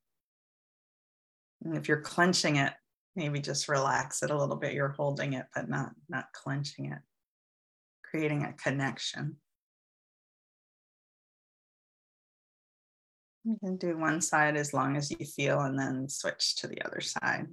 And 1.65 1.77
if 1.77 1.89
you're 1.89 2.01
clenching 2.01 2.57
it, 2.57 2.73
maybe 3.15 3.41
just 3.41 3.69
relax 3.69 4.23
it 4.23 4.31
a 4.31 4.37
little 4.37 4.57
bit. 4.57 4.75
You're 4.75 4.89
holding 4.89 5.35
it, 5.35 5.47
but 5.55 5.69
not, 5.69 5.93
not 6.09 6.33
clenching 6.33 6.87
it, 6.87 6.99
creating 8.03 8.45
a 8.45 8.53
connection. 8.55 9.37
You 13.45 13.57
can 13.59 13.77
do 13.77 13.99
one 13.99 14.21
side 14.21 14.57
as 14.57 14.73
long 14.73 14.97
as 14.97 15.11
you 15.11 15.25
feel 15.27 15.61
and 15.61 15.79
then 15.79 16.09
switch 16.09 16.57
to 16.57 16.69
the 16.69 16.81
other 16.83 17.01
side. 17.01 17.49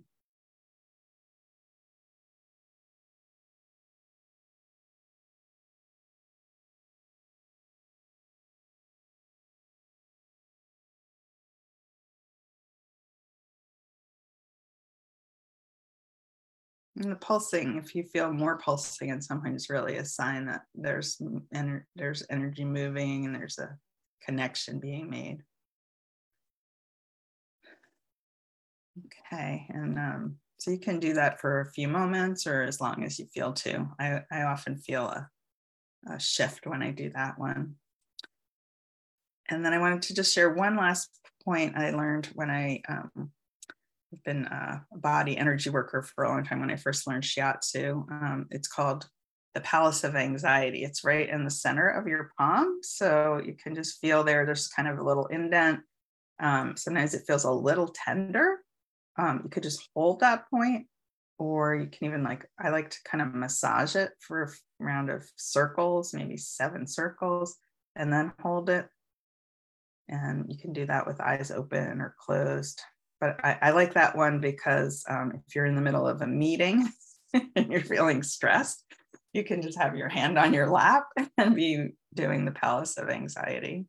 The 17.00 17.16
pulsing, 17.16 17.78
if 17.78 17.96
you 17.96 18.04
feel 18.04 18.34
more 18.34 18.58
pulsing 18.58 19.08
in 19.08 19.22
some 19.22 19.42
it's 19.46 19.70
really 19.70 19.98
a 19.98 20.06
sign 20.06 20.46
that 20.48 20.64
there's 20.76 21.16
ener- 21.56 21.86
there's 21.96 22.26
energy 22.30 22.66
moving 22.66 23.26
and 23.26 23.34
there's 23.34 23.58
a 23.58 23.78
connection 24.22 24.80
being 24.80 25.10
made. 25.10 25.42
Okay, 29.32 29.66
and 29.70 29.98
um, 29.98 30.36
so 30.60 30.72
you 30.72 30.80
can 30.80 31.00
do 31.00 31.14
that 31.14 31.40
for 31.40 31.62
a 31.62 31.72
few 31.72 31.88
moments 31.88 32.46
or 32.46 32.64
as 32.64 32.82
long 32.82 33.06
as 33.06 33.18
you 33.18 33.28
feel 33.28 33.54
to. 33.54 33.88
I, 33.98 34.24
I 34.30 34.42
often 34.44 34.76
feel 34.76 35.06
a, 35.06 35.30
a 36.12 36.20
shift 36.20 36.68
when 36.68 36.84
I 36.84 36.92
do 36.92 37.12
that 37.16 37.40
one. 37.40 37.76
And 39.48 39.64
then 39.64 39.74
I 39.74 39.80
wanted 39.80 40.02
to 40.04 40.14
just 40.14 40.34
share 40.34 40.54
one 40.54 40.76
last 40.76 41.10
point 41.46 41.78
I 41.78 41.92
learned 41.92 42.30
when 42.36 42.50
I 42.50 42.82
um, 42.90 43.32
I've 44.12 44.24
been 44.24 44.46
a 44.46 44.84
body 44.92 45.38
energy 45.38 45.70
worker 45.70 46.02
for 46.02 46.24
a 46.24 46.30
long 46.30 46.44
time 46.44 46.60
when 46.60 46.72
I 46.72 46.76
first 46.76 47.06
learned 47.08 47.24
shiatsu. 47.24 48.12
Um, 48.12 48.48
it's 48.50 48.68
called 48.68 49.08
the 49.54 49.62
Palace 49.62 50.04
of 50.04 50.16
Anxiety. 50.16 50.84
It's 50.84 51.04
right 51.04 51.30
in 51.30 51.44
the 51.44 51.52
center 51.52 51.88
of 51.90 52.08
your 52.08 52.32
palm. 52.38 52.80
So 52.82 53.42
you 53.44 53.54
can 53.54 53.76
just 53.76 54.00
feel 54.00 54.24
there, 54.24 54.46
there's 54.46 54.68
kind 54.68 54.88
of 54.88 54.98
a 54.98 55.04
little 55.04 55.28
indent. 55.28 55.82
Um, 56.40 56.76
sometimes 56.76 57.14
it 57.14 57.24
feels 57.28 57.44
a 57.44 57.52
little 57.52 57.88
tender. 57.88 58.60
Um, 59.18 59.42
you 59.44 59.50
could 59.50 59.64
just 59.64 59.88
hold 59.94 60.22
that 60.22 60.50
point, 60.50 60.88
or 61.38 61.76
you 61.76 61.88
can 61.88 62.08
even 62.08 62.24
like, 62.24 62.46
I 62.60 62.70
like 62.70 62.90
to 62.92 62.98
kind 63.06 63.22
of 63.22 63.36
massage 63.36 63.96
it 63.96 64.12
for 64.20 64.44
a 64.44 64.50
round 64.80 65.10
of 65.10 65.30
circles, 65.36 66.14
maybe 66.14 66.38
seven 66.38 66.88
circles, 66.88 67.58
and 67.96 68.12
then 68.12 68.34
hold 68.42 68.70
it. 68.70 68.88
And 70.08 70.46
you 70.50 70.58
can 70.58 70.74
do 70.74 70.86
that 70.88 71.06
with 71.06 71.22
eyes 71.22 71.52
open 71.52 72.02
or 72.02 72.16
closed 72.18 72.82
but 73.20 73.44
I, 73.44 73.58
I 73.62 73.72
like 73.72 73.94
that 73.94 74.16
one 74.16 74.40
because 74.40 75.04
um, 75.10 75.34
if 75.36 75.56
you're 75.56 75.66
in 75.66 75.76
the 75.76 75.82
middle 75.82 76.08
of 76.08 76.22
a 76.22 76.28
meeting 76.28 76.90
and 77.34 77.72
you're 77.72 77.82
feeling 77.82 78.24
stressed, 78.24 78.84
you 79.34 79.44
can 79.44 79.62
just 79.62 79.78
have 79.78 79.96
your 79.96 80.10
hand 80.10 80.38
on 80.38 80.54
your 80.54 80.70
lap 80.70 81.06
and 81.38 81.56
be 81.56 81.90
doing 82.14 82.46
the 82.46 82.52
palace 82.52 82.98
of 82.98 83.10
anxiety. 83.10 83.86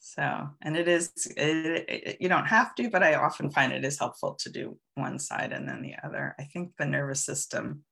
So, 0.00 0.48
and 0.62 0.76
it 0.76 0.86
is, 0.86 1.10
it, 1.36 1.84
it, 1.88 2.16
you 2.20 2.28
don't 2.28 2.46
have 2.46 2.74
to, 2.76 2.88
but 2.90 3.02
I 3.02 3.14
often 3.14 3.50
find 3.50 3.72
it 3.72 3.84
is 3.84 3.98
helpful 3.98 4.36
to 4.40 4.50
do 4.50 4.78
one 4.94 5.18
side 5.18 5.52
and 5.52 5.68
then 5.68 5.82
the 5.82 5.94
other. 6.04 6.34
I 6.38 6.44
think 6.44 6.72
the 6.78 6.86
nervous 6.86 7.24
system 7.24 7.82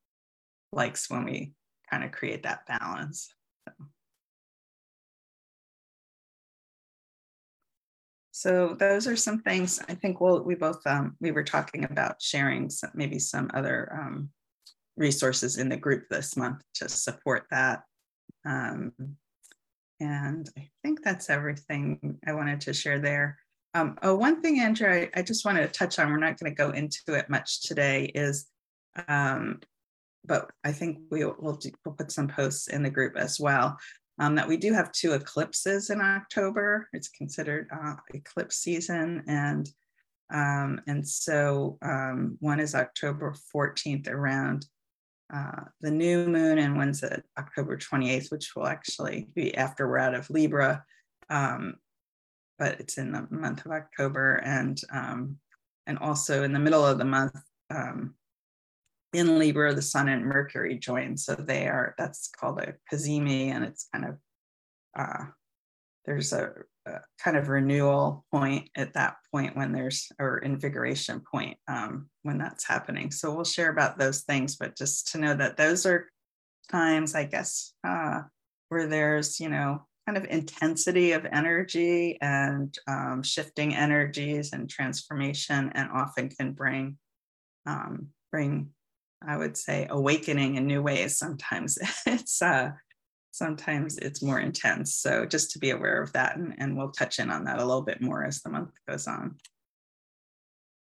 likes 0.73 1.11
when 1.11 1.25
we 1.25 1.55
kind 1.91 2.05
of 2.05 2.13
create 2.13 2.45
that 2.45 2.67
balance. 2.67 3.35
So. 3.67 3.87
So 8.37 8.75
those 8.81 9.07
are 9.07 9.15
some 9.15 9.43
things 9.43 9.81
I 9.89 9.95
think 9.95 10.21
we'll, 10.21 10.43
we 10.43 10.57
both, 10.57 10.85
um, 10.89 11.15
we 11.21 11.31
were 11.31 11.45
talking 11.45 11.85
about 11.85 12.21
sharing 12.21 12.69
some, 12.69 12.91
maybe 12.93 13.21
some 13.21 13.49
other 13.55 13.97
um, 13.97 14.29
resources 14.97 15.57
in 15.57 15.69
the 15.69 15.77
group 15.77 16.09
this 16.11 16.37
month 16.37 16.61
to 16.75 16.89
support 16.89 17.45
that. 17.53 17.85
Um, 18.45 18.93
and 20.01 20.51
I 20.59 20.69
think 20.83 21.05
that's 21.05 21.31
everything 21.31 22.19
I 22.27 22.33
wanted 22.33 22.61
to 22.63 22.75
share 22.75 22.99
there. 22.99 23.39
Um, 23.73 23.97
oh, 24.03 24.17
one 24.17 24.43
thing, 24.43 24.59
Andrea, 24.59 25.11
I, 25.15 25.21
I, 25.21 25.23
just 25.23 25.45
wanted 25.45 25.61
to 25.69 25.79
touch 25.79 26.01
on, 26.01 26.11
we're 26.11 26.19
not 26.19 26.37
going 26.37 26.51
to 26.51 26.57
go 26.57 26.71
into 26.71 27.15
it 27.15 27.31
much 27.31 27.63
today, 27.63 28.07
is, 28.17 28.47
um, 29.07 29.61
but 30.25 30.51
I 30.65 30.73
think 30.73 30.99
we 31.09 31.25
will 31.25 31.37
we'll 31.39 31.95
put 31.95 32.11
some 32.11 32.27
posts 32.27 32.67
in 32.67 32.83
the 32.83 32.91
group 32.91 33.17
as 33.17 33.39
well 33.39 33.79
um, 34.19 34.35
that 34.37 34.47
we 34.47 34.57
do 34.57 34.73
have 34.73 34.93
two 34.93 35.13
eclipses 35.13 35.91
in 35.91 36.01
October. 36.01 36.89
It's 36.93 37.09
considered 37.09 37.69
uh, 37.73 37.95
eclipse 38.13 38.57
season. 38.57 39.25
And, 39.27 39.69
um, 40.33 40.81
and 40.87 41.07
so 41.07 41.79
um, 41.83 42.37
one 42.41 42.61
is 42.61 42.75
October 42.75 43.35
14th 43.55 44.09
around 44.09 44.67
uh, 45.35 45.63
the 45.81 45.91
new 45.91 46.29
moon, 46.29 46.59
and 46.59 46.77
one's 46.77 47.03
at 47.03 47.25
October 47.39 47.77
28th, 47.77 48.31
which 48.31 48.55
will 48.55 48.67
actually 48.67 49.29
be 49.35 49.57
after 49.57 49.89
we're 49.89 49.99
out 49.99 50.15
of 50.15 50.31
Libra. 50.31 50.85
Um, 51.29 51.77
but 52.59 52.79
it's 52.79 52.99
in 52.99 53.11
the 53.11 53.27
month 53.31 53.67
of 53.67 53.73
October. 53.73 54.37
And, 54.37 54.81
um, 54.93 55.39
and 55.87 55.99
also 55.99 56.45
in 56.45 56.53
the 56.53 56.61
middle 56.61 56.87
of 56.87 56.99
the 56.99 57.05
month, 57.05 57.41
um, 57.71 58.15
in 59.15 59.39
Libra, 59.39 59.75
the 59.75 59.83
Sun 59.83 60.09
and 60.09 60.25
Mercury 60.25 60.77
join. 60.79 61.17
So 61.17 61.35
they 61.35 61.69
are, 61.69 61.95
that's 61.97 62.29
called 62.29 62.61
a 62.61 62.75
cazimi, 62.93 63.49
and 63.49 63.65
it's 63.65 63.89
kind 63.93 64.05
of, 64.05 64.19
uh, 64.99 65.25
there's 66.05 66.33
a, 66.33 66.53
a, 66.87 67.01
kind 67.19 67.37
of 67.37 67.49
renewal 67.49 68.25
point 68.31 68.69
at 68.77 68.93
that 68.95 69.17
point 69.33 69.57
when 69.57 69.73
there's, 69.73 70.11
or 70.19 70.39
invigoration 70.39 71.21
point 71.21 71.57
um, 71.69 72.11
when 72.23 72.39
that's 72.39 72.67
happening. 72.67 73.11
So 73.11 73.35
we'll 73.35 73.45
share 73.45 73.71
about 73.71 73.99
those 73.99 74.23
things, 74.23 74.57
but 74.57 74.77
just 74.77 75.13
to 75.13 75.19
know 75.19 75.35
that 75.35 75.57
those 75.57 75.87
are 75.87 76.09
times, 76.71 77.15
I 77.15 77.25
guess, 77.25 77.73
uh, 77.87 78.23
where 78.69 78.87
there's, 78.87 79.41
you 79.41 79.49
know, 79.49 79.87
kind 80.07 80.19
of 80.19 80.25
intensity 80.25 81.13
of 81.13 81.25
energy 81.25 82.19
and 82.21 82.77
um, 82.87 83.23
shifting 83.23 83.75
energies 83.75 84.53
and 84.53 84.69
transformation, 84.69 85.71
and 85.75 85.89
often 85.91 86.29
can 86.29 86.53
bring 86.53 86.99
um, 87.67 88.09
bring 88.31 88.69
I 89.27 89.37
would 89.37 89.57
say 89.57 89.87
awakening 89.91 90.57
in 90.57 90.67
new 90.67 90.83
ways. 90.83 91.19
Sometimes 91.19 91.79
it's 92.07 92.41
uh, 92.43 92.71
sometimes 93.31 93.99
it's 93.99 94.23
more 94.23 94.39
intense. 94.39 94.97
So 94.97 95.27
just 95.27 95.51
to 95.53 95.59
be 95.59 95.71
aware 95.71 96.01
of 96.01 96.13
that, 96.13 96.37
and, 96.37 96.55
and 96.59 96.77
we'll 96.77 96.93
touch 96.93 97.19
in 97.19 97.31
on 97.31 97.45
that 97.45 97.59
a 97.59 97.65
little 97.65 97.83
bit 97.83 98.01
more 98.01 98.25
as 98.25 98.43
the 98.43 98.51
month 98.51 98.71
goes 98.89 99.07
on. 99.07 99.37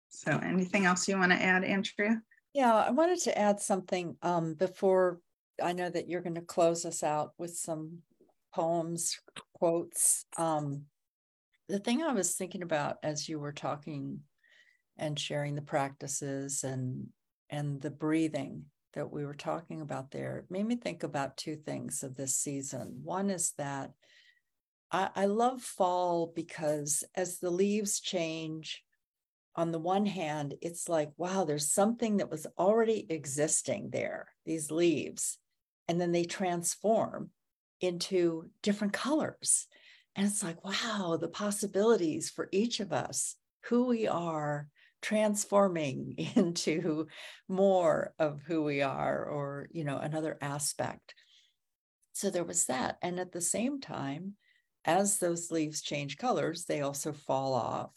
So 0.09 0.37
anything 0.43 0.85
else 0.85 1.07
you 1.07 1.17
want 1.17 1.31
to 1.31 1.41
add, 1.41 1.63
Andrea? 1.63 2.21
Yeah, 2.53 2.73
I 2.73 2.91
wanted 2.91 3.19
to 3.21 3.37
add 3.37 3.61
something 3.61 4.17
um, 4.21 4.55
before 4.55 5.19
I 5.63 5.71
know 5.71 5.89
that 5.89 6.09
you're 6.09 6.21
going 6.21 6.35
to 6.35 6.41
close 6.41 6.85
us 6.85 7.03
out 7.03 7.31
with 7.37 7.55
some 7.55 7.99
poems, 8.53 9.17
quotes. 9.53 10.25
Um, 10.37 10.83
the 11.69 11.79
thing 11.79 12.03
I 12.03 12.11
was 12.11 12.35
thinking 12.35 12.63
about 12.63 12.97
as 13.03 13.29
you 13.29 13.39
were 13.39 13.53
talking 13.53 14.19
and 14.97 15.17
sharing 15.17 15.55
the 15.55 15.61
practices 15.61 16.65
and 16.65 17.07
and 17.51 17.81
the 17.81 17.91
breathing 17.91 18.65
that 18.93 19.11
we 19.11 19.25
were 19.25 19.35
talking 19.35 19.81
about 19.81 20.11
there 20.11 20.45
made 20.49 20.65
me 20.65 20.75
think 20.75 21.03
about 21.03 21.37
two 21.37 21.55
things 21.55 22.03
of 22.03 22.15
this 22.15 22.35
season. 22.35 23.01
One 23.03 23.29
is 23.29 23.53
that 23.57 23.91
I, 24.91 25.09
I 25.15 25.25
love 25.25 25.61
fall 25.61 26.31
because 26.35 27.03
as 27.15 27.37
the 27.37 27.51
leaves 27.51 27.99
change, 27.99 28.83
on 29.55 29.71
the 29.71 29.79
one 29.79 30.05
hand, 30.05 30.55
it's 30.61 30.87
like, 30.87 31.11
wow, 31.17 31.43
there's 31.43 31.73
something 31.73 32.17
that 32.17 32.31
was 32.31 32.47
already 32.57 33.05
existing 33.09 33.89
there, 33.91 34.29
these 34.45 34.71
leaves, 34.71 35.37
and 35.87 35.99
then 35.99 36.13
they 36.13 36.23
transform 36.23 37.31
into 37.81 38.49
different 38.63 38.93
colors. 38.93 39.67
And 40.15 40.25
it's 40.25 40.43
like, 40.43 40.63
wow, 40.63 41.17
the 41.19 41.27
possibilities 41.27 42.29
for 42.29 42.47
each 42.51 42.79
of 42.79 42.93
us, 42.93 43.35
who 43.65 43.87
we 43.87 44.07
are, 44.07 44.67
transforming 45.01 46.15
into 46.35 47.07
more 47.47 48.13
of 48.19 48.41
who 48.43 48.63
we 48.63 48.81
are 48.81 49.25
or 49.25 49.67
you 49.71 49.83
know 49.83 49.97
another 49.97 50.37
aspect 50.41 51.13
so 52.13 52.29
there 52.29 52.43
was 52.43 52.65
that. 52.65 52.97
And 53.01 53.19
at 53.19 53.31
the 53.31 53.41
same 53.41 53.79
time, 53.79 54.33
as 54.85 55.17
those 55.17 55.51
leaves 55.51 55.81
change 55.81 56.17
colors, 56.17 56.65
they 56.65 56.81
also 56.81 57.13
fall 57.13 57.53
off. 57.53 57.93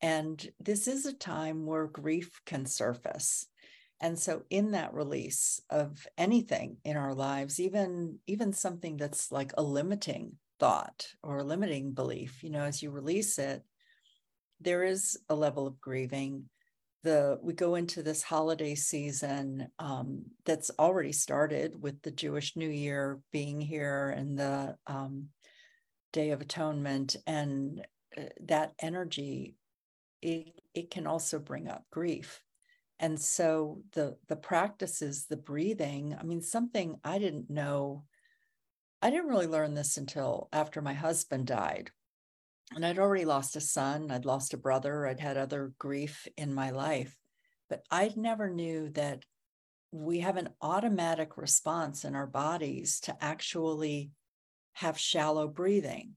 And 0.00 0.46
this 0.60 0.88
is 0.88 1.06
a 1.06 1.12
time 1.12 1.66
where 1.66 1.86
grief 1.86 2.40
can 2.44 2.66
surface. 2.66 3.46
And 4.00 4.18
so 4.18 4.42
in 4.50 4.72
that 4.72 4.92
release 4.92 5.60
of 5.70 6.06
anything 6.18 6.76
in 6.84 6.96
our 6.96 7.14
lives, 7.14 7.60
even 7.60 8.18
even 8.26 8.52
something 8.52 8.96
that's 8.96 9.32
like 9.32 9.52
a 9.56 9.62
limiting 9.62 10.32
thought 10.60 11.06
or 11.22 11.38
a 11.38 11.44
limiting 11.44 11.92
belief, 11.92 12.42
you 12.42 12.50
know, 12.50 12.64
as 12.64 12.82
you 12.82 12.90
release 12.90 13.38
it, 13.38 13.62
there 14.60 14.84
is 14.84 15.18
a 15.28 15.34
level 15.34 15.66
of 15.66 15.80
grieving 15.80 16.48
the 17.04 17.38
we 17.42 17.52
go 17.52 17.76
into 17.76 18.02
this 18.02 18.22
holiday 18.22 18.74
season 18.74 19.68
um, 19.78 20.22
that's 20.44 20.70
already 20.78 21.12
started 21.12 21.80
with 21.80 22.00
the 22.02 22.10
Jewish 22.10 22.56
New 22.56 22.68
Year 22.68 23.20
being 23.30 23.60
here 23.60 24.10
and 24.16 24.36
the 24.36 24.76
um, 24.86 25.28
Day 26.12 26.30
of 26.30 26.40
Atonement, 26.40 27.14
and 27.26 27.86
uh, 28.16 28.22
that 28.46 28.72
energy 28.80 29.54
it, 30.22 30.58
it 30.72 30.90
can 30.90 31.06
also 31.06 31.38
bring 31.38 31.68
up 31.68 31.84
grief. 31.92 32.40
And 32.98 33.20
so 33.20 33.82
the 33.92 34.16
the 34.28 34.36
practices, 34.36 35.26
the 35.28 35.36
breathing. 35.36 36.16
I 36.18 36.24
mean, 36.24 36.40
something 36.40 36.96
I 37.04 37.18
didn't 37.18 37.50
know. 37.50 38.04
I 39.02 39.10
didn't 39.10 39.28
really 39.28 39.46
learn 39.46 39.74
this 39.74 39.98
until 39.98 40.48
after 40.50 40.80
my 40.80 40.94
husband 40.94 41.46
died 41.46 41.90
and 42.72 42.84
I'd 42.84 42.98
already 42.98 43.24
lost 43.24 43.56
a 43.56 43.60
son, 43.60 44.10
I'd 44.10 44.24
lost 44.24 44.54
a 44.54 44.58
brother, 44.58 45.06
I'd 45.06 45.20
had 45.20 45.36
other 45.36 45.72
grief 45.78 46.26
in 46.36 46.54
my 46.54 46.70
life, 46.70 47.16
but 47.68 47.82
I'd 47.90 48.16
never 48.16 48.48
knew 48.48 48.90
that 48.90 49.24
we 49.92 50.20
have 50.20 50.36
an 50.36 50.48
automatic 50.60 51.36
response 51.36 52.04
in 52.04 52.14
our 52.14 52.26
bodies 52.26 53.00
to 53.00 53.16
actually 53.20 54.10
have 54.72 54.98
shallow 54.98 55.46
breathing, 55.46 56.16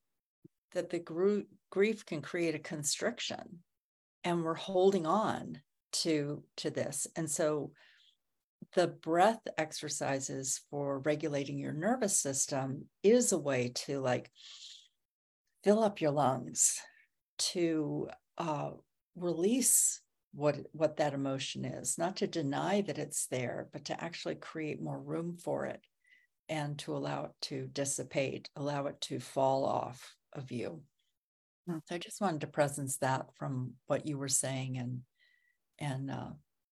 that 0.74 0.90
the 0.90 1.00
gr- 1.00 1.42
grief 1.70 2.06
can 2.06 2.22
create 2.22 2.56
a 2.56 2.60
constriction 2.60 3.60
and 4.24 4.44
we're 4.44 4.56
holding 4.56 5.06
on 5.06 5.62
to 5.92 6.44
to 6.58 6.70
this. 6.70 7.08
And 7.16 7.30
so 7.30 7.72
the 8.74 8.88
breath 8.88 9.40
exercises 9.58 10.62
for 10.70 11.00
regulating 11.00 11.58
your 11.58 11.72
nervous 11.72 12.20
system 12.20 12.86
is 13.04 13.32
a 13.32 13.38
way 13.38 13.72
to 13.74 14.00
like 14.00 14.30
fill 15.68 15.84
up 15.84 16.00
your 16.00 16.12
lungs 16.12 16.80
to 17.38 18.08
uh, 18.38 18.70
release 19.18 20.00
what 20.34 20.56
what 20.72 20.96
that 20.96 21.14
emotion 21.14 21.66
is 21.66 21.98
not 21.98 22.16
to 22.16 22.26
deny 22.26 22.80
that 22.80 22.98
it's 22.98 23.28
there 23.28 23.68
but 23.74 23.84
to 23.84 24.02
actually 24.02 24.36
create 24.36 24.82
more 24.82 24.98
room 24.98 25.36
for 25.38 25.66
it 25.66 25.82
and 26.48 26.78
to 26.78 26.96
allow 26.96 27.26
it 27.26 27.32
to 27.42 27.68
dissipate 27.74 28.50
allow 28.56 28.86
it 28.86 29.02
to 29.02 29.20
fall 29.20 29.66
off 29.66 30.16
of 30.32 30.54
you 30.54 30.80
mm. 31.70 31.82
so 31.86 31.96
i 31.96 31.98
just 31.98 32.22
wanted 32.22 32.40
to 32.40 32.48
presence 32.48 32.98
that 33.00 33.26
from 33.36 33.74
what 33.88 34.08
you 34.08 34.18
were 34.18 34.30
saying 34.30 34.78
and 34.78 35.02
and 35.80 36.10
uh, 36.10 36.30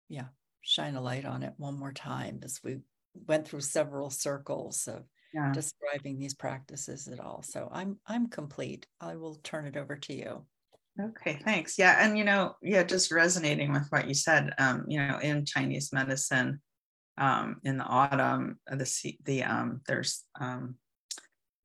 yeah 0.08 0.30
shine 0.62 0.96
a 0.96 1.02
light 1.02 1.26
on 1.26 1.44
it 1.44 1.54
one 1.58 1.78
more 1.78 1.94
time 1.94 2.40
as 2.42 2.60
we 2.64 2.80
went 3.28 3.48
through 3.48 3.62
several 3.62 4.10
circles 4.10 4.88
of 4.88 5.04
yeah. 5.34 5.52
describing 5.52 6.20
these 6.20 6.34
practices 6.34 7.08
at 7.08 7.20
all. 7.20 7.44
So 7.44 7.70
I'm 7.72 7.98
I'm 8.08 8.28
complete. 8.28 8.86
I 9.00 9.16
will 9.16 9.36
turn 9.36 9.66
it 9.66 9.78
over 9.78 9.96
to 9.96 10.14
you. 10.14 10.46
Okay, 11.00 11.40
thanks. 11.44 11.78
Yeah, 11.78 11.98
and 12.00 12.18
you 12.18 12.26
know, 12.26 12.56
yeah, 12.62 12.84
just 12.84 13.12
resonating 13.12 13.72
with 13.72 13.88
what 13.90 14.08
you 14.08 14.14
said. 14.14 14.54
Um, 14.58 14.86
you 14.88 15.00
know, 15.00 15.20
in 15.20 15.46
Chinese 15.46 15.94
medicine, 15.94 16.62
um, 17.18 17.58
in 17.64 17.78
the 17.78 17.86
autumn, 17.86 18.60
uh, 18.70 18.76
the 18.76 19.16
the 19.24 19.44
um, 19.44 19.82
there's 19.88 20.26
um, 20.40 20.76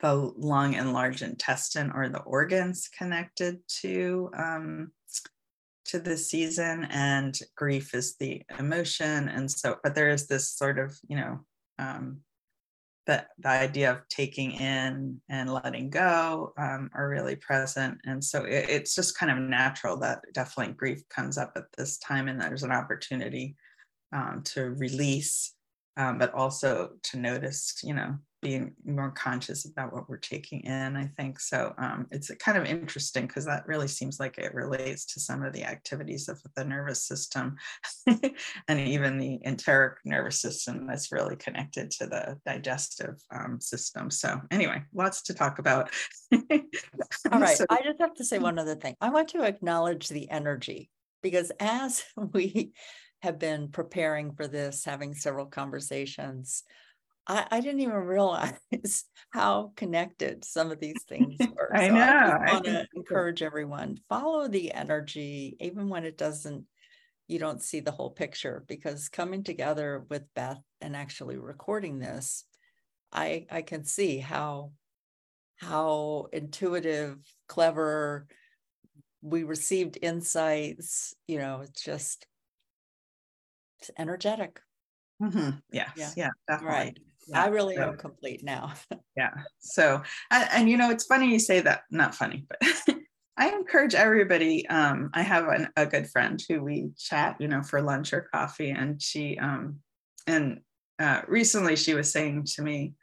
the 0.00 0.14
lung 0.14 0.74
and 0.74 0.92
large 0.92 1.22
intestine 1.22 1.90
or 1.92 2.08
the 2.08 2.20
organs 2.20 2.88
connected 2.96 3.58
to 3.80 4.30
um, 4.36 4.92
to 5.86 5.98
the 5.98 6.16
season, 6.16 6.86
and 6.90 7.36
grief 7.56 7.94
is 7.94 8.16
the 8.16 8.42
emotion, 8.58 9.28
and 9.28 9.50
so, 9.50 9.76
but 9.82 9.94
there 9.94 10.10
is 10.10 10.28
this 10.28 10.50
sort 10.50 10.78
of 10.78 10.96
you 11.08 11.16
know 11.16 11.40
um, 11.78 12.20
the, 13.06 13.24
the 13.38 13.48
idea 13.48 13.90
of 13.90 14.08
taking 14.08 14.52
in 14.52 15.20
and 15.28 15.52
letting 15.52 15.90
go 15.90 16.52
um, 16.56 16.90
are 16.94 17.08
really 17.08 17.36
present. 17.36 17.98
And 18.04 18.22
so 18.22 18.44
it, 18.44 18.66
it's 18.68 18.94
just 18.94 19.18
kind 19.18 19.30
of 19.30 19.38
natural 19.38 19.96
that 19.98 20.20
definitely 20.32 20.74
grief 20.74 21.06
comes 21.08 21.36
up 21.36 21.52
at 21.56 21.64
this 21.76 21.98
time 21.98 22.28
and 22.28 22.40
there's 22.40 22.62
an 22.62 22.72
opportunity 22.72 23.56
um, 24.12 24.42
to 24.44 24.70
release, 24.70 25.53
um, 25.96 26.18
but 26.18 26.32
also 26.34 26.90
to 27.04 27.18
notice, 27.18 27.80
you 27.82 27.94
know, 27.94 28.16
being 28.44 28.74
more 28.84 29.10
conscious 29.10 29.64
about 29.64 29.90
what 29.90 30.06
we're 30.06 30.18
taking 30.18 30.60
in 30.60 30.96
i 30.96 31.06
think. 31.16 31.40
So 31.40 31.72
um, 31.78 32.06
it's 32.10 32.30
kind 32.34 32.58
of 32.58 32.66
interesting 32.66 33.26
because 33.26 33.46
that 33.46 33.66
really 33.66 33.88
seems 33.88 34.20
like 34.20 34.36
it 34.36 34.54
relates 34.54 35.06
to 35.06 35.20
some 35.20 35.42
of 35.42 35.54
the 35.54 35.64
activities 35.64 36.28
of 36.28 36.38
the 36.54 36.64
nervous 36.64 37.02
system 37.02 37.56
and 38.06 38.78
even 38.78 39.18
the 39.18 39.40
enteric 39.46 39.96
nervous 40.04 40.42
system 40.42 40.86
that's 40.86 41.10
really 41.10 41.36
connected 41.36 41.90
to 41.92 42.06
the 42.06 42.38
digestive 42.44 43.14
um, 43.34 43.60
system. 43.60 44.10
So 44.10 44.42
anyway 44.50 44.82
lots 44.92 45.22
to 45.22 45.34
talk 45.34 45.58
about. 45.58 45.90
All 46.32 47.40
right. 47.40 47.56
So, 47.56 47.64
i 47.70 47.80
just 47.82 48.00
have 48.00 48.14
to 48.16 48.24
say 48.24 48.38
one 48.38 48.58
other 48.58 48.74
thing. 48.74 48.94
I 49.00 49.08
want 49.08 49.28
to 49.28 49.42
acknowledge 49.42 50.08
the 50.08 50.30
energy 50.30 50.90
because 51.22 51.50
as 51.58 52.04
we 52.32 52.74
have 53.24 53.38
been 53.38 53.68
preparing 53.68 54.32
for 54.34 54.46
this 54.46 54.84
having 54.84 55.14
several 55.14 55.46
conversations 55.46 56.62
I, 57.26 57.46
I 57.50 57.60
didn't 57.60 57.80
even 57.80 57.94
realize 57.94 58.58
how 59.30 59.72
connected 59.76 60.44
some 60.44 60.70
of 60.70 60.80
these 60.80 61.02
things 61.08 61.36
were. 61.56 61.74
I 61.74 61.88
so 61.88 61.94
know. 61.94 62.02
I 62.02 62.52
want 62.52 62.64
to 62.66 62.86
encourage 62.94 63.42
everyone 63.42 63.98
follow 64.08 64.48
the 64.48 64.72
energy, 64.72 65.56
even 65.60 65.88
when 65.88 66.04
it 66.04 66.18
doesn't, 66.18 66.64
you 67.26 67.38
don't 67.38 67.62
see 67.62 67.80
the 67.80 67.92
whole 67.92 68.10
picture. 68.10 68.64
Because 68.68 69.08
coming 69.08 69.42
together 69.42 70.04
with 70.10 70.22
Beth 70.34 70.60
and 70.80 70.94
actually 70.94 71.38
recording 71.38 71.98
this, 71.98 72.44
I 73.12 73.46
I 73.50 73.62
can 73.62 73.84
see 73.84 74.18
how 74.18 74.72
how 75.56 76.26
intuitive, 76.32 77.16
clever 77.48 78.26
we 79.22 79.44
received 79.44 79.98
insights. 80.02 81.14
You 81.26 81.38
know, 81.38 81.60
it's 81.62 81.82
just 81.82 82.26
it's 83.80 83.90
energetic. 83.98 84.60
Mm-hmm. 85.22 85.50
Yes. 85.72 85.92
Yeah. 85.96 86.10
yeah, 86.16 86.30
definitely. 86.48 86.76
Right. 86.76 86.98
Yeah, 87.28 87.42
I 87.42 87.46
really 87.48 87.76
so, 87.76 87.82
am 87.82 87.96
complete 87.96 88.44
now. 88.44 88.74
yeah. 89.16 89.30
So, 89.60 90.02
and, 90.30 90.48
and, 90.52 90.70
you 90.70 90.76
know, 90.76 90.90
it's 90.90 91.06
funny 91.06 91.30
you 91.30 91.38
say 91.38 91.60
that, 91.60 91.82
not 91.90 92.14
funny, 92.14 92.46
but 92.48 92.96
I 93.36 93.50
encourage 93.50 93.94
everybody. 93.94 94.68
Um, 94.68 95.10
I 95.14 95.22
have 95.22 95.48
an, 95.48 95.68
a 95.76 95.86
good 95.86 96.08
friend 96.10 96.42
who 96.48 96.62
we 96.62 96.90
chat, 96.98 97.36
you 97.40 97.48
know, 97.48 97.62
for 97.62 97.80
lunch 97.82 98.12
or 98.12 98.28
coffee, 98.32 98.70
and 98.70 99.00
she, 99.00 99.38
um, 99.38 99.76
and 100.26 100.60
uh, 100.98 101.22
recently 101.26 101.76
she 101.76 101.94
was 101.94 102.12
saying 102.12 102.44
to 102.44 102.62
me 102.62 102.94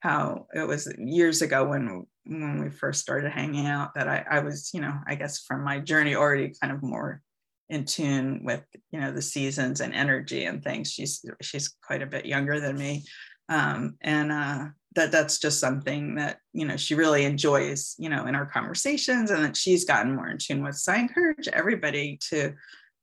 how 0.00 0.46
it 0.54 0.66
was 0.66 0.92
years 0.98 1.42
ago 1.42 1.66
when 1.66 2.06
when 2.26 2.62
we 2.62 2.70
first 2.70 3.00
started 3.00 3.30
hanging 3.30 3.66
out 3.66 3.94
that 3.94 4.08
I, 4.08 4.24
I 4.30 4.40
was, 4.40 4.70
you 4.72 4.80
know, 4.80 4.94
I 5.06 5.14
guess 5.14 5.40
from 5.40 5.62
my 5.62 5.78
journey 5.78 6.14
already 6.14 6.54
kind 6.60 6.72
of 6.72 6.82
more 6.82 7.20
in 7.68 7.84
tune 7.84 8.42
with 8.44 8.62
you 8.90 9.00
know 9.00 9.12
the 9.12 9.22
seasons 9.22 9.80
and 9.80 9.94
energy 9.94 10.44
and 10.44 10.62
things. 10.62 10.90
She's 10.92 11.24
she's 11.42 11.74
quite 11.82 12.02
a 12.02 12.06
bit 12.06 12.26
younger 12.26 12.60
than 12.60 12.76
me. 12.76 13.04
Um, 13.48 13.96
and 14.00 14.32
uh, 14.32 14.66
that 14.94 15.12
that's 15.12 15.38
just 15.38 15.60
something 15.60 16.14
that 16.16 16.38
you 16.52 16.66
know 16.66 16.76
she 16.76 16.94
really 16.94 17.24
enjoys 17.24 17.94
you 17.98 18.08
know 18.08 18.26
in 18.26 18.34
our 18.34 18.46
conversations 18.46 19.30
and 19.30 19.44
that 19.44 19.56
she's 19.56 19.84
gotten 19.84 20.14
more 20.14 20.28
in 20.28 20.38
tune 20.38 20.62
with. 20.62 20.76
So 20.76 20.92
i 20.92 20.96
encourage 20.96 21.48
everybody 21.48 22.18
to 22.30 22.54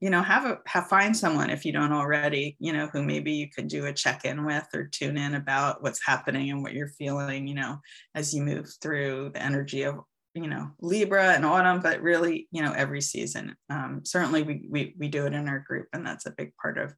you 0.01 0.09
know 0.09 0.21
have 0.21 0.45
a 0.45 0.57
have 0.65 0.87
find 0.87 1.15
someone 1.15 1.49
if 1.49 1.63
you 1.63 1.71
don't 1.71 1.93
already 1.93 2.57
you 2.59 2.73
know 2.73 2.87
who 2.87 3.03
maybe 3.03 3.31
you 3.31 3.47
could 3.47 3.67
do 3.67 3.85
a 3.85 3.93
check-in 3.93 4.45
with 4.45 4.67
or 4.73 4.87
tune 4.87 5.17
in 5.17 5.35
about 5.35 5.81
what's 5.83 6.05
happening 6.05 6.49
and 6.49 6.63
what 6.63 6.73
you're 6.73 6.87
feeling 6.87 7.47
you 7.47 7.53
know 7.53 7.77
as 8.15 8.33
you 8.33 8.41
move 8.41 8.67
through 8.81 9.29
the 9.33 9.41
energy 9.41 9.83
of 9.83 9.99
you 10.33 10.47
know 10.47 10.71
libra 10.79 11.33
and 11.33 11.45
autumn 11.45 11.81
but 11.81 12.01
really 12.01 12.47
you 12.51 12.61
know 12.61 12.73
every 12.73 13.01
season. 13.01 13.55
Um, 13.69 14.01
certainly 14.03 14.43
we, 14.43 14.67
we 14.69 14.95
we 14.97 15.07
do 15.07 15.25
it 15.25 15.33
in 15.33 15.47
our 15.47 15.59
group 15.59 15.87
and 15.93 16.05
that's 16.05 16.25
a 16.25 16.31
big 16.31 16.53
part 16.55 16.77
of 16.77 16.93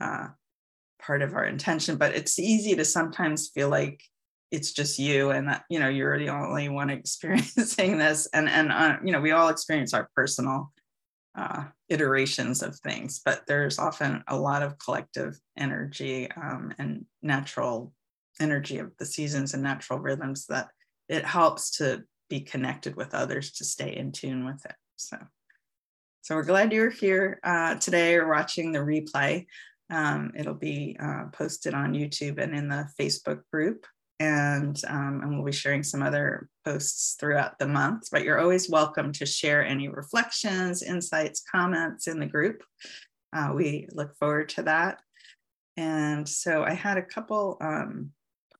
uh, 0.00 0.28
part 1.00 1.22
of 1.22 1.34
our 1.34 1.44
intention 1.44 1.96
but 1.96 2.14
it's 2.14 2.38
easy 2.38 2.74
to 2.76 2.84
sometimes 2.84 3.48
feel 3.48 3.68
like 3.68 4.02
it's 4.50 4.72
just 4.72 4.98
you 4.98 5.30
and 5.30 5.48
that 5.48 5.64
you 5.68 5.78
know 5.78 5.88
you're 5.88 6.18
the 6.18 6.28
only 6.28 6.68
one 6.68 6.90
experiencing 6.90 7.98
this 7.98 8.28
and 8.32 8.48
and 8.48 8.72
uh, 8.72 8.96
you 9.04 9.12
know 9.12 9.20
we 9.20 9.32
all 9.32 9.48
experience 9.48 9.94
our 9.94 10.08
personal 10.14 10.72
uh, 11.36 11.64
iterations 11.88 12.62
of 12.62 12.76
things 12.80 13.20
but 13.24 13.42
there's 13.46 13.78
often 13.78 14.22
a 14.28 14.36
lot 14.36 14.62
of 14.62 14.78
collective 14.78 15.38
energy 15.56 16.28
um, 16.32 16.74
and 16.78 17.04
natural 17.22 17.92
energy 18.40 18.78
of 18.78 18.92
the 18.98 19.06
seasons 19.06 19.54
and 19.54 19.62
natural 19.62 19.98
rhythms 19.98 20.46
that 20.46 20.68
it 21.08 21.24
helps 21.24 21.70
to 21.78 22.02
be 22.28 22.40
connected 22.40 22.96
with 22.96 23.14
others 23.14 23.52
to 23.52 23.64
stay 23.64 23.96
in 23.96 24.12
tune 24.12 24.44
with 24.44 24.64
it 24.64 24.76
so 24.96 25.16
so 26.22 26.34
we're 26.34 26.42
glad 26.42 26.72
you're 26.72 26.90
here 26.90 27.40
uh, 27.42 27.74
today 27.76 28.16
or 28.16 28.28
watching 28.28 28.72
the 28.72 28.78
replay 28.78 29.46
um, 29.90 30.32
it'll 30.36 30.54
be 30.54 30.96
uh, 31.00 31.24
posted 31.32 31.74
on 31.74 31.94
YouTube 31.94 32.38
and 32.38 32.54
in 32.54 32.68
the 32.68 32.88
Facebook 33.00 33.42
group. 33.52 33.86
and 34.20 34.82
um, 34.88 35.20
and 35.22 35.36
we'll 35.36 35.44
be 35.44 35.52
sharing 35.52 35.84
some 35.84 36.02
other 36.02 36.48
posts 36.64 37.16
throughout 37.20 37.58
the 37.58 37.68
month. 37.68 38.08
But 38.10 38.24
you're 38.24 38.40
always 38.40 38.68
welcome 38.68 39.12
to 39.12 39.24
share 39.24 39.64
any 39.64 39.88
reflections, 39.88 40.82
insights, 40.82 41.44
comments 41.50 42.08
in 42.08 42.18
the 42.18 42.26
group. 42.26 42.62
Uh, 43.32 43.52
we 43.54 43.86
look 43.92 44.16
forward 44.16 44.48
to 44.50 44.62
that. 44.62 45.00
And 45.76 46.28
so 46.28 46.64
I 46.64 46.74
had 46.74 46.98
a 46.98 47.02
couple 47.02 47.56
um, 47.60 48.10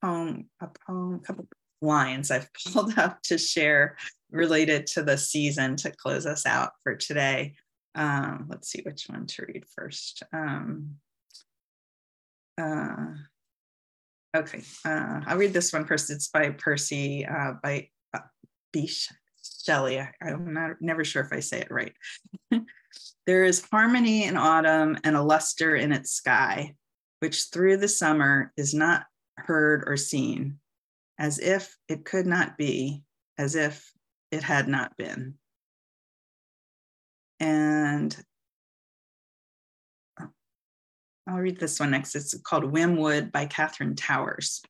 poem, 0.00 0.48
a 0.60 0.68
poem, 0.86 1.14
a 1.14 1.26
couple 1.26 1.48
lines 1.80 2.30
I've 2.30 2.48
pulled 2.72 2.98
up 2.98 3.22
to 3.24 3.38
share 3.38 3.96
related 4.30 4.86
to 4.88 5.02
the 5.02 5.16
season 5.16 5.76
to 5.76 5.90
close 5.90 6.26
us 6.26 6.46
out 6.46 6.72
for 6.82 6.94
today. 6.94 7.54
Um, 7.94 8.46
let's 8.48 8.68
see 8.68 8.82
which 8.82 9.06
one 9.08 9.26
to 9.26 9.46
read 9.46 9.64
first. 9.74 10.22
Um, 10.32 10.96
uh, 12.60 13.06
okay, 14.36 14.62
uh, 14.84 15.20
I'll 15.26 15.38
read 15.38 15.52
this 15.52 15.72
one 15.72 15.84
first. 15.84 16.10
It's 16.10 16.28
by 16.28 16.50
Percy 16.50 17.24
uh, 17.26 17.54
by 17.62 17.88
uh, 18.14 18.20
Bysshe 18.74 19.10
Shelley. 19.64 20.00
I, 20.00 20.10
I'm 20.22 20.52
not 20.52 20.80
never 20.80 21.04
sure 21.04 21.22
if 21.22 21.32
I 21.32 21.40
say 21.40 21.60
it 21.60 21.70
right. 21.70 21.94
there 23.26 23.44
is 23.44 23.66
harmony 23.70 24.24
in 24.24 24.36
autumn 24.36 24.98
and 25.04 25.16
a 25.16 25.22
luster 25.22 25.76
in 25.76 25.92
its 25.92 26.12
sky, 26.12 26.74
which 27.20 27.46
through 27.52 27.78
the 27.78 27.88
summer 27.88 28.52
is 28.56 28.74
not 28.74 29.04
heard 29.36 29.84
or 29.86 29.96
seen, 29.96 30.58
as 31.18 31.38
if 31.38 31.76
it 31.88 32.04
could 32.04 32.26
not 32.26 32.56
be, 32.56 33.02
as 33.36 33.54
if 33.54 33.92
it 34.30 34.42
had 34.42 34.68
not 34.68 34.96
been. 34.96 35.34
And 37.40 38.16
I'll 41.26 41.38
read 41.38 41.60
this 41.60 41.78
one 41.78 41.90
next. 41.90 42.14
It's 42.14 42.36
called 42.42 42.64
Wimwood 42.64 43.30
by 43.32 43.46
Katherine 43.46 43.96
Towers. 43.96 44.62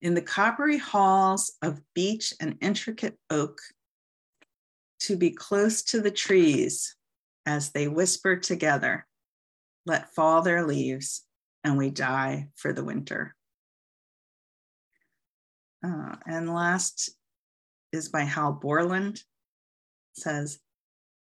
In 0.00 0.14
the 0.14 0.22
coppery 0.22 0.78
halls 0.78 1.52
of 1.62 1.80
beech 1.94 2.32
and 2.40 2.56
intricate 2.60 3.18
oak, 3.30 3.60
to 5.00 5.16
be 5.16 5.30
close 5.30 5.82
to 5.82 6.00
the 6.00 6.10
trees 6.10 6.96
as 7.44 7.70
they 7.70 7.86
whisper 7.86 8.36
together, 8.36 9.06
let 9.84 10.14
fall 10.14 10.42
their 10.42 10.66
leaves, 10.66 11.22
and 11.62 11.76
we 11.76 11.90
die 11.90 12.48
for 12.56 12.72
the 12.72 12.84
winter. 12.84 13.35
Uh, 15.86 16.16
and 16.26 16.52
last 16.52 17.10
is 17.92 18.08
by 18.08 18.22
Hal 18.22 18.52
Borland. 18.52 19.22
Says, 20.14 20.58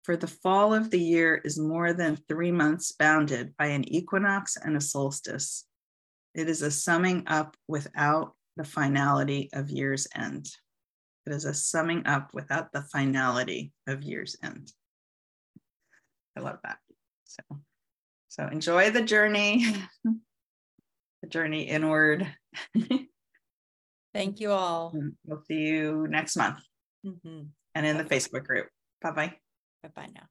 for 0.03 0.15
the 0.15 0.27
fall 0.27 0.73
of 0.73 0.91
the 0.91 0.99
year 0.99 1.41
is 1.43 1.59
more 1.59 1.91
than 1.91 2.17
three 2.29 2.51
months 2.51 2.91
bounded 2.91 3.55
by 3.57 3.67
an 3.67 3.87
equinox 3.91 4.55
and 4.55 4.77
a 4.77 4.81
solstice. 4.81 5.65
It 6.33 6.47
is 6.47 6.61
a 6.61 6.71
summing 6.71 7.23
up 7.27 7.57
without 7.67 8.33
the 8.55 8.63
finality 8.63 9.49
of 9.53 9.69
year's 9.69 10.07
end. 10.15 10.47
It 11.25 11.33
is 11.33 11.45
a 11.45 11.53
summing 11.53 12.05
up 12.05 12.29
without 12.33 12.71
the 12.71 12.83
finality 12.83 13.73
of 13.87 14.03
year's 14.03 14.37
end. 14.43 14.71
I 16.37 16.41
love 16.41 16.59
that. 16.63 16.77
So, 17.25 17.41
so 18.29 18.47
enjoy 18.47 18.91
the 18.91 19.01
journey, 19.01 19.75
the 20.03 21.29
journey 21.29 21.63
inward. 21.63 22.27
Thank 24.15 24.39
you 24.39 24.51
all. 24.51 24.95
we'll 25.25 25.43
see 25.43 25.67
you 25.75 26.07
next 26.07 26.37
month 26.37 26.63
Mhm. 27.03 27.51
and 27.75 27.85
in 27.85 27.97
the 27.97 28.05
Facebook 28.05 28.45
group. 28.47 28.69
Bye 29.01 29.11
bye. 29.11 29.39
Bye 29.83 29.89
bye 29.93 30.07
now. 30.07 30.27